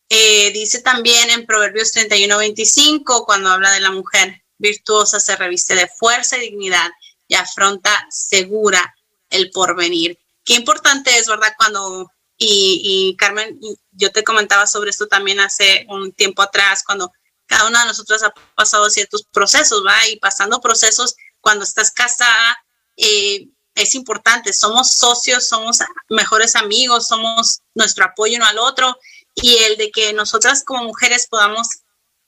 Eh, 0.09 0.51
dice 0.51 0.81
también 0.81 1.29
en 1.31 1.45
Proverbios 1.45 1.91
31, 1.91 2.37
25, 2.37 3.25
cuando 3.25 3.49
habla 3.49 3.71
de 3.71 3.79
la 3.79 3.91
mujer 3.91 4.43
virtuosa, 4.57 5.19
se 5.19 5.35
reviste 5.35 5.75
de 5.75 5.87
fuerza 5.87 6.37
y 6.37 6.41
dignidad 6.41 6.91
y 7.27 7.35
afronta 7.35 8.07
segura 8.09 8.95
el 9.29 9.49
porvenir. 9.51 10.19
Qué 10.45 10.53
importante 10.53 11.17
es, 11.17 11.27
¿verdad? 11.27 11.53
Cuando, 11.57 12.11
y, 12.37 13.15
Carmen, 13.17 13.59
yo 13.91 14.11
te 14.11 14.23
comentaba 14.23 14.67
sobre 14.67 14.91
esto 14.91 15.07
también 15.07 15.39
hace 15.39 15.85
un 15.89 16.11
tiempo 16.11 16.41
atrás, 16.41 16.83
cuando 16.85 17.11
cada 17.45 17.67
una 17.67 17.81
de 17.81 17.87
nosotros 17.87 18.23
ha 18.23 18.33
pasado 18.55 18.89
ciertos 18.89 19.25
procesos, 19.31 19.83
¿va? 19.85 20.07
Y 20.07 20.17
pasando 20.17 20.61
procesos, 20.61 21.15
cuando 21.41 21.63
estás 21.63 21.91
casada, 21.91 22.57
eh, 22.97 23.47
es 23.75 23.95
importante, 23.95 24.53
somos 24.53 24.91
socios, 24.91 25.47
somos 25.47 25.79
mejores 26.09 26.55
amigos, 26.55 27.07
somos 27.07 27.61
nuestro 27.73 28.05
apoyo 28.05 28.37
uno 28.37 28.45
al 28.45 28.59
otro. 28.59 28.97
Y 29.35 29.55
el 29.63 29.77
de 29.77 29.91
que 29.91 30.13
nosotras 30.13 30.63
como 30.63 30.83
mujeres 30.83 31.27
podamos 31.27 31.67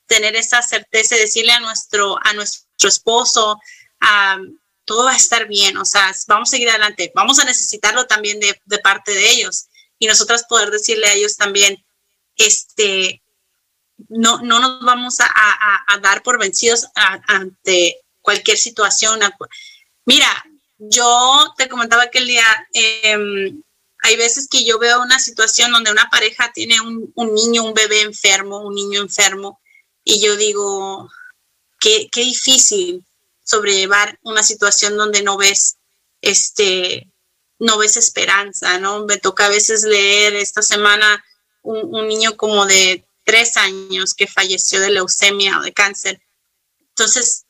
tener 0.07 0.36
esa 0.36 0.61
certeza 0.61 1.16
y 1.16 1.20
decirle 1.20 1.51
a 1.51 1.59
nuestro, 1.59 2.18
a 2.24 2.34
nuestro 2.34 2.89
esposo, 2.89 3.59
todo 4.86 5.05
va 5.05 5.13
a 5.13 5.18
estar 5.18 5.47
bien, 5.47 5.78
o 5.78 5.86
sea, 5.86 6.13
vamos 6.28 6.49
a 6.49 6.51
seguir 6.51 6.70
adelante, 6.70 7.11
vamos 7.16 7.39
a 7.39 7.45
necesitarlo 7.45 8.05
también 8.05 8.39
de, 8.39 8.78
parte 8.84 9.13
de 9.13 9.32
ellos 9.32 9.68
y 9.97 10.05
nosotras 10.05 10.45
poder 10.47 10.70
decirle 10.70 11.07
a 11.07 11.13
ellos 11.13 11.38
también, 11.38 11.84
este, 12.36 13.24
no, 14.10 14.41
no 14.41 14.60
nos 14.60 14.82
vamos 14.82 15.18
a, 15.20 15.98
dar 16.02 16.24
por 16.24 16.39
vencidos 16.39 16.88
ante 16.96 18.02
cualquier 18.22 18.58
situación. 18.58 19.20
Mira, 20.06 20.28
yo 20.78 21.54
te 21.58 21.70
comentaba 21.70 22.04
aquel 22.04 22.28
día, 22.28 22.46
em, 22.74 23.62
hay 24.04 24.18
veces 24.18 24.48
que 24.50 24.66
yo 24.66 24.78
veo 24.78 25.02
una 25.02 25.20
situación 25.20 25.72
donde 25.72 25.91
una 25.91 26.10
pareja 26.10 26.52
tiene 26.54 26.80
un, 26.82 27.34
niño, 27.34 27.64
un 27.64 27.74
bebé 27.74 28.02
enfermo, 28.02 28.62
un 28.62 28.76
niño 28.76 29.02
enfermo, 29.02 29.60
y 30.04 30.22
yo 30.22 30.36
digo, 30.36 31.10
qué, 31.80 32.08
qué 32.12 32.22
difícil 32.22 33.04
sobrellevar 33.43 34.20
una 34.22 34.43
situación 34.43 34.98
donde 34.98 35.24
no 35.24 35.38
ves, 35.38 35.78
este, 36.22 37.08
no 37.58 37.78
ves 37.78 37.98
esperanza, 37.98 38.78
¿no? 38.80 39.06
Me 39.06 39.18
toca 39.18 39.46
a 39.46 39.50
veces 39.50 39.84
leer 39.84 40.36
esta 40.36 40.62
semana 40.62 41.24
un, 41.62 41.96
un 41.96 42.08
niño 42.08 42.38
como 42.38 42.66
de 42.66 43.06
tres 43.26 43.57
años 43.57 44.13
que 44.13 44.28
falleció 44.28 44.80
de 44.80 44.91
leucemia 44.91 45.59
o 45.59 45.61
de 45.61 45.73
cáncer. 45.73 46.21
Entonces, 46.80 47.45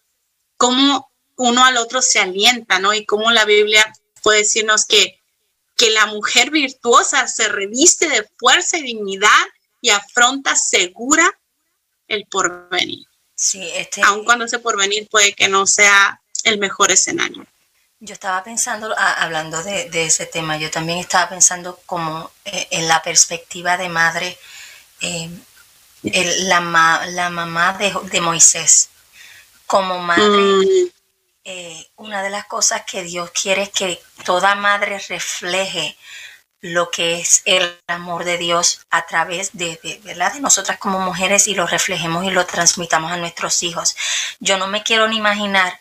¿cómo 0.57 1.11
uno 1.35 1.63
al 1.65 1.77
otro 1.77 2.01
se 2.01 2.19
alienta, 2.19 2.79
¿no? 2.79 2.93
Y 2.93 3.05
cómo 3.05 3.29
la 3.31 3.45
Biblia 3.45 3.93
puede 4.23 4.39
decirnos 4.39 4.85
que, 4.85 5.21
que 5.75 5.91
la 5.91 6.07
mujer 6.07 6.49
virtuosa 6.49 7.27
se 7.27 7.47
reviste 7.49 8.07
de 8.09 8.27
fuerza 8.37 8.77
y 8.77 8.83
dignidad 8.83 9.29
y 9.81 9.89
afronta 9.89 10.55
segura 10.55 11.29
el 12.07 12.25
porvenir. 12.25 13.05
Sí, 13.35 13.69
este... 13.75 14.01
Aun 14.01 14.23
cuando 14.23 14.45
ese 14.45 14.59
porvenir 14.59 15.07
puede 15.09 15.33
que 15.33 15.49
no 15.49 15.67
sea 15.67 16.21
el 16.43 16.57
mejor 16.57 16.91
escenario. 16.91 17.45
Yo 17.99 18.13
estaba 18.13 18.43
pensando, 18.43 18.93
hablando 18.97 19.61
de, 19.63 20.05
ese 20.05 20.25
tema, 20.25 20.57
yo 20.57 20.69
también 20.69 20.99
estaba 20.99 21.29
pensando 21.29 21.79
como 21.85 22.31
eh, 22.45 22.67
en 22.71 22.87
la 22.87 23.01
perspectiva 23.01 23.77
de 23.77 23.89
madre, 23.89 24.37
eh, 25.01 25.29
la, 26.13 27.05
la 27.07 27.29
mamá 27.29 27.73
de, 27.73 27.93
de, 28.11 28.21
Moisés. 28.21 28.89
Como 29.65 29.99
madre, 29.99 30.21
mm. 30.23 30.89
Eh, 31.47 31.87
una 31.97 32.23
de 32.23 32.31
las 32.31 32.47
cosas 32.47 32.85
que 32.89 33.03
Dios 33.03 33.29
quiere 33.29 33.61
es 33.61 33.69
que 33.69 34.01
toda 34.23 34.55
madre 34.55 34.97
refleje 35.07 35.95
lo 36.59 36.89
que 36.89 37.19
es 37.19 37.43
el 37.45 37.79
amor 37.85 38.23
de 38.23 38.39
Dios 38.39 38.81
a 38.89 39.05
través 39.05 39.55
de, 39.55 39.79
¿verdad? 40.03 40.33
de 40.33 40.39
nosotras 40.39 40.79
como 40.79 40.99
mujeres 40.99 41.47
y 41.47 41.53
lo 41.53 41.67
reflejemos 41.67 42.25
y 42.25 42.31
lo 42.31 42.47
transmitamos 42.47 43.11
a 43.11 43.17
nuestros 43.17 43.61
hijos. 43.61 43.95
Yo 44.39 44.57
no 44.57 44.65
me 44.65 44.81
quiero 44.81 45.07
ni 45.07 45.17
imaginar 45.17 45.79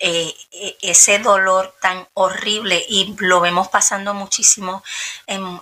eh, 0.00 0.34
e, 0.50 0.78
ese 0.80 1.18
dolor 1.18 1.76
tan 1.80 2.08
horrible 2.14 2.82
y 2.88 3.14
lo 3.18 3.40
vemos 3.40 3.68
pasando 3.68 4.14
muchísimo 4.14 4.82
en, 5.26 5.60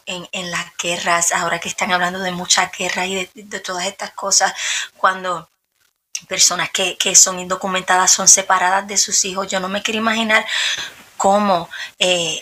las 0.51 0.77
guerras, 0.77 1.33
ahora 1.33 1.59
que 1.59 1.69
están 1.69 1.93
hablando 1.93 2.21
de 2.21 2.31
muchas 2.31 2.71
guerras 2.71 3.07
y 3.07 3.29
de 3.35 3.61
todas 3.61 3.87
estas 3.87 4.13
cosas, 4.13 4.55
cuando 4.97 5.49
personas 6.27 6.71
que, 6.71 6.97
son 7.15 7.39
indocumentadas 7.39 8.13
son 8.13 8.29
separadas 8.29 8.87
de 8.87 8.97
sus 8.97 9.25
hijos. 9.25 9.49
Yo 9.49 9.61
no 9.61 9.69
me 9.69 9.83
quiero 9.83 9.99
imaginar 9.99 10.47
cómo 11.17 11.69
eh, 11.99 12.41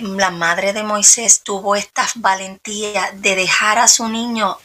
la 0.00 0.30
madre 0.30 0.72
de 0.72 0.82
Moisés 0.82 1.42
tuvo 1.42 1.76
esta 1.76 2.06
valentía 2.16 3.10
de 3.14 3.34
dejar 3.34 3.78
a 3.78 3.88
su 3.88 4.08
niño 4.08 4.58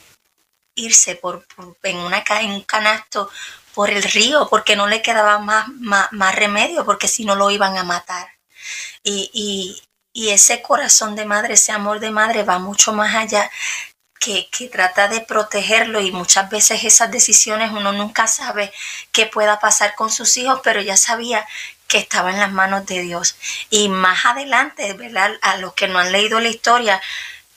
irse 0.75 1.15
por, 1.15 1.45
en, 1.83 1.97
una, 1.97 2.23
en 2.41 2.51
un 2.51 2.61
canasto 2.63 3.29
por 3.73 3.89
el 3.89 4.03
río 4.03 4.47
porque 4.49 4.75
no 4.75 4.87
le 4.87 5.01
quedaba 5.01 5.39
más, 5.39 5.67
más, 6.11 6.35
remedio 6.35 6.85
porque 6.85 7.07
si 7.07 7.25
no 7.25 7.35
lo 7.35 7.51
iban 7.51 7.77
a 7.77 7.83
matar. 7.83 8.27
Y, 9.03 9.81
y, 10.13 10.29
ese 10.29 10.61
corazón 10.61 11.15
de 11.15 11.25
madre, 11.25 11.55
ese 11.55 11.71
amor 11.71 11.99
de 11.99 12.11
madre 12.11 12.43
va 12.43 12.59
mucho 12.59 12.93
más 12.93 13.15
allá 13.15 13.49
que, 14.23 14.69
trata 14.71 15.07
de 15.07 15.21
protegerlo 15.21 15.99
y 15.99 16.11
muchas 16.11 16.49
veces 16.49 16.83
esas 16.83 17.11
decisiones 17.11 17.71
uno 17.71 17.91
nunca 17.91 18.27
sabe 18.27 18.71
qué 19.11 19.25
pueda 19.25 19.59
pasar 19.59 19.95
con 19.95 20.09
sus 20.09 20.37
hijos, 20.37 20.61
pero 20.63 20.81
ya 20.81 20.95
sabía 20.95 21.45
que 21.87 21.97
estaba 21.97 22.31
en 22.31 22.39
las 22.39 22.51
manos 22.51 22.85
de 22.85 23.01
Dios. 23.01 23.35
Y 23.69 23.89
más 23.89 24.25
adelante, 24.25 24.93
¿verdad? 24.93 25.31
A 25.41 25.57
los 25.57 25.73
que 25.73 25.87
no 25.87 25.99
han 25.99 26.11
leído 26.11 26.39
la 26.39 26.49
historia, 26.49 27.01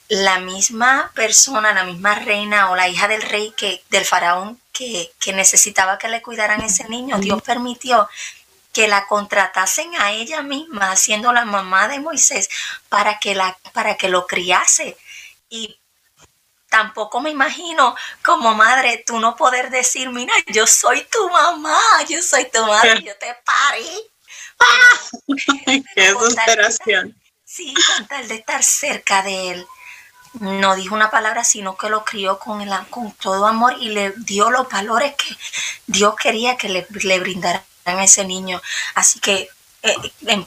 la 0.09 0.39
misma 0.39 1.11
persona, 1.15 1.73
la 1.73 1.85
misma 1.85 2.15
reina 2.15 2.71
o 2.71 2.77
la 2.77 2.89
hija 2.89 3.09
del 3.09 3.23
rey 3.23 3.53
que 3.57 3.83
del 3.91 4.05
faraón 4.05 4.61
que, 4.73 5.13
que 5.19 5.33
necesitaba 5.33 5.99
que 5.99 6.09
le 6.09 6.23
cuidaran 6.23 6.61
ese 6.63 6.89
niño, 6.89 7.19
Dios 7.19 7.43
permitió 7.43 8.09
que 8.77 8.89
la 8.89 9.07
contratasen 9.07 9.91
a 9.99 10.13
ella 10.13 10.43
misma, 10.43 10.95
siendo 10.97 11.33
la 11.33 11.47
mamá 11.47 11.89
de 11.89 11.99
Moisés, 11.99 12.51
para 12.91 13.19
que, 13.19 13.35
la, 13.35 13.57
para 13.73 13.97
que 13.97 14.11
lo 14.11 14.27
criase. 14.27 14.99
Y 15.49 15.79
tampoco 16.69 17.23
me 17.23 17.31
imagino 17.31 17.97
como 18.23 18.55
madre 18.55 19.03
tú 19.07 19.19
no 19.19 19.35
poder 19.35 19.71
decir, 19.71 20.11
mira, 20.11 20.35
yo 20.49 20.67
soy 20.67 21.05
tu 21.11 21.31
mamá, 21.31 21.81
yo 22.07 22.21
soy 22.21 22.51
tu 22.51 22.63
madre, 22.67 23.03
yo 23.07 23.17
te 23.17 23.35
parí. 23.47 23.89
¡Qué 25.95 26.13
desesperación! 26.13 27.19
Sí, 27.47 27.73
con 27.73 28.07
tal 28.07 28.29
de 28.29 28.35
estar 28.35 28.63
cerca 28.63 29.23
de 29.23 29.53
él. 29.53 29.67
No 30.41 30.77
dijo 30.77 30.95
una 30.95 31.11
palabra, 31.11 31.45
sino 31.45 31.77
que 31.77 31.89
lo 31.89 32.05
crió 32.05 32.39
con, 32.39 32.61
el, 32.61 32.71
con 32.91 33.13
todo 33.13 33.47
amor 33.47 33.77
y 33.81 33.91
le 33.91 34.13
dio 34.19 34.51
los 34.51 34.69
valores 34.69 35.15
que 35.15 35.37
Dios 35.87 36.15
quería 36.21 36.57
que 36.57 36.69
le, 36.69 36.87
le 36.91 37.21
brindaran 37.21 37.63
a 37.85 38.05
ese 38.05 38.25
niño. 38.25 38.61
Así 38.95 39.21
que 39.21 39.49
eh, 39.83 39.95
en, 40.27 40.45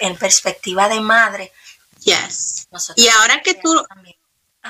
en 0.00 0.16
perspectiva 0.16 0.88
de 0.88 1.00
madre. 1.00 1.52
Yes. 2.00 2.68
Y 2.96 3.08
ahora 3.08 3.42
que 3.42 3.54
tú, 3.54 3.82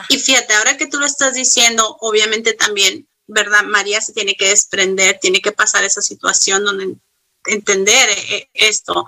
y 0.09 0.19
fíjate, 0.19 0.55
ahora 0.55 0.77
que 0.77 0.87
tú 0.87 0.99
lo 0.99 1.07
estás 1.07 1.35
diciendo, 1.35 1.97
obviamente 2.01 2.55
también, 2.55 3.07
¿verdad? 3.27 3.63
María 3.63 4.01
se 4.01 4.13
tiene 4.13 4.35
que 4.35 4.49
desprender, 4.49 5.19
tiene 5.21 5.41
que 5.41 5.53
pasar 5.53 5.85
esa 5.85 6.03
situación 6.03 6.65
donde 6.65 6.97
entender 7.47 8.09
eh, 8.11 8.49
esto. 8.53 9.07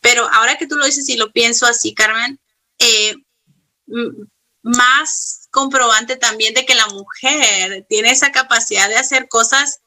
Pero 0.00 0.28
ahora 0.28 0.56
que 0.58 0.66
tú 0.66 0.76
lo 0.76 0.84
dices 0.84 1.08
y 1.08 1.16
lo 1.16 1.30
pienso 1.30 1.66
así, 1.66 1.94
Carmen, 1.94 2.38
eh, 2.78 3.14
más 4.62 5.48
comprobante 5.50 6.16
también 6.16 6.54
de 6.54 6.64
que 6.64 6.74
la 6.74 6.86
mujer 6.88 7.86
tiene 7.88 8.10
esa 8.10 8.32
capacidad 8.32 8.88
de 8.88 8.96
hacer 8.96 9.28
cosas 9.28 9.80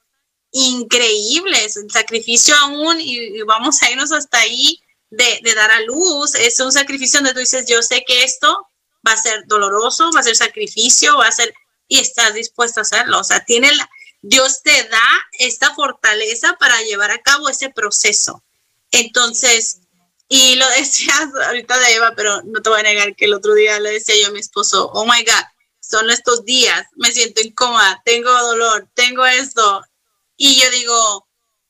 increíbles, 0.52 1.78
el 1.78 1.90
sacrificio 1.92 2.56
aún, 2.56 3.00
y, 3.00 3.42
vamos 3.44 3.82
a 3.82 3.92
irnos 3.92 4.12
hasta 4.12 4.40
ahí, 4.40 4.80
de, 5.10 5.40
de, 5.44 5.54
dar 5.54 5.72
a 5.72 5.82
luz, 5.82 6.36
es 6.36 6.60
un 6.60 6.72
sacrificio 6.72 7.20
donde 7.20 7.34
tú 7.34 7.40
dices, 7.40 7.66
yo 7.68 7.82
sé 7.84 8.04
que 8.06 8.24
esto 8.24 8.68
va 9.08 9.14
a 9.14 9.18
ser 9.18 9.46
doloroso, 9.46 10.12
va 10.16 10.22
a 10.22 10.24
ser 10.24 10.36
sacrificio, 10.36 11.18
va 11.18 11.28
a 11.28 11.32
ser, 11.32 11.54
y 11.88 12.00
estás 12.00 12.34
dispuesto 12.34 12.80
a 12.80 12.84
hacerlo. 12.84 13.20
O 13.20 13.24
sea, 13.24 13.44
tiene 13.46 13.74
la, 13.76 13.88
Dios 14.24 14.64
te 14.64 14.84
da 14.86 15.04
esta 15.38 15.76
fortaleza 15.76 16.56
para 16.58 16.82
llevar 16.84 17.12
a 17.12 17.22
cabo 17.22 17.50
ese 17.50 17.70
proceso. 17.70 18.42
Entonces, 18.92 19.82
y 20.28 20.56
lo 20.56 20.68
decías 20.70 21.30
ahorita 21.48 21.78
de 21.80 21.94
Eva, 21.94 22.14
pero 22.16 22.42
no 22.44 22.62
te 22.62 22.70
voy 22.70 22.80
a 22.80 22.84
negar 22.84 23.16
que 23.16 23.26
el 23.26 23.34
otro 23.34 23.54
día 23.54 23.80
le 23.80 23.92
decía 23.92 24.16
yo 24.22 24.28
a 24.28 24.32
mi 24.32 24.40
esposo, 24.40 24.90
oh 24.94 25.06
my 25.06 25.24
God, 25.24 25.44
son 25.80 26.10
estos 26.10 26.46
días, 26.46 26.86
me 26.96 27.12
siento 27.12 27.42
incómoda, 27.42 28.02
tengo 28.06 28.32
dolor, 28.32 28.90
tengo 28.94 29.26
esto. 29.26 29.84
Y 30.38 30.60
yo 30.60 30.70
digo, 30.72 31.28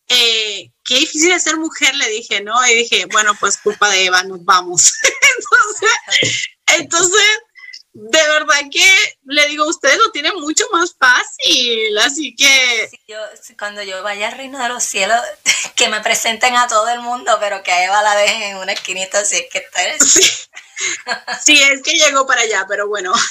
eh, 0.08 0.72
qué 0.86 1.00
difícil 1.00 1.32
es 1.32 1.44
ser 1.44 1.58
mujer, 1.58 1.96
le 1.96 2.10
dije, 2.10 2.42
¿no? 2.42 2.56
Y 2.68 2.76
dije, 2.76 3.06
bueno, 3.12 3.36
pues 3.40 3.58
culpa 3.58 3.90
de 3.90 4.06
Eva, 4.06 4.24
nos 4.24 4.44
vamos. 4.46 4.94
Entonces, 5.38 6.48
entonces, 6.68 7.28
de 7.94 8.28
verdad 8.28 8.62
que 8.72 9.18
le 9.26 9.48
digo, 9.48 9.68
ustedes 9.68 9.98
lo 9.98 10.12
tienen 10.12 10.34
mucho 10.40 10.66
más 10.72 10.96
fácil, 10.98 11.98
así 12.00 12.36
que... 12.36 12.90
yo, 13.08 13.18
cuando 13.58 13.84
yo 13.84 14.02
vaya 14.02 14.30
al 14.30 14.38
reino 14.38 14.58
de 14.58 14.70
los 14.70 14.84
cielos, 14.84 15.22
que 15.76 15.90
me 15.90 16.02
presenten 16.02 16.56
a 16.56 16.68
todo 16.68 16.90
el 16.90 17.02
mundo, 17.02 17.38
pero 17.40 17.62
que 17.62 17.72
a 17.72 17.86
Eva 17.86 18.02
la 18.02 18.16
dejen 18.16 18.42
en 18.42 18.58
una 18.58 18.74
esquinita, 18.74 19.20
así 19.20 19.38
es 19.38 19.46
que 19.52 19.60
está... 19.60 19.82
Sí. 20.04 20.22
sí, 21.46 21.62
es 21.62 21.84
que 21.84 21.94
llegó 21.94 22.26
para 22.26 22.42
allá, 22.42 22.66
pero 22.68 22.88
bueno. 22.88 23.14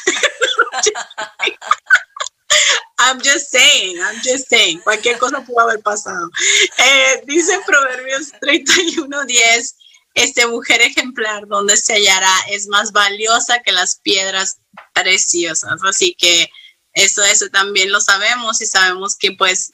I'm 2.98 3.18
just 3.18 3.50
saying, 3.50 3.98
I'm 3.98 4.20
just 4.22 4.48
saying, 4.48 4.80
cualquier 4.80 5.18
cosa 5.18 5.40
pudo 5.40 5.58
haber 5.60 5.80
pasado. 5.80 6.30
Eh, 6.78 7.22
dice 7.26 7.58
Proverbios 7.66 8.30
31, 8.40 9.24
10, 9.24 9.76
este 10.14 10.46
mujer 10.46 10.82
ejemplar 10.82 11.46
donde 11.46 11.76
se 11.76 11.94
hallará 11.94 12.34
es 12.50 12.66
más 12.66 12.92
valiosa 12.92 13.62
que 13.62 13.72
las 13.72 13.96
piedras 13.96 14.58
preciosas. 14.92 15.82
Así 15.82 16.14
que 16.14 16.50
eso, 16.92 17.22
eso 17.22 17.48
también 17.48 17.90
lo 17.90 18.00
sabemos 18.00 18.60
y 18.60 18.66
sabemos 18.66 19.16
que 19.16 19.32
pues 19.32 19.72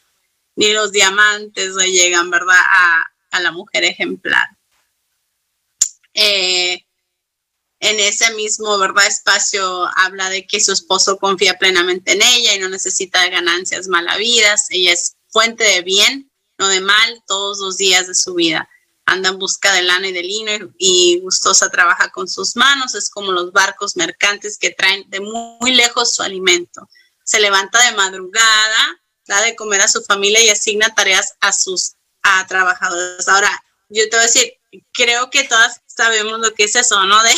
ni 0.54 0.72
los 0.72 0.92
diamantes 0.92 1.74
le 1.74 1.90
llegan, 1.90 2.30
¿verdad? 2.30 2.56
A, 2.56 3.04
la 3.40 3.52
mujer 3.52 3.84
ejemplar. 3.84 4.48
Eh, 6.14 6.84
en 7.78 8.00
ese 8.00 8.34
mismo, 8.34 8.76
¿verdad? 8.78 9.06
Espacio 9.06 9.88
habla 9.96 10.28
de 10.28 10.44
que 10.44 10.58
su 10.58 10.72
esposo 10.72 11.18
confía 11.18 11.56
plenamente 11.56 12.12
en 12.12 12.22
ella 12.22 12.56
y 12.56 12.58
no 12.58 12.68
necesita 12.68 13.28
ganancias 13.28 13.86
malavidas. 13.86 14.66
Ella 14.70 14.92
es 14.92 15.16
fuente 15.28 15.62
de 15.62 15.82
bien, 15.82 16.32
no 16.58 16.66
de 16.66 16.80
mal, 16.80 17.22
todos 17.28 17.60
los 17.60 17.76
días 17.76 18.08
de 18.08 18.16
su 18.16 18.34
vida 18.34 18.68
anda 19.08 19.30
en 19.30 19.38
busca 19.38 19.72
de 19.72 19.82
lana 19.82 20.08
y 20.08 20.12
de 20.12 20.22
lino 20.22 20.52
y, 20.78 21.20
gustosa 21.20 21.70
trabaja 21.70 22.10
con 22.10 22.28
sus 22.28 22.56
manos, 22.56 22.94
es 22.94 23.10
como 23.10 23.32
los 23.32 23.52
barcos 23.52 23.96
mercantes 23.96 24.58
que 24.58 24.70
traen 24.70 25.08
de 25.08 25.20
muy, 25.20 25.72
lejos 25.72 26.14
su 26.14 26.22
alimento. 26.22 26.88
Se 27.24 27.40
levanta 27.40 27.82
de 27.84 27.96
madrugada, 27.96 29.00
da 29.26 29.40
de 29.42 29.56
comer 29.56 29.80
a 29.80 29.88
su 29.88 30.02
familia 30.02 30.42
y 30.42 30.50
asigna 30.50 30.94
tareas 30.94 31.34
a 31.40 31.52
sus 31.52 31.94
a 32.22 32.46
trabajadores. 32.46 33.26
Ahora, 33.28 33.50
yo 33.88 34.04
te 34.04 34.16
voy 34.16 34.20
a 34.20 34.22
decir, 34.22 34.52
creo 34.92 35.30
que 35.30 35.44
todas 35.44 35.80
sabemos 35.86 36.40
lo 36.40 36.52
que 36.52 36.64
es 36.64 36.76
eso, 36.76 37.02
¿no? 37.04 37.22
De, 37.22 37.34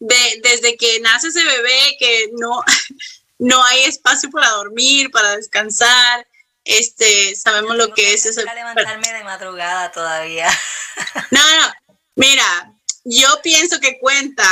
de 0.00 0.40
desde 0.42 0.76
que 0.76 1.00
nace 1.00 1.28
ese 1.28 1.44
bebé, 1.44 1.96
que 1.98 2.30
no, 2.38 2.62
no 3.38 3.64
hay 3.64 3.84
espacio 3.84 4.30
para 4.30 4.50
dormir, 4.50 5.10
para 5.10 5.36
descansar, 5.36 6.26
este, 6.68 7.34
sabemos 7.34 7.76
lo 7.76 7.94
que 7.94 8.12
es 8.12 8.26
eso. 8.26 8.42
levantarme 8.42 9.10
de 9.10 9.24
madrugada 9.24 9.90
todavía. 9.90 10.48
No, 11.30 11.38
no, 11.38 11.72
mira, 12.16 12.72
yo 13.04 13.28
pienso 13.40 13.78
que 13.78 14.00
cuenta 14.00 14.44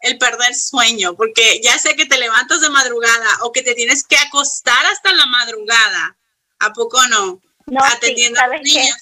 el 0.00 0.18
perder 0.18 0.52
sueño, 0.52 1.14
porque 1.14 1.60
ya 1.62 1.78
sé 1.78 1.94
que 1.94 2.06
te 2.06 2.18
levantas 2.18 2.60
de 2.60 2.68
madrugada 2.70 3.28
o 3.42 3.52
que 3.52 3.62
te 3.62 3.74
tienes 3.74 4.04
que 4.04 4.16
acostar 4.16 4.84
hasta 4.86 5.12
la 5.12 5.26
madrugada. 5.26 6.16
¿A 6.58 6.72
poco 6.72 7.00
no? 7.06 7.40
No, 7.66 7.84
Atendiendo 7.84 8.40
a 8.40 8.48
los 8.48 8.62
niños. 8.62 8.96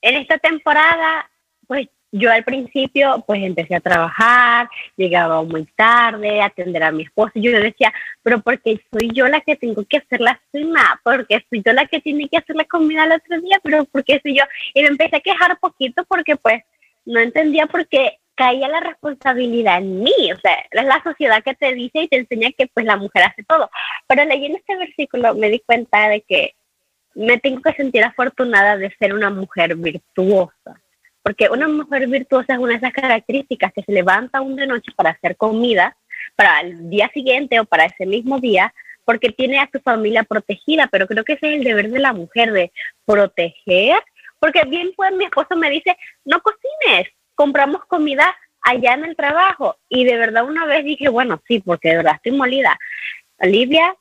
En 0.00 0.16
esta 0.16 0.36
temporada, 0.38 1.30
pues 1.68 1.88
yo 2.12 2.30
al 2.30 2.44
principio 2.44 3.24
pues 3.26 3.42
empecé 3.42 3.74
a 3.74 3.80
trabajar, 3.80 4.68
llegaba 4.96 5.42
muy 5.42 5.64
tarde, 5.74 6.42
a 6.42 6.46
atender 6.46 6.82
a 6.82 6.92
mi 6.92 7.04
esposo, 7.04 7.32
yo 7.34 7.50
decía, 7.58 7.92
pero 8.22 8.40
porque 8.42 8.80
soy 8.92 9.10
yo 9.14 9.26
la 9.28 9.40
que 9.40 9.56
tengo 9.56 9.82
que 9.86 9.96
hacer 9.96 10.20
la 10.20 10.38
cena, 10.52 11.00
porque 11.02 11.44
soy 11.48 11.62
yo 11.64 11.72
la 11.72 11.86
que 11.86 12.00
tiene 12.00 12.28
que 12.28 12.36
hacer 12.36 12.54
la 12.54 12.66
comida 12.66 13.04
el 13.04 13.12
otro 13.12 13.40
día, 13.40 13.58
pero 13.62 13.84
porque 13.86 14.20
soy 14.22 14.36
yo, 14.36 14.44
y 14.74 14.82
me 14.82 14.88
empecé 14.88 15.16
a 15.16 15.20
quejar 15.20 15.58
poquito 15.58 16.04
porque 16.04 16.36
pues 16.36 16.62
no 17.06 17.18
entendía 17.18 17.66
por 17.66 17.88
qué 17.88 18.18
caía 18.34 18.68
la 18.68 18.80
responsabilidad 18.80 19.78
en 19.78 20.02
mí, 20.02 20.32
o 20.32 20.40
sea, 20.40 20.54
es 20.70 20.84
la 20.84 21.02
sociedad 21.02 21.42
que 21.42 21.54
te 21.54 21.72
dice 21.72 22.02
y 22.02 22.08
te 22.08 22.18
enseña 22.18 22.50
que 22.56 22.66
pues 22.66 22.84
la 22.84 22.96
mujer 22.96 23.22
hace 23.24 23.42
todo, 23.44 23.70
pero 24.06 24.24
leyendo 24.26 24.58
este 24.58 24.76
versículo 24.76 25.34
me 25.34 25.48
di 25.48 25.60
cuenta 25.60 26.10
de 26.10 26.20
que 26.20 26.54
me 27.14 27.38
tengo 27.38 27.62
que 27.62 27.72
sentir 27.72 28.04
afortunada 28.04 28.76
de 28.76 28.94
ser 28.98 29.14
una 29.14 29.30
mujer 29.30 29.76
virtuosa 29.76 30.81
porque 31.22 31.48
una 31.48 31.68
mujer 31.68 32.08
virtuosa 32.08 32.54
es 32.54 32.58
una 32.58 32.72
de 32.72 32.78
esas 32.78 32.92
características 32.92 33.72
que 33.72 33.82
se 33.82 33.92
levanta 33.92 34.40
un 34.40 34.56
de 34.56 34.66
noche 34.66 34.92
para 34.96 35.10
hacer 35.10 35.36
comida 35.36 35.96
para 36.36 36.60
el 36.60 36.88
día 36.88 37.10
siguiente 37.12 37.60
o 37.60 37.64
para 37.64 37.86
ese 37.86 38.06
mismo 38.06 38.38
día, 38.38 38.72
porque 39.04 39.30
tiene 39.30 39.58
a 39.58 39.68
su 39.72 39.80
familia 39.80 40.22
protegida, 40.22 40.88
pero 40.90 41.06
creo 41.06 41.24
que 41.24 41.34
ese 41.34 41.48
es 41.48 41.58
el 41.58 41.64
deber 41.64 41.90
de 41.90 41.98
la 41.98 42.12
mujer, 42.12 42.52
de 42.52 42.72
proteger, 43.04 43.98
porque 44.38 44.62
bien 44.64 44.92
pues 44.96 45.12
mi 45.12 45.24
esposo 45.24 45.56
me 45.56 45.70
dice, 45.70 45.96
no 46.24 46.40
cocines, 46.40 47.08
compramos 47.34 47.84
comida 47.86 48.34
allá 48.62 48.94
en 48.94 49.04
el 49.04 49.16
trabajo. 49.16 49.76
Y 49.88 50.04
de 50.04 50.16
verdad 50.16 50.44
una 50.44 50.66
vez 50.66 50.84
dije, 50.84 51.08
bueno, 51.08 51.42
sí, 51.46 51.60
porque 51.60 51.90
de 51.90 51.96
verdad 51.96 52.16
estoy 52.16 52.32
molida. 52.32 52.78
Olivia 53.38 53.94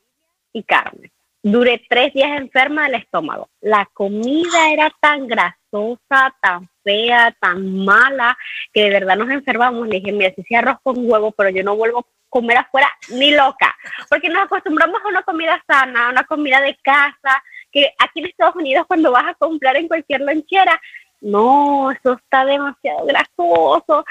y 0.53 0.63
carne. 0.63 1.11
Duré 1.43 1.83
tres 1.89 2.13
días 2.13 2.39
enferma 2.39 2.83
del 2.83 3.01
estómago. 3.01 3.49
La 3.61 3.89
comida 3.93 4.71
era 4.71 4.91
tan 4.99 5.27
tan 6.41 6.69
fea, 6.83 7.35
tan 7.39 7.83
mala, 7.85 8.37
que 8.73 8.83
de 8.83 8.89
verdad 8.89 9.17
nos 9.17 9.29
enfermamos. 9.29 9.87
Le 9.87 9.99
dije, 9.99 10.11
mira, 10.11 10.33
si 10.35 10.43
sí 10.43 10.55
arroz 10.55 10.77
con 10.83 10.95
huevo, 10.97 11.31
pero 11.31 11.49
yo 11.49 11.63
no 11.63 11.75
vuelvo 11.75 11.99
a 11.99 12.05
comer 12.29 12.57
afuera 12.57 12.89
ni 13.09 13.31
loca, 13.31 13.75
porque 14.09 14.29
nos 14.29 14.43
acostumbramos 14.43 15.01
a 15.03 15.09
una 15.09 15.21
comida 15.23 15.61
sana, 15.67 16.07
a 16.07 16.11
una 16.11 16.23
comida 16.23 16.61
de 16.61 16.77
casa, 16.81 17.43
que 17.71 17.93
aquí 17.99 18.19
en 18.19 18.27
Estados 18.27 18.55
Unidos 18.55 18.85
cuando 18.87 19.11
vas 19.11 19.25
a 19.27 19.33
comprar 19.33 19.75
en 19.75 19.87
cualquier 19.87 20.21
lonchera, 20.21 20.79
no, 21.21 21.91
eso 21.91 22.13
está 22.13 22.45
demasiado 22.45 23.05
grasoso. 23.05 24.05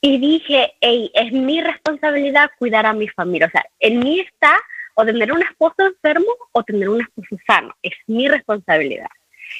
Y 0.00 0.18
dije, 0.18 0.74
hey, 0.80 1.10
es 1.14 1.32
mi 1.32 1.60
responsabilidad 1.60 2.50
cuidar 2.58 2.86
a 2.86 2.92
mi 2.92 3.08
familia. 3.08 3.48
O 3.48 3.50
sea, 3.50 3.64
en 3.80 3.98
mí 3.98 4.20
está 4.20 4.56
o 4.94 5.04
tener 5.04 5.32
un 5.32 5.42
esposo 5.42 5.74
enfermo 5.78 6.32
o 6.52 6.62
tener 6.62 6.88
un 6.88 7.00
esposo 7.00 7.36
sano. 7.46 7.74
Es 7.82 7.94
mi 8.06 8.28
responsabilidad. 8.28 9.08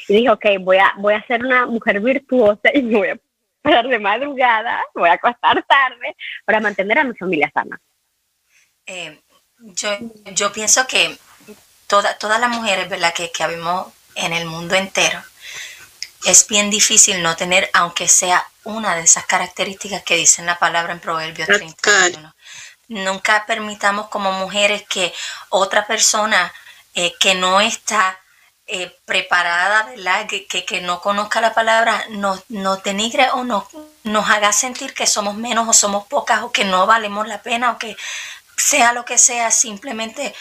Y 0.09 0.16
dije, 0.16 0.30
ok, 0.30 0.45
voy 0.61 0.78
a, 0.78 0.95
voy 0.99 1.14
a 1.14 1.26
ser 1.26 1.45
una 1.45 1.66
mujer 1.66 2.01
virtuosa 2.01 2.70
y 2.72 2.82
me 2.82 2.99
voy 2.99 3.09
a 3.09 3.18
parar 3.62 3.89
de 3.89 3.99
madrugada, 3.99 4.82
voy 4.95 5.09
a 5.09 5.14
acostar 5.14 5.62
tarde 5.64 6.16
para 6.45 6.61
mantener 6.61 6.99
a 6.99 7.05
mi 7.05 7.14
familia 7.14 7.51
sana. 7.53 7.80
Eh, 8.86 9.20
yo, 9.59 9.91
yo 10.32 10.53
pienso 10.53 10.86
que 10.86 11.18
toda, 11.86 12.16
todas 12.16 12.41
las 12.41 12.51
mujeres 12.51 12.89
¿verdad? 12.89 13.12
Que, 13.12 13.30
que 13.30 13.43
habemos 13.43 13.93
en 14.14 14.32
el 14.32 14.47
mundo 14.47 14.74
entero, 14.74 15.22
es 16.24 16.47
bien 16.49 16.70
difícil 16.70 17.22
no 17.22 17.36
tener, 17.36 17.70
aunque 17.72 18.09
sea 18.09 18.45
una 18.64 18.97
de 18.97 19.03
esas 19.03 19.24
características 19.26 20.03
que 20.03 20.16
dicen 20.16 20.47
la 20.47 20.59
palabra 20.59 20.93
en 20.93 21.01
Proverbios 21.01 21.49
31. 21.49 22.34
Nunca 22.89 23.45
permitamos 23.47 24.09
como 24.09 24.32
mujeres 24.32 24.82
que 24.89 25.12
otra 25.51 25.86
persona 25.86 26.53
eh, 26.95 27.12
que 27.20 27.34
no 27.34 27.61
está 27.61 28.18
eh, 28.71 28.95
preparada, 29.07 29.85
¿verdad? 29.85 30.27
Que, 30.27 30.47
que, 30.47 30.81
no 30.83 31.01
conozca 31.01 31.41
la 31.41 31.55
palabra, 31.55 32.05
nos, 32.11 32.45
nos 32.51 32.83
denigre 32.83 33.31
o 33.31 33.43
nos, 33.43 33.64
nos 34.05 34.29
haga 34.29 34.53
sentir 34.53 34.93
que 34.93 35.07
somos 35.07 35.37
menos 35.37 35.66
o 35.66 35.73
somos 35.73 36.07
pocas 36.07 36.43
o 36.43 36.53
que 36.53 36.64
no 36.64 36.87
valemos 36.87 37.27
la 37.27 37.43
pena 37.43 37.73
o 37.73 37.79
que 37.79 37.97
sea 38.59 38.93
lo 38.93 39.07
que 39.07 39.16
sea, 39.16 39.51
simplemente 39.51 40.35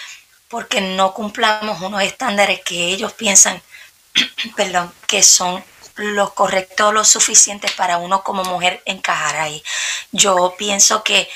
porque 0.49 0.81
no 0.81 1.13
cumplamos 1.13 1.81
unos 1.81 2.01
estándares 2.01 2.61
que 2.65 2.89
ellos 2.89 3.13
piensan, 3.13 3.61
perdón, 4.57 4.93
que 5.07 5.23
son 5.23 5.63
los 5.95 6.33
correctos, 6.33 6.93
lo 6.93 7.05
suficientes 7.05 7.71
para 7.71 7.97
uno 7.97 8.23
como 8.23 8.43
mujer 8.43 8.81
encajar 8.85 9.37
ahí. 9.37 9.63
Yo 10.11 10.53
pienso 10.57 11.03
que 11.03 11.29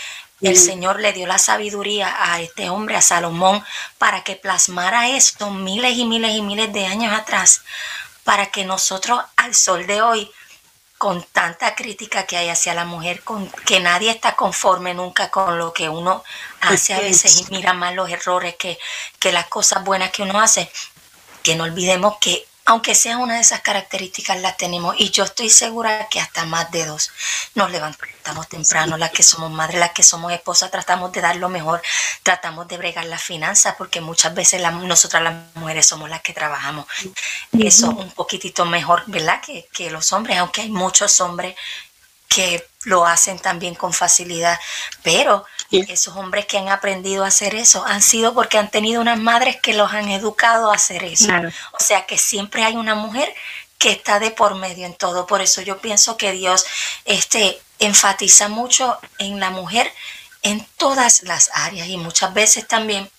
el 0.50 0.58
Señor 0.58 1.00
le 1.00 1.14
dio 1.14 1.28
la 1.28 1.38
sabiduría 1.38 2.16
a 2.20 2.42
este 2.42 2.70
hombre, 2.70 2.96
a 2.96 3.02
Salomón, 3.02 3.64
para 3.98 4.24
que 4.24 4.36
plasmara 4.36 5.10
esto 5.10 5.52
miles 5.52 5.98
y 5.98 6.06
miles 6.06 6.36
y 6.36 6.42
miles 6.42 6.74
de 6.74 6.86
años 6.88 7.14
atrás, 7.14 7.62
para 8.24 8.48
que 8.48 8.66
nosotros 8.66 9.22
al 9.36 9.54
sol 9.54 9.86
de 9.86 10.02
hoy, 10.02 10.32
con 10.98 11.24
tanta 11.32 11.76
crítica 11.76 12.28
que 12.28 12.38
hay 12.38 12.50
hacia 12.50 12.74
la 12.74 12.86
mujer, 12.86 13.24
con 13.24 13.50
que 13.66 13.80
nadie 13.80 14.12
está 14.12 14.36
conforme 14.36 14.94
nunca 14.94 15.32
con 15.32 15.58
lo 15.58 15.74
que 15.74 15.90
uno 15.90 16.24
hace 16.60 16.94
a 16.94 17.00
veces 17.00 17.42
y 17.42 17.46
mira 17.52 17.74
más 17.74 17.96
los 17.96 18.10
errores 18.10 18.56
que, 18.56 18.78
que 19.18 19.32
las 19.32 19.48
cosas 19.48 19.84
buenas 19.84 20.12
que 20.12 20.22
uno 20.22 20.40
hace, 20.40 20.72
que 21.42 21.56
no 21.56 21.64
olvidemos 21.64 22.18
que 22.20 22.48
aunque 22.66 22.96
sea 22.96 23.18
una 23.18 23.36
de 23.36 23.42
esas 23.42 23.62
características, 23.62 24.40
las 24.42 24.58
tenemos. 24.58 24.96
Y 24.98 25.10
yo 25.10 25.24
estoy 25.24 25.50
segura 25.50 26.08
que 26.10 26.20
hasta 26.20 26.46
más 26.46 26.72
de 26.72 26.86
dos 26.86 27.12
nos 27.56 27.72
levantamos 27.72 28.48
temprano, 28.48 28.98
las 28.98 29.12
que 29.12 29.24
somos 29.24 29.52
madres, 29.52 29.80
las 29.80 29.92
que 29.92 30.04
somos 30.04 30.32
esposas, 30.32 30.72
tratamos 30.72 31.12
de 31.12 31.22
dar 31.22 31.36
lo 31.36 31.50
mejor, 31.50 31.82
tratamos 32.24 32.68
de 32.68 32.78
bregar 32.78 33.06
las 33.06 33.22
finanzas, 33.22 33.76
porque 33.78 34.02
muchas 34.02 34.34
veces 34.34 34.62
nosotras 34.62 35.24
las 35.24 35.34
mujeres 35.56 35.88
somos 35.88 36.10
las 36.10 36.22
que 36.22 36.34
trabajamos. 36.34 36.86
Eso 37.60 37.90
un 37.90 38.12
poquitito 38.12 38.66
mejor, 38.66 39.04
¿verdad? 39.08 39.42
Que, 39.42 39.68
que 39.74 39.90
los 39.90 40.12
hombres, 40.12 40.38
aunque 40.38 40.62
hay 40.62 40.70
muchos 40.70 41.20
hombres 41.22 41.56
que 42.34 42.66
lo 42.86 43.06
hacen 43.06 43.38
también 43.40 43.76
con 43.76 43.92
facilidad, 43.92 44.58
pero 45.04 45.46
esos 45.70 46.16
hombres 46.16 46.46
que 46.46 46.58
han 46.58 46.70
aprendido 46.70 47.26
a 47.26 47.28
hacer 47.28 47.56
eso 47.56 47.86
han 47.86 48.02
sido 48.02 48.34
porque 48.34 48.58
han 48.58 48.72
tenido 48.72 49.02
unas 49.02 49.20
madres 49.20 49.58
que 49.62 49.74
los 49.74 49.92
han 49.92 50.10
educado 50.10 50.72
a 50.72 50.76
hacer 50.76 51.04
eso. 51.04 51.32
O 51.74 51.84
sea 51.84 52.06
que 52.06 52.18
siempre 52.18 52.64
hay 52.64 52.76
una 52.76 52.96
mujer 52.96 53.34
que 53.78 53.92
está 53.92 54.20
de 54.20 54.32
por 54.32 54.56
medio 54.56 54.86
en 54.86 54.94
todo. 54.94 55.28
Por 55.28 55.42
eso 55.42 55.62
yo 55.62 55.80
pienso 55.80 56.16
que 56.16 56.32
Dios 56.32 56.66
este, 57.04 57.62
enfatiza 57.80 58.48
mucho 58.48 58.98
en 59.18 59.40
la 59.42 59.50
mujer 59.50 59.92
en 60.42 60.66
todas 60.78 61.24
las 61.24 61.50
áreas 61.54 61.90
y 61.90 61.98
muchas 61.98 62.34
veces 62.34 62.66
también 62.66 63.12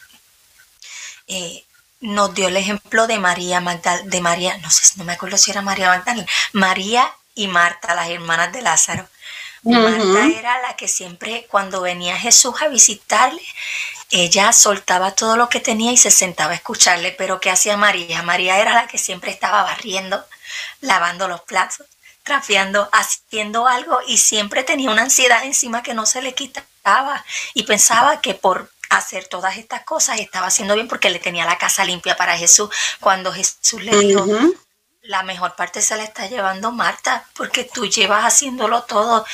eh, 1.26 1.64
nos 2.00 2.34
dio 2.34 2.48
el 2.48 2.56
ejemplo 2.56 3.06
de 3.06 3.18
María 3.18 3.60
Magdal, 3.60 4.08
de 4.08 4.20
María, 4.22 4.56
no 4.58 4.70
sé, 4.70 4.90
no 4.96 5.04
me 5.04 5.12
acuerdo 5.12 5.36
si 5.36 5.50
era 5.50 5.60
María 5.60 5.88
Magdalena, 5.88 6.26
María 6.52 7.12
y 7.35 7.49
Marta, 7.49 7.95
las 7.95 8.09
hermanas 8.11 8.53
de 8.53 8.62
Lázaro. 8.62 9.09
Marta 9.64 10.26
era 10.26 10.61
la 10.61 10.74
que 10.76 10.89
siempre 10.89 11.47
cuando 11.49 11.80
venía 11.80 12.18
Jesús 12.18 12.61
a 12.61 12.68
visitarle, 12.68 13.43
ella 14.11 14.53
soltaba 14.53 15.12
todo 15.14 15.37
lo 15.37 15.49
que 15.49 15.61
tenía 15.61 15.93
y 15.93 15.97
se 15.97 16.11
sentaba 16.11 16.53
a 16.53 16.57
escucharle, 16.57 17.12
pero 17.12 17.41
¿qué 17.41 17.51
hacía 17.51 17.76
María? 17.76 18.22
María 18.22 18.59
era 18.59 18.74
la 18.74 18.87
que 18.87 18.99
siempre 18.99 19.30
estaba 19.30 19.62
barriendo, 19.62 20.22
lavando 20.80 21.28
los 21.28 21.41
platos, 21.43 21.87
trapeando, 22.22 22.89
haciendo 22.93 23.66
algo 23.66 24.01
y 24.07 24.18
siempre 24.18 24.64
tenía 24.64 24.91
una 24.91 25.03
ansiedad 25.03 25.45
encima 25.45 25.83
que 25.83 25.95
no 25.95 26.07
se 26.07 26.22
le 26.22 26.35
quitaba 26.35 27.24
y 27.55 27.62
pensaba 27.62 28.20
que 28.20 28.35
por 28.35 28.70
hacer 28.91 29.26
todas 29.26 29.57
estas 29.57 29.85
cosas 29.85 30.20
estaba 30.20 30.49
haciendo 30.49 30.74
bien 30.74 30.89
porque 30.89 31.09
le 31.09 31.18
tenía 31.18 31.47
la 31.47 31.57
casa 31.57 31.85
limpia 31.85 32.16
para 32.16 32.37
Jesús. 32.37 32.68
Cuando 33.01 33.33
Jesús 33.33 33.83
le 33.83 33.97
dijo, 33.97 34.26
la 35.03 35.22
mejor 35.24 35.57
parte 35.57 35.82
se 35.82 35.96
la 35.96 36.05
está 36.05 36.26
llevando 36.26 36.70
Marta 36.70 37.26
porque 37.34 37.64
tú 37.64 37.86
llevas 37.86 38.24
haciéndolo 38.24 38.82
todo. 38.82 39.26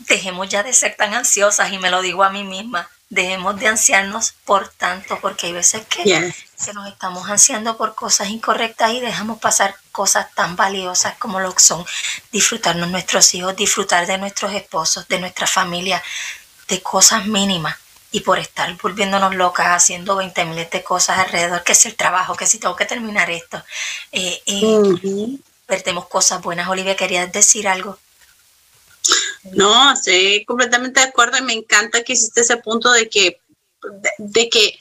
Dejemos 0.00 0.48
ya 0.48 0.62
de 0.62 0.74
ser 0.74 0.94
tan 0.94 1.14
ansiosas 1.14 1.72
y 1.72 1.78
me 1.78 1.90
lo 1.90 2.02
digo 2.02 2.22
a 2.22 2.30
mí 2.30 2.44
misma. 2.44 2.88
Dejemos 3.08 3.58
de 3.58 3.68
ansiarnos 3.68 4.32
por 4.44 4.68
tanto, 4.68 5.18
porque 5.20 5.46
hay 5.46 5.52
veces 5.52 5.86
que, 5.86 6.02
que 6.02 6.72
nos 6.74 6.88
estamos 6.88 7.30
ansiando 7.30 7.76
por 7.76 7.94
cosas 7.94 8.28
incorrectas 8.28 8.92
y 8.92 9.00
dejamos 9.00 9.38
pasar 9.38 9.76
cosas 9.92 10.26
tan 10.34 10.56
valiosas 10.56 11.16
como 11.16 11.38
lo 11.40 11.56
son 11.56 11.86
disfrutarnos 12.32 12.90
nuestros 12.90 13.32
hijos, 13.34 13.56
disfrutar 13.56 14.06
de 14.06 14.18
nuestros 14.18 14.52
esposos, 14.52 15.06
de 15.08 15.20
nuestra 15.20 15.46
familia, 15.46 16.02
de 16.68 16.82
cosas 16.82 17.26
mínimas 17.26 17.76
y 18.12 18.20
por 18.20 18.38
estar 18.38 18.74
volviéndonos 18.80 19.34
locas 19.34 19.68
haciendo 19.68 20.16
20 20.16 20.44
miles 20.46 20.70
de 20.70 20.82
cosas 20.82 21.18
alrededor, 21.18 21.62
que 21.64 21.72
es 21.72 21.86
el 21.86 21.96
trabajo, 21.96 22.34
que 22.34 22.46
si 22.46 22.58
tengo 22.58 22.76
que 22.76 22.86
terminar 22.86 23.30
esto. 23.30 23.62
Eh, 24.12 24.42
eh 24.46 25.38
Perdemos 25.66 26.06
cosas 26.06 26.40
buenas. 26.42 26.68
Olivia, 26.68 26.94
¿querías 26.94 27.32
decir 27.32 27.66
algo? 27.66 27.98
No, 29.52 29.92
estoy 29.92 30.44
completamente 30.44 31.00
de 31.00 31.06
acuerdo 31.06 31.38
y 31.38 31.42
me 31.42 31.52
encanta 31.52 32.02
que 32.02 32.12
hiciste 32.12 32.40
ese 32.40 32.56
punto 32.58 32.90
de 32.92 33.08
que, 33.08 33.40
de, 34.18 34.48
que 34.48 34.78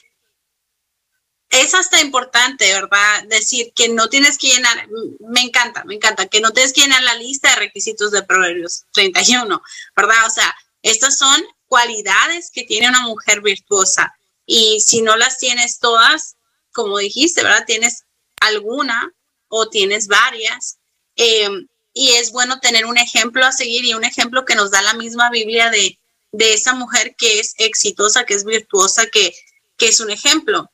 es 1.49 1.73
hasta 1.73 2.01
importante, 2.01 2.71
¿verdad? 2.71 3.23
Decir 3.23 3.73
que 3.75 3.89
no 3.89 4.09
tienes 4.09 4.37
que 4.37 4.47
llenar, 4.47 4.87
me 5.19 5.41
encanta, 5.41 5.83
me 5.85 5.95
encanta, 5.95 6.27
que 6.27 6.41
no 6.41 6.51
tienes 6.51 6.73
que 6.73 6.81
llenar 6.81 7.01
la 7.03 7.15
lista 7.15 7.49
de 7.49 7.55
requisitos 7.57 8.11
de 8.11 8.23
Proverbios 8.23 8.85
31, 8.93 9.61
¿verdad? 9.95 10.25
O 10.27 10.29
sea, 10.29 10.55
estas 10.83 11.17
son 11.17 11.43
cualidades 11.75 12.51
que 12.53 12.63
tiene 12.63 12.87
una 12.87 13.01
mujer 13.01 13.41
virtuosa. 13.41 14.15
Y 14.45 14.79
si 14.79 15.01
no 15.01 15.17
las 15.17 15.39
tienes 15.39 15.79
todas, 15.79 16.37
como 16.71 16.99
dijiste, 16.99 17.43
¿verdad? 17.43 17.65
Tienes 17.67 18.05
alguna 18.39 19.13
o 19.49 19.67
tienes 19.67 20.07
varias. 20.07 20.77
Eh, 21.17 21.49
y 21.93 22.11
es 22.11 22.31
bueno 22.31 22.61
tener 22.61 22.85
un 22.85 22.97
ejemplo 22.97 23.45
a 23.45 23.51
seguir 23.51 23.83
y 23.83 23.93
un 23.93 24.05
ejemplo 24.05 24.45
que 24.45 24.55
nos 24.55 24.71
da 24.71 24.81
la 24.83 24.93
misma 24.93 25.29
Biblia 25.29 25.69
de, 25.69 25.99
de 26.31 26.53
esa 26.53 26.73
mujer 26.73 27.13
que 27.17 27.41
es 27.41 27.55
exitosa, 27.57 28.23
que 28.23 28.35
es 28.35 28.45
virtuosa, 28.45 29.07
que, 29.07 29.35
que 29.75 29.89
es 29.89 29.99
un 29.99 30.11
ejemplo. 30.11 30.71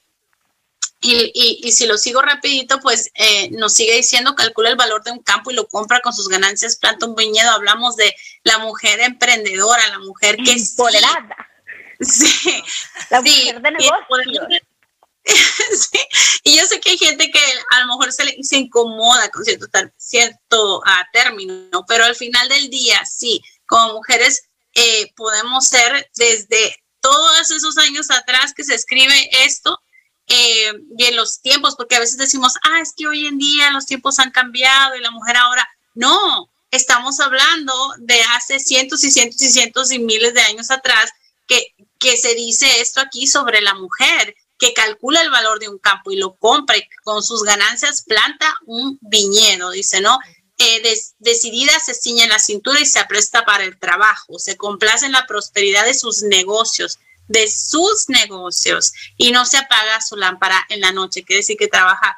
Y, 1.03 1.71
si 1.71 1.87
lo 1.87 1.97
sigo 1.97 2.21
rapidito, 2.21 2.79
pues 2.79 3.09
eh, 3.15 3.49
nos 3.49 3.73
sigue 3.73 3.95
diciendo, 3.95 4.35
calcula 4.35 4.69
el 4.69 4.75
valor 4.75 5.03
de 5.03 5.09
un 5.09 5.23
campo 5.23 5.49
y 5.49 5.55
lo 5.55 5.67
compra 5.67 5.99
con 6.01 6.13
sus 6.13 6.27
ganancias, 6.27 6.75
planta 6.75 7.07
un 7.07 7.15
viñedo. 7.15 7.49
Hablamos 7.49 7.95
de 7.95 8.13
la 8.43 8.57
mujer 8.59 8.99
emprendedora, 9.01 9.87
la 9.89 9.99
mujer 9.99 10.37
que 10.37 10.53
es... 10.53 10.75
Sí, 11.99 12.63
la 13.09 13.21
mujer 13.21 13.61
de 13.61 13.71
negocio. 13.71 14.47
sí. 15.23 15.99
Y 16.43 16.57
yo 16.57 16.65
sé 16.65 16.79
que 16.79 16.91
hay 16.91 16.97
gente 16.97 17.29
que 17.29 17.39
a 17.71 17.81
lo 17.81 17.87
mejor 17.87 18.11
se, 18.11 18.41
se 18.41 18.57
incomoda 18.57 19.29
con 19.29 19.45
cierto, 19.45 19.67
cierto 19.97 20.79
uh, 20.79 20.83
término, 21.13 21.85
pero 21.87 22.05
al 22.05 22.15
final 22.15 22.49
del 22.49 22.69
día, 22.69 23.05
sí, 23.05 23.41
como 23.67 23.93
mujeres 23.93 24.49
eh, 24.73 25.11
podemos 25.15 25.67
ser 25.67 26.09
desde 26.15 26.75
todos 27.01 27.51
esos 27.51 27.77
años 27.77 28.09
atrás 28.09 28.53
que 28.55 28.63
se 28.63 28.75
escribe 28.75 29.29
esto, 29.45 29.79
eh, 30.27 30.71
y 30.97 31.05
en 31.05 31.15
los 31.15 31.41
tiempos, 31.41 31.75
porque 31.75 31.95
a 31.95 31.99
veces 31.99 32.17
decimos, 32.17 32.53
ah, 32.63 32.79
es 32.81 32.93
que 32.95 33.07
hoy 33.07 33.27
en 33.27 33.37
día 33.37 33.71
los 33.71 33.85
tiempos 33.85 34.19
han 34.19 34.31
cambiado 34.31 34.95
y 34.95 35.01
la 35.01 35.11
mujer 35.11 35.35
ahora, 35.35 35.67
no, 35.93 36.49
estamos 36.71 37.19
hablando 37.19 37.73
de 37.99 38.19
hace 38.35 38.59
cientos 38.59 39.03
y 39.03 39.11
cientos 39.11 39.41
y 39.41 39.51
cientos 39.51 39.91
y 39.91 39.99
miles 39.99 40.33
de 40.33 40.41
años 40.41 40.71
atrás 40.71 41.11
que, 41.47 41.75
que 41.99 42.17
se 42.17 42.33
dice 42.33 42.81
esto 42.81 43.01
aquí 43.01 43.27
sobre 43.27 43.61
la 43.61 43.73
mujer, 43.75 44.35
que 44.57 44.73
calcula 44.73 45.21
el 45.21 45.29
valor 45.29 45.59
de 45.59 45.69
un 45.69 45.79
campo 45.79 46.11
y 46.11 46.17
lo 46.17 46.35
compra 46.35 46.77
y 46.77 46.87
con 47.03 47.23
sus 47.23 47.43
ganancias 47.43 48.03
planta 48.03 48.53
un 48.65 48.97
viñedo, 49.01 49.71
dice, 49.71 50.01
¿no? 50.01 50.17
Eh, 50.57 50.99
decidida 51.17 51.79
se 51.79 51.95
ciña 51.95 52.25
en 52.25 52.29
la 52.29 52.37
cintura 52.37 52.79
y 52.79 52.85
se 52.85 52.99
apresta 52.99 53.43
para 53.45 53.63
el 53.63 53.79
trabajo, 53.79 54.37
se 54.37 54.57
complace 54.57 55.07
en 55.07 55.11
la 55.11 55.25
prosperidad 55.25 55.85
de 55.85 55.95
sus 55.95 56.21
negocios, 56.21 56.99
de 57.27 57.49
sus 57.49 58.09
negocios 58.09 58.93
y 59.17 59.31
no 59.31 59.45
se 59.45 59.57
apaga 59.57 59.99
su 60.01 60.15
lámpara 60.17 60.63
en 60.69 60.81
la 60.81 60.91
noche, 60.91 61.23
quiere 61.23 61.39
decir 61.39 61.57
que 61.57 61.67
trabaja 61.67 62.15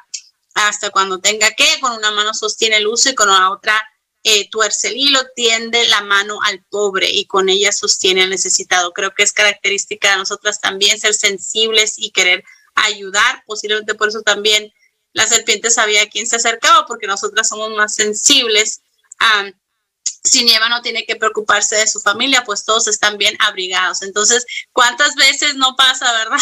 hasta 0.52 0.90
cuando 0.90 1.20
tenga 1.20 1.52
que, 1.52 1.80
con 1.80 1.92
una 1.92 2.10
mano 2.10 2.34
sostiene 2.34 2.76
el 2.76 2.86
uso 2.86 3.08
y 3.08 3.14
con 3.14 3.28
la 3.28 3.50
otra 3.50 3.82
eh, 4.24 4.48
tuerce 4.50 4.88
el 4.88 4.96
hilo, 4.96 5.20
tiende 5.36 5.86
la 5.88 6.00
mano 6.02 6.38
al 6.42 6.64
pobre 6.64 7.08
y 7.10 7.26
con 7.26 7.48
ella 7.48 7.70
sostiene 7.70 8.22
al 8.22 8.30
necesitado. 8.30 8.92
Creo 8.92 9.14
que 9.14 9.22
es 9.22 9.32
característica 9.32 10.10
de 10.10 10.16
nosotras 10.16 10.60
también 10.60 10.98
ser 10.98 11.14
sensibles 11.14 11.94
y 11.98 12.10
querer 12.10 12.42
ayudar, 12.74 13.44
posiblemente 13.46 13.94
por 13.94 14.08
eso 14.08 14.22
también 14.22 14.72
la 15.12 15.26
serpiente 15.26 15.70
sabía 15.70 16.02
a 16.02 16.08
quién 16.08 16.26
se 16.26 16.36
acercaba, 16.36 16.86
porque 16.86 17.06
nosotras 17.06 17.48
somos 17.48 17.70
más 17.70 17.94
sensibles. 17.94 18.80
a 19.20 19.52
si 20.24 20.42
Nieva 20.42 20.68
no 20.68 20.80
tiene 20.80 21.04
que 21.04 21.16
preocuparse 21.16 21.76
de 21.76 21.86
su 21.86 22.00
familia, 22.00 22.44
pues 22.44 22.64
todos 22.64 22.88
están 22.88 23.18
bien 23.18 23.36
abrigados. 23.40 24.02
Entonces, 24.02 24.46
¿cuántas 24.72 25.14
veces 25.16 25.54
no 25.56 25.76
pasa, 25.76 26.12
verdad? 26.24 26.38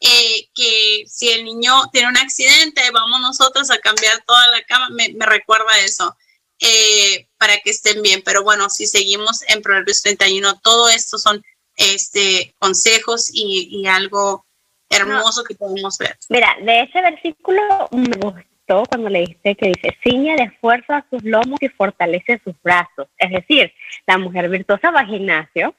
Eh, 0.00 0.50
que 0.54 1.04
si 1.06 1.30
el 1.30 1.44
niño 1.44 1.88
tiene 1.90 2.08
un 2.08 2.18
accidente, 2.18 2.90
vamos 2.90 3.20
nosotros 3.20 3.70
a 3.70 3.78
cambiar 3.78 4.22
toda 4.26 4.46
la 4.48 4.62
cama, 4.64 4.90
me, 4.90 5.14
recuerda 5.20 5.78
eso, 5.78 6.14
eh, 6.60 7.26
para 7.38 7.58
que 7.58 7.70
estén 7.70 8.02
bien. 8.02 8.22
Pero 8.24 8.42
bueno, 8.42 8.68
si 8.70 8.86
seguimos 8.86 9.42
en 9.48 9.62
Proverbios 9.62 10.02
31, 10.02 10.60
todo 10.62 10.88
esto 10.88 11.18
son 11.18 11.42
este, 11.76 12.54
consejos 12.58 13.30
y, 13.32 13.86
algo 13.86 14.44
hermoso 14.88 15.44
que 15.44 15.54
podemos 15.54 15.98
ver. 15.98 16.16
Mira, 16.28 16.56
de 16.62 16.82
ese 16.82 17.00
versículo 17.00 17.88
me 17.92 18.16
gusta 18.16 18.44
cuando 18.88 19.08
le 19.08 19.20
dice 19.20 19.54
que 19.54 19.68
dice, 19.68 19.96
ciñe 20.02 20.36
de 20.36 20.44
esfuerzo 20.44 20.94
sus 21.10 21.22
lomos 21.22 21.58
y 21.60 21.68
fortalece 21.68 22.40
sus 22.42 22.54
brazos. 22.62 23.06
Es 23.16 23.30
decir, 23.30 23.72
la 24.06 24.18
mujer 24.18 24.48
virtuosa 24.48 24.90
va 24.90 25.00
al 25.00 25.06
gimnasio, 25.06 25.74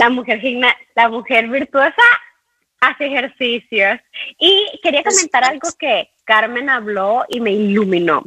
la 0.00 0.08
mujer, 0.08 0.40
la 0.96 1.08
mujer 1.08 1.48
virtuosa 1.48 2.02
hace 2.80 3.06
ejercicios. 3.06 4.00
Y 4.38 4.80
quería 4.82 5.04
comentar 5.04 5.44
algo 5.44 5.68
que 5.78 6.10
Carmen 6.24 6.68
habló 6.68 7.24
y 7.28 7.40
me 7.40 7.52
iluminó. 7.52 8.24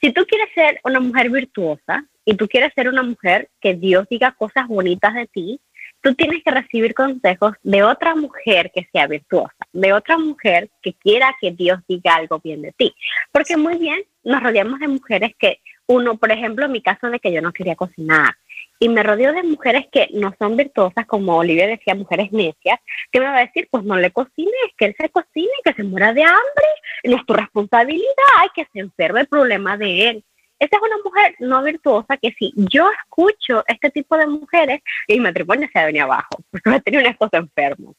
Si 0.00 0.12
tú 0.12 0.24
quieres 0.26 0.48
ser 0.54 0.80
una 0.84 1.00
mujer 1.00 1.30
virtuosa 1.30 2.04
y 2.24 2.34
tú 2.34 2.46
quieres 2.48 2.72
ser 2.74 2.88
una 2.88 3.02
mujer 3.02 3.48
que 3.60 3.74
Dios 3.74 4.06
diga 4.08 4.32
cosas 4.32 4.68
bonitas 4.68 5.14
de 5.14 5.26
ti, 5.26 5.60
tú 6.00 6.14
tienes 6.14 6.42
que 6.44 6.50
recibir 6.50 6.94
consejos 6.94 7.54
de 7.62 7.82
otra 7.82 8.14
mujer 8.14 8.70
que 8.72 8.88
sea 8.92 9.06
virtuosa, 9.06 9.56
de 9.72 9.92
otra 9.92 10.16
mujer 10.18 10.70
que 10.82 10.94
quiera 10.94 11.34
que 11.40 11.50
Dios 11.50 11.80
diga 11.88 12.14
algo 12.14 12.38
bien 12.38 12.62
de 12.62 12.72
ti. 12.72 12.94
Porque 13.32 13.56
muy 13.56 13.78
bien 13.78 14.00
nos 14.22 14.42
rodeamos 14.42 14.78
de 14.78 14.88
mujeres 14.88 15.32
que, 15.38 15.60
uno, 15.86 16.16
por 16.16 16.30
ejemplo, 16.30 16.66
en 16.66 16.72
mi 16.72 16.82
caso 16.82 17.08
de 17.08 17.18
que 17.18 17.32
yo 17.32 17.40
no 17.40 17.52
quería 17.52 17.74
cocinar, 17.74 18.34
y 18.78 18.88
me 18.88 19.02
rodeo 19.02 19.32
de 19.32 19.42
mujeres 19.42 19.86
que 19.90 20.08
no 20.12 20.34
son 20.38 20.56
virtuosas, 20.56 21.06
como 21.06 21.36
Olivia 21.36 21.66
decía, 21.66 21.94
mujeres 21.94 22.32
necias, 22.32 22.78
que 23.10 23.20
me 23.20 23.26
va 23.26 23.38
a 23.38 23.46
decir, 23.46 23.68
pues 23.70 23.84
no 23.84 23.96
le 23.96 24.10
cocines, 24.10 24.52
que 24.76 24.86
él 24.86 24.96
se 24.98 25.08
cocine, 25.08 25.48
que 25.64 25.74
se 25.74 25.82
muera 25.82 26.12
de 26.12 26.22
hambre, 26.22 26.66
no 27.04 27.16
es 27.16 27.26
tu 27.26 27.34
responsabilidad, 27.34 28.06
hay 28.38 28.48
que 28.54 28.68
se 28.72 28.80
enferme 28.80 29.20
el 29.20 29.26
problema 29.26 29.76
de 29.76 30.08
él. 30.08 30.24
Esa 30.58 30.76
es 30.76 30.82
una 30.82 30.96
mujer 31.04 31.36
no 31.38 31.62
virtuosa 31.62 32.16
que 32.16 32.32
si 32.32 32.52
yo 32.56 32.90
escucho 32.90 33.64
este 33.68 33.90
tipo 33.90 34.16
de 34.16 34.26
mujeres, 34.26 34.80
mi 35.08 35.20
matrimonio 35.20 35.68
se 35.72 35.78
ha 35.78 35.86
venido 35.86 36.06
abajo, 36.06 36.30
porque 36.50 36.70
he 36.70 36.80
tenido 36.80 37.02
un 37.02 37.10
esposo 37.10 37.36
enfermo. 37.36 37.94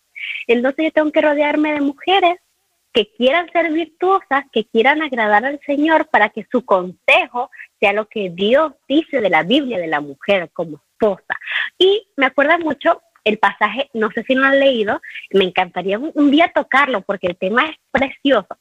Entonces 0.47 0.85
yo 0.85 0.91
tengo 0.91 1.11
que 1.11 1.21
rodearme 1.21 1.73
de 1.73 1.81
mujeres 1.81 2.35
que 2.93 3.11
quieran 3.13 3.51
ser 3.51 3.71
virtuosas, 3.71 4.45
que 4.51 4.65
quieran 4.65 5.01
agradar 5.01 5.45
al 5.45 5.59
Señor 5.65 6.07
para 6.09 6.29
que 6.29 6.47
su 6.51 6.65
consejo 6.65 7.49
sea 7.79 7.93
lo 7.93 8.07
que 8.07 8.29
Dios 8.29 8.73
dice 8.87 9.21
de 9.21 9.29
la 9.29 9.43
Biblia 9.43 9.77
de 9.77 9.87
la 9.87 10.01
mujer 10.01 10.49
como 10.53 10.81
esposa. 10.91 11.37
Y 11.77 12.07
me 12.17 12.25
acuerda 12.25 12.57
mucho 12.57 13.01
el 13.23 13.37
pasaje, 13.37 13.89
no 13.93 14.09
sé 14.11 14.23
si 14.23 14.33
lo 14.33 14.45
han 14.45 14.59
leído, 14.59 15.01
me 15.31 15.43
encantaría 15.43 15.99
un, 15.99 16.31
día 16.31 16.51
tocarlo 16.53 17.01
porque 17.01 17.27
el 17.27 17.37
tema 17.37 17.65
es 17.65 17.77
precioso. 17.91 18.57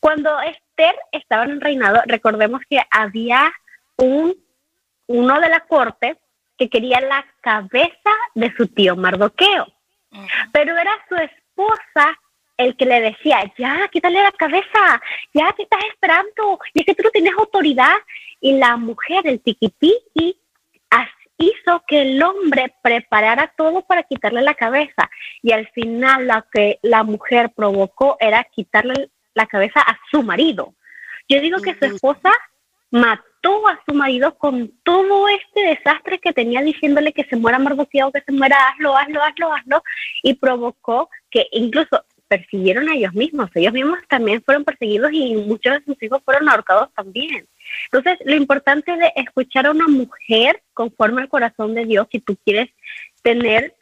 Cuando 0.00 0.40
Esther 0.40 0.96
estaba 1.12 1.44
en 1.44 1.52
el 1.52 1.60
reinado, 1.60 2.02
recordemos 2.06 2.62
que 2.68 2.80
había 2.90 3.52
un, 3.96 4.34
uno 5.06 5.40
de 5.40 5.48
la 5.48 5.60
corte 5.60 6.18
que 6.58 6.68
quería 6.68 7.00
la 7.00 7.24
cabeza 7.40 8.10
de 8.34 8.52
su 8.56 8.66
tío 8.68 8.96
Mardoqueo. 8.96 9.66
Pero 10.52 10.76
era 10.76 10.92
su 11.08 11.16
esposa 11.16 12.18
el 12.56 12.76
que 12.76 12.86
le 12.86 13.00
decía, 13.00 13.52
ya, 13.58 13.88
quítale 13.88 14.22
la 14.22 14.32
cabeza, 14.32 15.00
ya 15.32 15.52
te 15.52 15.64
estás 15.64 15.84
esperando, 15.90 16.58
y 16.72 16.80
es 16.80 16.86
que 16.86 16.94
tú 16.94 17.02
no 17.02 17.10
tienes 17.10 17.34
autoridad. 17.36 17.96
Y 18.40 18.58
la 18.58 18.76
mujer, 18.76 19.26
el 19.26 19.40
tiquitiqui, 19.40 20.38
hizo 21.38 21.82
que 21.86 22.02
el 22.02 22.22
hombre 22.22 22.74
preparara 22.82 23.52
todo 23.56 23.82
para 23.82 24.02
quitarle 24.04 24.42
la 24.42 24.54
cabeza. 24.54 25.10
Y 25.42 25.52
al 25.52 25.68
final 25.68 26.26
lo 26.26 26.44
que 26.52 26.78
la 26.82 27.02
mujer 27.02 27.50
provocó 27.54 28.16
era 28.20 28.44
quitarle 28.44 29.10
la 29.34 29.46
cabeza 29.46 29.80
a 29.80 29.98
su 30.10 30.22
marido. 30.22 30.74
Yo 31.28 31.40
digo 31.40 31.60
que 31.60 31.74
su 31.74 31.86
esposa 31.86 32.30
mató 32.90 33.66
a 33.66 33.80
su 33.86 33.94
marido 33.94 34.36
con 34.38 34.72
todo 34.84 35.28
este 35.28 35.64
desastre 35.64 36.20
que 36.20 36.32
tenía 36.32 36.60
diciéndole 36.62 37.12
que 37.12 37.24
se 37.24 37.36
muera 37.36 37.58
Mardoqueo, 37.58 38.12
que 38.12 38.20
se 38.20 38.32
muera, 38.32 38.56
hazlo, 38.68 38.96
hazlo, 38.96 39.22
hazlo, 39.22 39.52
hazlo, 39.52 39.82
y 40.22 40.34
provocó 40.34 41.10
que 41.30 41.48
incluso 41.50 42.04
persiguieron 42.36 42.88
a 42.88 42.94
ellos 42.94 43.14
mismos. 43.14 43.48
Ellos 43.54 43.72
mismos 43.72 43.98
también 44.08 44.42
fueron 44.42 44.64
perseguidos 44.64 45.12
y 45.12 45.36
muchos 45.36 45.74
de 45.74 45.84
sus 45.84 46.02
hijos 46.02 46.20
fueron 46.24 46.48
ahorcados 46.48 46.92
también. 46.94 47.46
Entonces, 47.92 48.18
lo 48.24 48.34
importante 48.34 48.96
de 48.96 49.12
escuchar 49.14 49.66
a 49.66 49.70
una 49.70 49.86
mujer 49.86 50.62
conforme 50.72 51.22
al 51.22 51.28
corazón 51.28 51.74
de 51.74 51.84
Dios, 51.84 52.08
si 52.10 52.18
tú 52.18 52.36
quieres 52.44 52.70
tener 53.22 53.74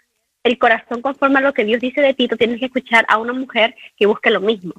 el 0.45 0.59
corazón 0.59 1.01
conforme 1.01 1.39
a 1.39 1.43
lo 1.43 1.55
que 1.55 1.65
Dios 1.65 1.81
dice 1.81 2.03
de 2.03 2.15
ti, 2.15 2.29
tú 2.29 2.37
tienes 2.37 2.59
que 2.59 2.67
escuchar 2.67 3.07
a 3.09 3.19
una 3.19 3.33
mujer 3.33 3.75
que 3.97 4.07
busque 4.07 4.31
lo 4.31 4.41
mismo. 4.41 4.75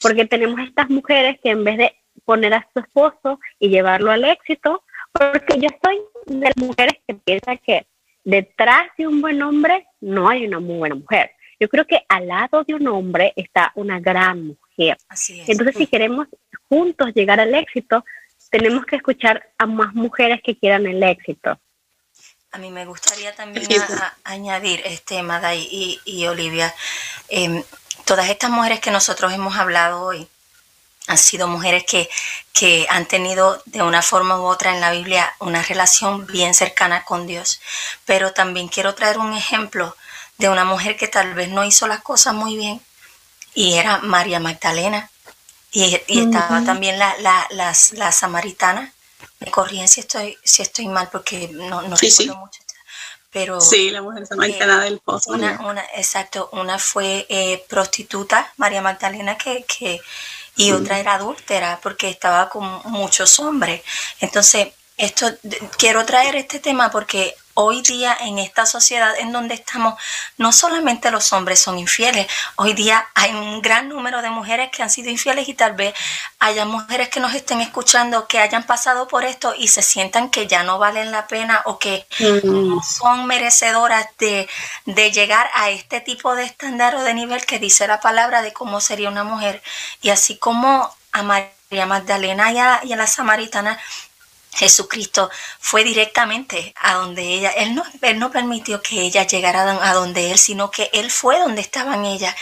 Porque 0.00 0.24
tenemos 0.24 0.58
estas 0.60 0.88
mujeres 0.88 1.38
que 1.42 1.50
en 1.50 1.62
vez 1.62 1.76
de 1.76 1.94
poner 2.24 2.54
a 2.54 2.66
su 2.72 2.80
esposo 2.80 3.38
y 3.58 3.68
llevarlo 3.68 4.10
al 4.10 4.24
éxito, 4.24 4.82
porque 5.12 5.58
yo 5.58 5.68
soy 5.82 6.00
de 6.26 6.46
las 6.46 6.56
mujeres 6.56 6.94
que 7.06 7.14
piensan 7.14 7.58
que 7.58 7.86
detrás 8.24 8.88
de 8.96 9.06
un 9.06 9.20
buen 9.20 9.42
hombre 9.42 9.86
no 10.00 10.28
hay 10.28 10.46
una 10.46 10.58
muy 10.58 10.78
buena 10.78 10.94
mujer. 10.94 11.32
Yo 11.64 11.70
creo 11.70 11.86
que 11.86 12.04
al 12.10 12.28
lado 12.28 12.62
de 12.62 12.74
un 12.74 12.86
hombre 12.88 13.32
está 13.36 13.72
una 13.74 13.98
gran 13.98 14.48
mujer. 14.48 14.98
Entonces, 15.46 15.74
si 15.78 15.86
queremos 15.86 16.26
juntos 16.68 17.14
llegar 17.14 17.40
al 17.40 17.54
éxito, 17.54 18.04
tenemos 18.50 18.84
que 18.84 18.96
escuchar 18.96 19.48
a 19.56 19.64
más 19.64 19.94
mujeres 19.94 20.42
que 20.44 20.58
quieran 20.58 20.84
el 20.84 21.02
éxito. 21.02 21.58
A 22.52 22.58
mí 22.58 22.70
me 22.70 22.84
gustaría 22.84 23.34
también 23.34 23.66
añadir, 24.24 24.82
este, 24.84 25.22
Maday 25.22 25.66
y, 25.70 26.00
y 26.04 26.26
Olivia, 26.26 26.74
em, 27.30 27.62
todas 28.04 28.28
estas 28.28 28.50
mujeres 28.50 28.80
que 28.80 28.90
nosotros 28.90 29.32
hemos 29.32 29.56
hablado 29.56 30.02
hoy, 30.02 30.28
han 31.06 31.16
sido 31.16 31.48
mujeres 31.48 31.84
que, 31.84 32.10
que, 32.52 32.86
han 32.90 33.06
tenido 33.06 33.62
de 33.64 33.80
una 33.80 34.02
forma 34.02 34.38
u 34.38 34.44
otra 34.44 34.74
en 34.74 34.82
la 34.82 34.90
Biblia 34.90 35.32
una 35.38 35.62
relación 35.62 36.26
bien 36.26 36.52
cercana 36.52 37.04
con 37.04 37.26
Dios. 37.26 37.62
Pero 38.04 38.34
también 38.34 38.68
quiero 38.68 38.94
traer 38.94 39.16
un 39.16 39.32
ejemplo 39.32 39.96
de 40.38 40.48
una 40.48 40.64
mujer 40.64 40.96
que 40.96 41.08
tal 41.08 41.34
vez 41.34 41.48
no 41.48 41.64
hizo 41.64 41.86
las 41.86 42.02
cosas 42.02 42.34
muy 42.34 42.56
bien 42.56 42.80
y 43.54 43.74
era 43.74 43.98
María 43.98 44.40
Magdalena. 44.40 45.10
Y, 45.72 46.00
estaba 46.06 46.64
también 46.64 46.98
la, 46.98 47.16
la, 47.18 47.48
la, 47.50 48.12
samaritana. 48.12 48.92
Me 49.40 49.50
corrían 49.50 49.88
si 49.88 50.00
estoy, 50.00 50.38
si 50.44 50.62
estoy 50.62 50.86
mal 50.86 51.08
porque 51.10 51.48
no, 51.48 51.82
no 51.82 51.96
recuerdo 51.96 52.36
mucho. 52.36 52.60
Pero, 53.32 53.60
sí, 53.60 53.90
la 53.90 54.00
mujer 54.00 54.24
samaritana 54.26 54.84
del 54.84 55.00
pozo. 55.00 55.32
Una, 55.32 55.60
una, 55.66 55.84
exacto, 55.96 56.48
una 56.52 56.78
fue 56.78 57.26
eh, 57.28 57.64
prostituta, 57.68 58.52
María 58.58 58.80
Magdalena, 58.80 59.36
que, 59.36 59.64
que 59.64 60.00
y 60.56 60.70
otra 60.70 61.00
era 61.00 61.14
adúltera 61.14 61.80
porque 61.82 62.08
estaba 62.08 62.48
con 62.48 62.64
muchos 62.84 63.40
hombres. 63.40 63.82
Entonces, 64.20 64.68
esto 64.96 65.26
quiero 65.76 66.04
traer 66.06 66.36
este 66.36 66.60
tema 66.60 66.92
porque 66.92 67.34
hoy 67.54 67.82
día 67.82 68.16
en 68.20 68.38
esta 68.38 68.66
sociedad 68.66 69.14
en 69.18 69.32
donde 69.32 69.54
estamos, 69.54 69.94
no 70.36 70.52
solamente 70.52 71.10
los 71.10 71.32
hombres 71.32 71.60
son 71.60 71.78
infieles, 71.78 72.26
hoy 72.56 72.74
día 72.74 73.06
hay 73.14 73.32
un 73.32 73.62
gran 73.62 73.88
número 73.88 74.22
de 74.22 74.30
mujeres 74.30 74.70
que 74.70 74.82
han 74.82 74.90
sido 74.90 75.10
infieles 75.10 75.48
y 75.48 75.54
tal 75.54 75.72
vez 75.74 75.94
haya 76.38 76.64
mujeres 76.64 77.08
que 77.08 77.20
nos 77.20 77.34
estén 77.34 77.60
escuchando 77.60 78.26
que 78.28 78.38
hayan 78.38 78.64
pasado 78.64 79.08
por 79.08 79.24
esto 79.24 79.54
y 79.56 79.68
se 79.68 79.82
sientan 79.82 80.30
que 80.30 80.46
ya 80.46 80.62
no 80.62 80.78
valen 80.78 81.10
la 81.10 81.26
pena 81.26 81.62
o 81.64 81.78
que 81.78 82.06
no 82.42 82.82
son 82.82 83.26
merecedoras 83.26 84.06
de, 84.18 84.48
llegar 85.12 85.48
a 85.54 85.70
este 85.70 86.00
tipo 86.00 86.34
de 86.34 86.44
estándar 86.44 86.96
o 86.96 87.02
de 87.02 87.14
nivel 87.14 87.44
que 87.46 87.58
dice 87.58 87.86
la 87.86 88.00
palabra 88.00 88.42
de 88.42 88.52
cómo 88.52 88.80
sería 88.80 89.08
una 89.08 89.24
mujer. 89.24 89.62
Y 90.02 90.10
así 90.10 90.38
como 90.38 90.90
a 91.12 91.22
María 91.22 91.86
Magdalena 91.86 92.52
y 92.52 92.58
a, 92.58 92.80
y 92.82 92.92
a 92.92 92.96
la 92.96 93.06
samaritana 93.06 93.78
Jesucristo 94.54 95.30
fue 95.58 95.84
directamente 95.84 96.74
a 96.80 96.94
donde 96.94 97.22
ella, 97.22 97.50
él 97.50 97.74
no, 97.74 97.84
él 98.02 98.18
no 98.18 98.30
permitió 98.30 98.80
que 98.82 99.02
ella 99.02 99.26
llegara 99.26 99.62
a 99.82 99.94
donde 99.94 100.30
él, 100.30 100.38
sino 100.38 100.70
que 100.70 100.90
él 100.92 101.10
fue 101.10 101.38
donde 101.40 101.60
estaban 101.60 102.04
ellas 102.04 102.34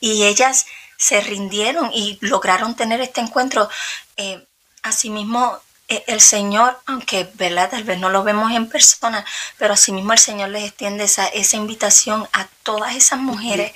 y 0.00 0.24
ellas 0.24 0.66
se 0.96 1.20
rindieron 1.20 1.90
y 1.94 2.18
lograron 2.20 2.74
tener 2.76 3.00
este 3.00 3.20
encuentro. 3.20 3.68
Eh, 4.16 4.44
asimismo, 4.82 5.58
e, 5.88 6.04
el 6.06 6.20
Señor, 6.20 6.78
aunque 6.86 7.28
¿verdad? 7.34 7.70
tal 7.70 7.84
vez 7.84 7.98
no 7.98 8.10
lo 8.10 8.22
vemos 8.22 8.52
en 8.52 8.68
persona, 8.68 9.24
pero 9.58 9.74
asimismo 9.74 10.12
el 10.12 10.18
Señor 10.18 10.50
les 10.50 10.64
extiende 10.64 11.04
esa, 11.04 11.26
esa 11.28 11.56
invitación 11.56 12.28
a 12.32 12.46
todas 12.62 12.94
esas 12.96 13.18
mujeres 13.18 13.72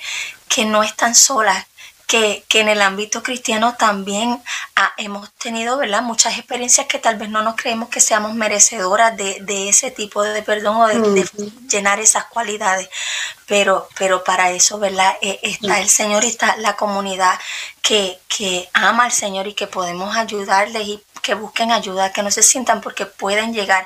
que 0.47 0.65
no 0.65 0.83
están 0.83 1.15
solas, 1.15 1.65
que, 2.07 2.45
en 2.53 2.69
el 2.69 2.81
ámbito 2.81 3.21
cristiano 3.23 3.75
también 3.77 4.41
ah, 4.75 4.93
hemos 4.97 5.31
tenido 5.33 5.77
¿verdad? 5.77 6.01
muchas 6.01 6.37
experiencias 6.37 6.87
que 6.87 6.99
tal 6.99 7.17
vez 7.17 7.29
no 7.29 7.41
nos 7.41 7.55
creemos 7.55 7.89
que 7.89 7.99
seamos 7.99 8.33
merecedoras 8.33 9.17
de, 9.17 9.69
ese 9.69 9.91
tipo 9.91 10.23
de 10.23 10.41
perdón 10.41 10.77
o 10.77 10.87
de, 10.87 11.27
llenar 11.69 11.99
esas 11.99 12.25
cualidades. 12.25 12.89
Pero, 13.47 13.87
pero 13.97 14.23
para 14.23 14.51
eso 14.51 14.79
¿verdad? 14.79 15.15
E, 15.21 15.39
está 15.43 15.79
el 15.79 15.89
Señor 15.89 16.23
y 16.23 16.27
está 16.27 16.55
la 16.57 16.75
comunidad 16.75 17.39
que, 17.81 18.19
que 18.27 18.69
ama 18.73 19.05
al 19.05 19.11
Señor 19.11 19.47
y 19.47 19.53
que 19.53 19.67
podemos 19.67 20.15
ayudarles 20.15 20.87
y 20.87 21.03
que 21.21 21.33
busquen 21.33 21.71
ayuda, 21.71 22.13
que 22.13 22.23
no 22.23 22.31
se 22.31 22.43
sientan 22.43 22.81
porque 22.81 23.05
pueden 23.05 23.53
llegar 23.53 23.85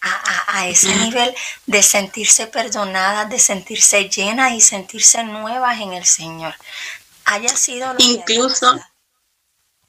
a, 0.00 0.58
a 0.58 0.66
ese 0.68 0.94
nivel 0.96 1.34
de 1.66 1.82
sentirse 1.82 2.48
perdonadas, 2.48 3.30
de 3.30 3.38
sentirse 3.38 4.08
llenas 4.08 4.52
y 4.52 4.60
sentirse 4.60 5.22
nuevas 5.22 5.80
en 5.80 5.92
el 5.92 6.04
Señor 6.04 6.54
haya 7.30 7.56
sido 7.56 7.94
incluso 7.98 8.78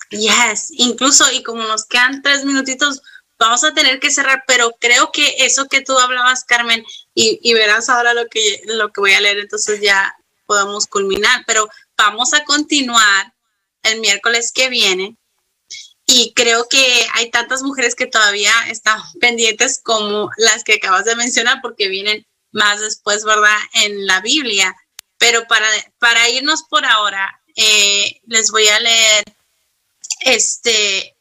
yes 0.10 0.72
incluso 0.72 1.32
y 1.32 1.44
como 1.44 1.64
nos 1.64 1.86
quedan 1.86 2.22
tres 2.22 2.46
minutitos 2.46 3.02
vamos 3.40 3.64
a 3.64 3.74
tener 3.74 4.00
que 4.00 4.12
cerrar 4.12 4.44
pero 4.48 4.76
creo 4.80 5.12
que 5.12 5.36
eso 5.40 5.68
que 5.68 5.82
tú 5.82 5.98
hablabas 5.98 6.44
Carmen 6.44 6.84
y, 7.14 7.54
verás 7.54 7.90
ahora 7.90 8.14
lo 8.14 8.28
que 8.28 8.62
lo 8.66 8.92
que 8.92 9.02
voy 9.02 9.14
a 9.14 9.22
leer 9.22 9.40
entonces 9.40 9.82
ya 9.82 10.16
podemos 10.46 10.88
culminar 10.88 11.44
pero 11.48 11.68
vamos 11.98 12.34
a 12.34 12.44
continuar 12.46 13.34
el 13.84 14.00
miércoles 14.00 14.52
que 14.54 14.70
viene 14.70 15.18
y 16.06 16.34
creo 16.34 16.68
que 16.68 17.08
hay 17.14 17.32
tantas 17.32 17.64
mujeres 17.64 17.96
que 17.96 18.06
todavía 18.06 18.54
están 18.70 19.00
pendientes 19.22 19.80
como 19.84 20.30
las 20.38 20.64
que 20.64 20.74
acabas 20.76 21.06
de 21.06 21.16
mencionar 21.16 21.60
porque 21.62 21.88
vienen 21.88 22.26
más 22.52 22.82
después, 22.82 23.24
¿verdad? 23.24 23.58
En 23.74 24.06
la 24.06 24.20
Biblia. 24.20 24.76
Pero 25.22 25.46
para, 25.48 25.68
para 26.00 26.30
irnos 26.30 26.64
por 26.64 26.84
ahora, 26.84 27.40
eh, 27.56 28.22
les 28.26 28.50
voy 28.50 28.68
a 28.68 28.80
leer 28.80 29.24
este 30.22 31.16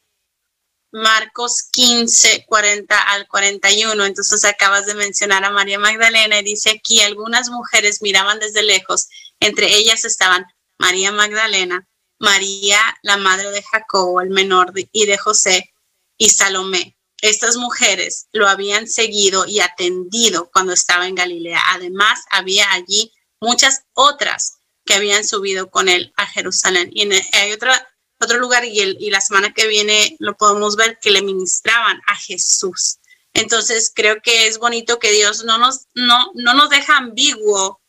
Marcos 0.91 1.69
15, 1.71 2.45
40 2.47 2.99
al 2.99 3.27
41. 3.27 4.03
Entonces 4.03 4.43
acabas 4.43 4.87
de 4.87 4.95
mencionar 4.95 5.45
a 5.45 5.51
María 5.51 5.77
Magdalena 5.77 6.39
y 6.39 6.43
dice 6.43 6.71
aquí, 6.71 6.99
algunas 7.01 7.49
mujeres 7.49 8.01
miraban 8.01 8.39
desde 8.39 8.63
lejos. 8.63 9.07
Entre 9.39 9.71
ellas 9.75 10.03
estaban 10.03 10.47
María 10.79 11.11
Magdalena, 11.11 11.87
María, 12.17 12.79
la 13.03 13.17
madre 13.17 13.51
de 13.51 13.61
Jacobo, 13.61 14.21
el 14.21 14.31
menor, 14.31 14.73
y 14.91 15.05
de 15.05 15.19
José, 15.19 15.75
y 16.17 16.31
Salomé. 16.31 16.97
Estas 17.21 17.55
mujeres 17.55 18.29
lo 18.31 18.47
habían 18.47 18.87
seguido 18.87 19.45
y 19.45 19.59
atendido 19.59 20.49
cuando 20.51 20.73
estaba 20.73 21.05
en 21.07 21.13
Galilea. 21.13 21.61
Además, 21.75 22.21
había 22.31 22.71
allí 22.71 23.13
muchas 23.41 23.83
otras 23.93 24.59
que 24.85 24.93
habían 24.93 25.27
subido 25.27 25.69
con 25.69 25.89
él 25.89 26.13
a 26.15 26.25
Jerusalén. 26.25 26.89
Y 26.93 27.11
hay 27.33 27.51
otra, 27.51 27.87
otro 28.19 28.37
lugar 28.37 28.63
y, 28.63 28.79
el, 28.79 28.97
y 28.99 29.09
la 29.09 29.21
semana 29.21 29.53
que 29.53 29.67
viene 29.67 30.15
lo 30.19 30.37
podemos 30.37 30.75
ver 30.75 30.99
que 31.01 31.11
le 31.11 31.21
ministraban 31.21 31.99
a 32.07 32.15
Jesús. 32.15 32.99
Entonces 33.33 33.91
creo 33.93 34.21
que 34.21 34.47
es 34.47 34.57
bonito 34.57 34.99
que 34.99 35.11
Dios 35.11 35.43
no 35.43 35.57
nos, 35.57 35.87
no, 35.93 36.31
no 36.35 36.53
nos 36.53 36.69
deja 36.69 36.97
ambiguo, 36.97 37.79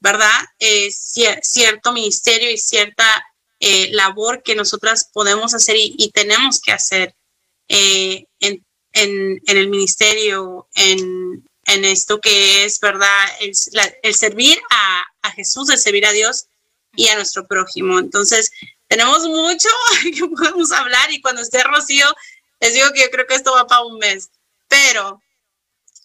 ¿verdad? 0.00 0.40
Eh, 0.58 0.90
cierto 0.90 1.92
ministerio 1.92 2.50
y 2.50 2.58
cierta 2.58 3.24
eh, 3.58 3.90
labor 3.92 4.42
que 4.42 4.54
nosotras 4.54 5.10
podemos 5.12 5.54
hacer 5.54 5.76
y, 5.76 6.10
tenemos 6.12 6.60
que 6.62 6.72
hacer 6.72 7.14
eh, 7.68 8.24
en, 8.38 8.64
en, 8.92 9.40
en, 9.46 9.56
el 9.58 9.68
ministerio, 9.68 10.66
en, 10.74 11.44
en 11.70 11.84
esto 11.84 12.20
que 12.20 12.64
es, 12.64 12.80
¿verdad? 12.80 13.26
El, 13.40 13.52
el 14.02 14.14
servir 14.14 14.60
a, 14.70 15.04
Jesús, 15.36 15.70
el 15.70 15.78
servir 15.78 16.04
a 16.06 16.12
Dios 16.12 16.46
y 16.96 17.08
a 17.08 17.14
nuestro 17.14 17.46
prójimo. 17.46 17.98
Entonces, 17.98 18.50
tenemos 18.88 19.26
mucho 19.26 19.68
que 20.02 20.26
podemos 20.26 20.72
hablar 20.72 21.10
y 21.12 21.20
cuando 21.20 21.42
esté 21.42 21.62
Rocío, 21.62 22.06
les 22.60 22.74
digo 22.74 22.90
que 22.92 23.02
yo 23.02 23.10
creo 23.10 23.26
que 23.26 23.34
esto 23.34 23.52
va 23.52 23.66
para 23.66 23.82
un 23.82 23.98
mes. 23.98 24.30
Pero 24.68 25.22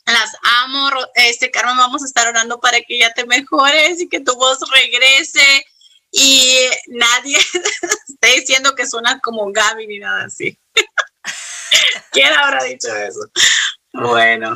Las 0.06 0.36
amo, 0.64 0.90
este 1.16 1.50
Carmen, 1.50 1.78
vamos 1.78 2.04
a 2.04 2.06
estar 2.06 2.28
orando 2.28 2.60
para 2.60 2.80
que 2.82 3.00
ya 3.00 3.12
te 3.14 3.26
mejores 3.26 4.00
y 4.00 4.08
que 4.08 4.20
tu 4.20 4.36
voz 4.36 4.60
regrese 4.72 5.66
y 6.12 6.70
nadie 6.88 7.38
esté 8.08 8.40
diciendo 8.40 8.76
que 8.76 8.88
suena 8.88 9.20
como 9.20 9.52
Gaby 9.52 9.88
ni 9.88 10.00
nada 10.00 10.26
así. 10.26 10.58
¿Quién 12.12 12.32
habrá 12.34 12.64
dicho 12.64 12.88
eso? 12.96 13.20
Bueno, 14.02 14.54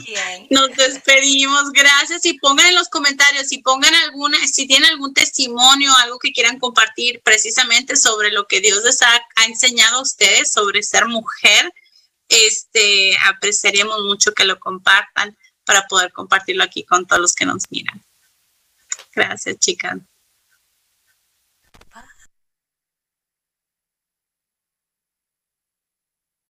nos 0.50 0.76
despedimos. 0.76 1.72
Gracias. 1.72 2.26
Y 2.26 2.38
pongan 2.40 2.68
en 2.68 2.76
los 2.76 2.90
comentarios, 2.90 3.48
si 3.48 3.60
pongan 3.60 3.94
alguna, 3.96 4.38
si 4.48 4.68
tienen 4.68 4.90
algún 4.90 5.14
testimonio, 5.14 5.92
algo 6.04 6.20
que 6.20 6.34
quieran 6.34 6.60
compartir 6.60 7.22
precisamente 7.24 7.96
sobre 7.96 8.32
lo 8.32 8.48
que 8.48 8.60
Dios 8.60 8.84
les 8.84 9.02
ha, 9.02 9.22
enseñado 9.48 10.00
a 10.00 10.02
ustedes 10.02 10.52
sobre 10.52 10.84
ser 10.84 11.06
mujer, 11.06 11.74
este, 12.28 13.18
apreciaríamos 13.28 14.02
mucho 14.04 14.34
que 14.34 14.46
lo 14.46 14.60
compartan 14.60 15.38
para 15.66 15.88
poder 15.88 16.12
compartirlo 16.12 16.64
aquí 16.64 16.84
con 16.84 17.06
todos 17.08 17.22
los 17.22 17.34
que 17.34 17.46
nos 17.46 17.72
miran. 17.72 18.04
Gracias, 19.16 19.58
chicas. 19.60 20.00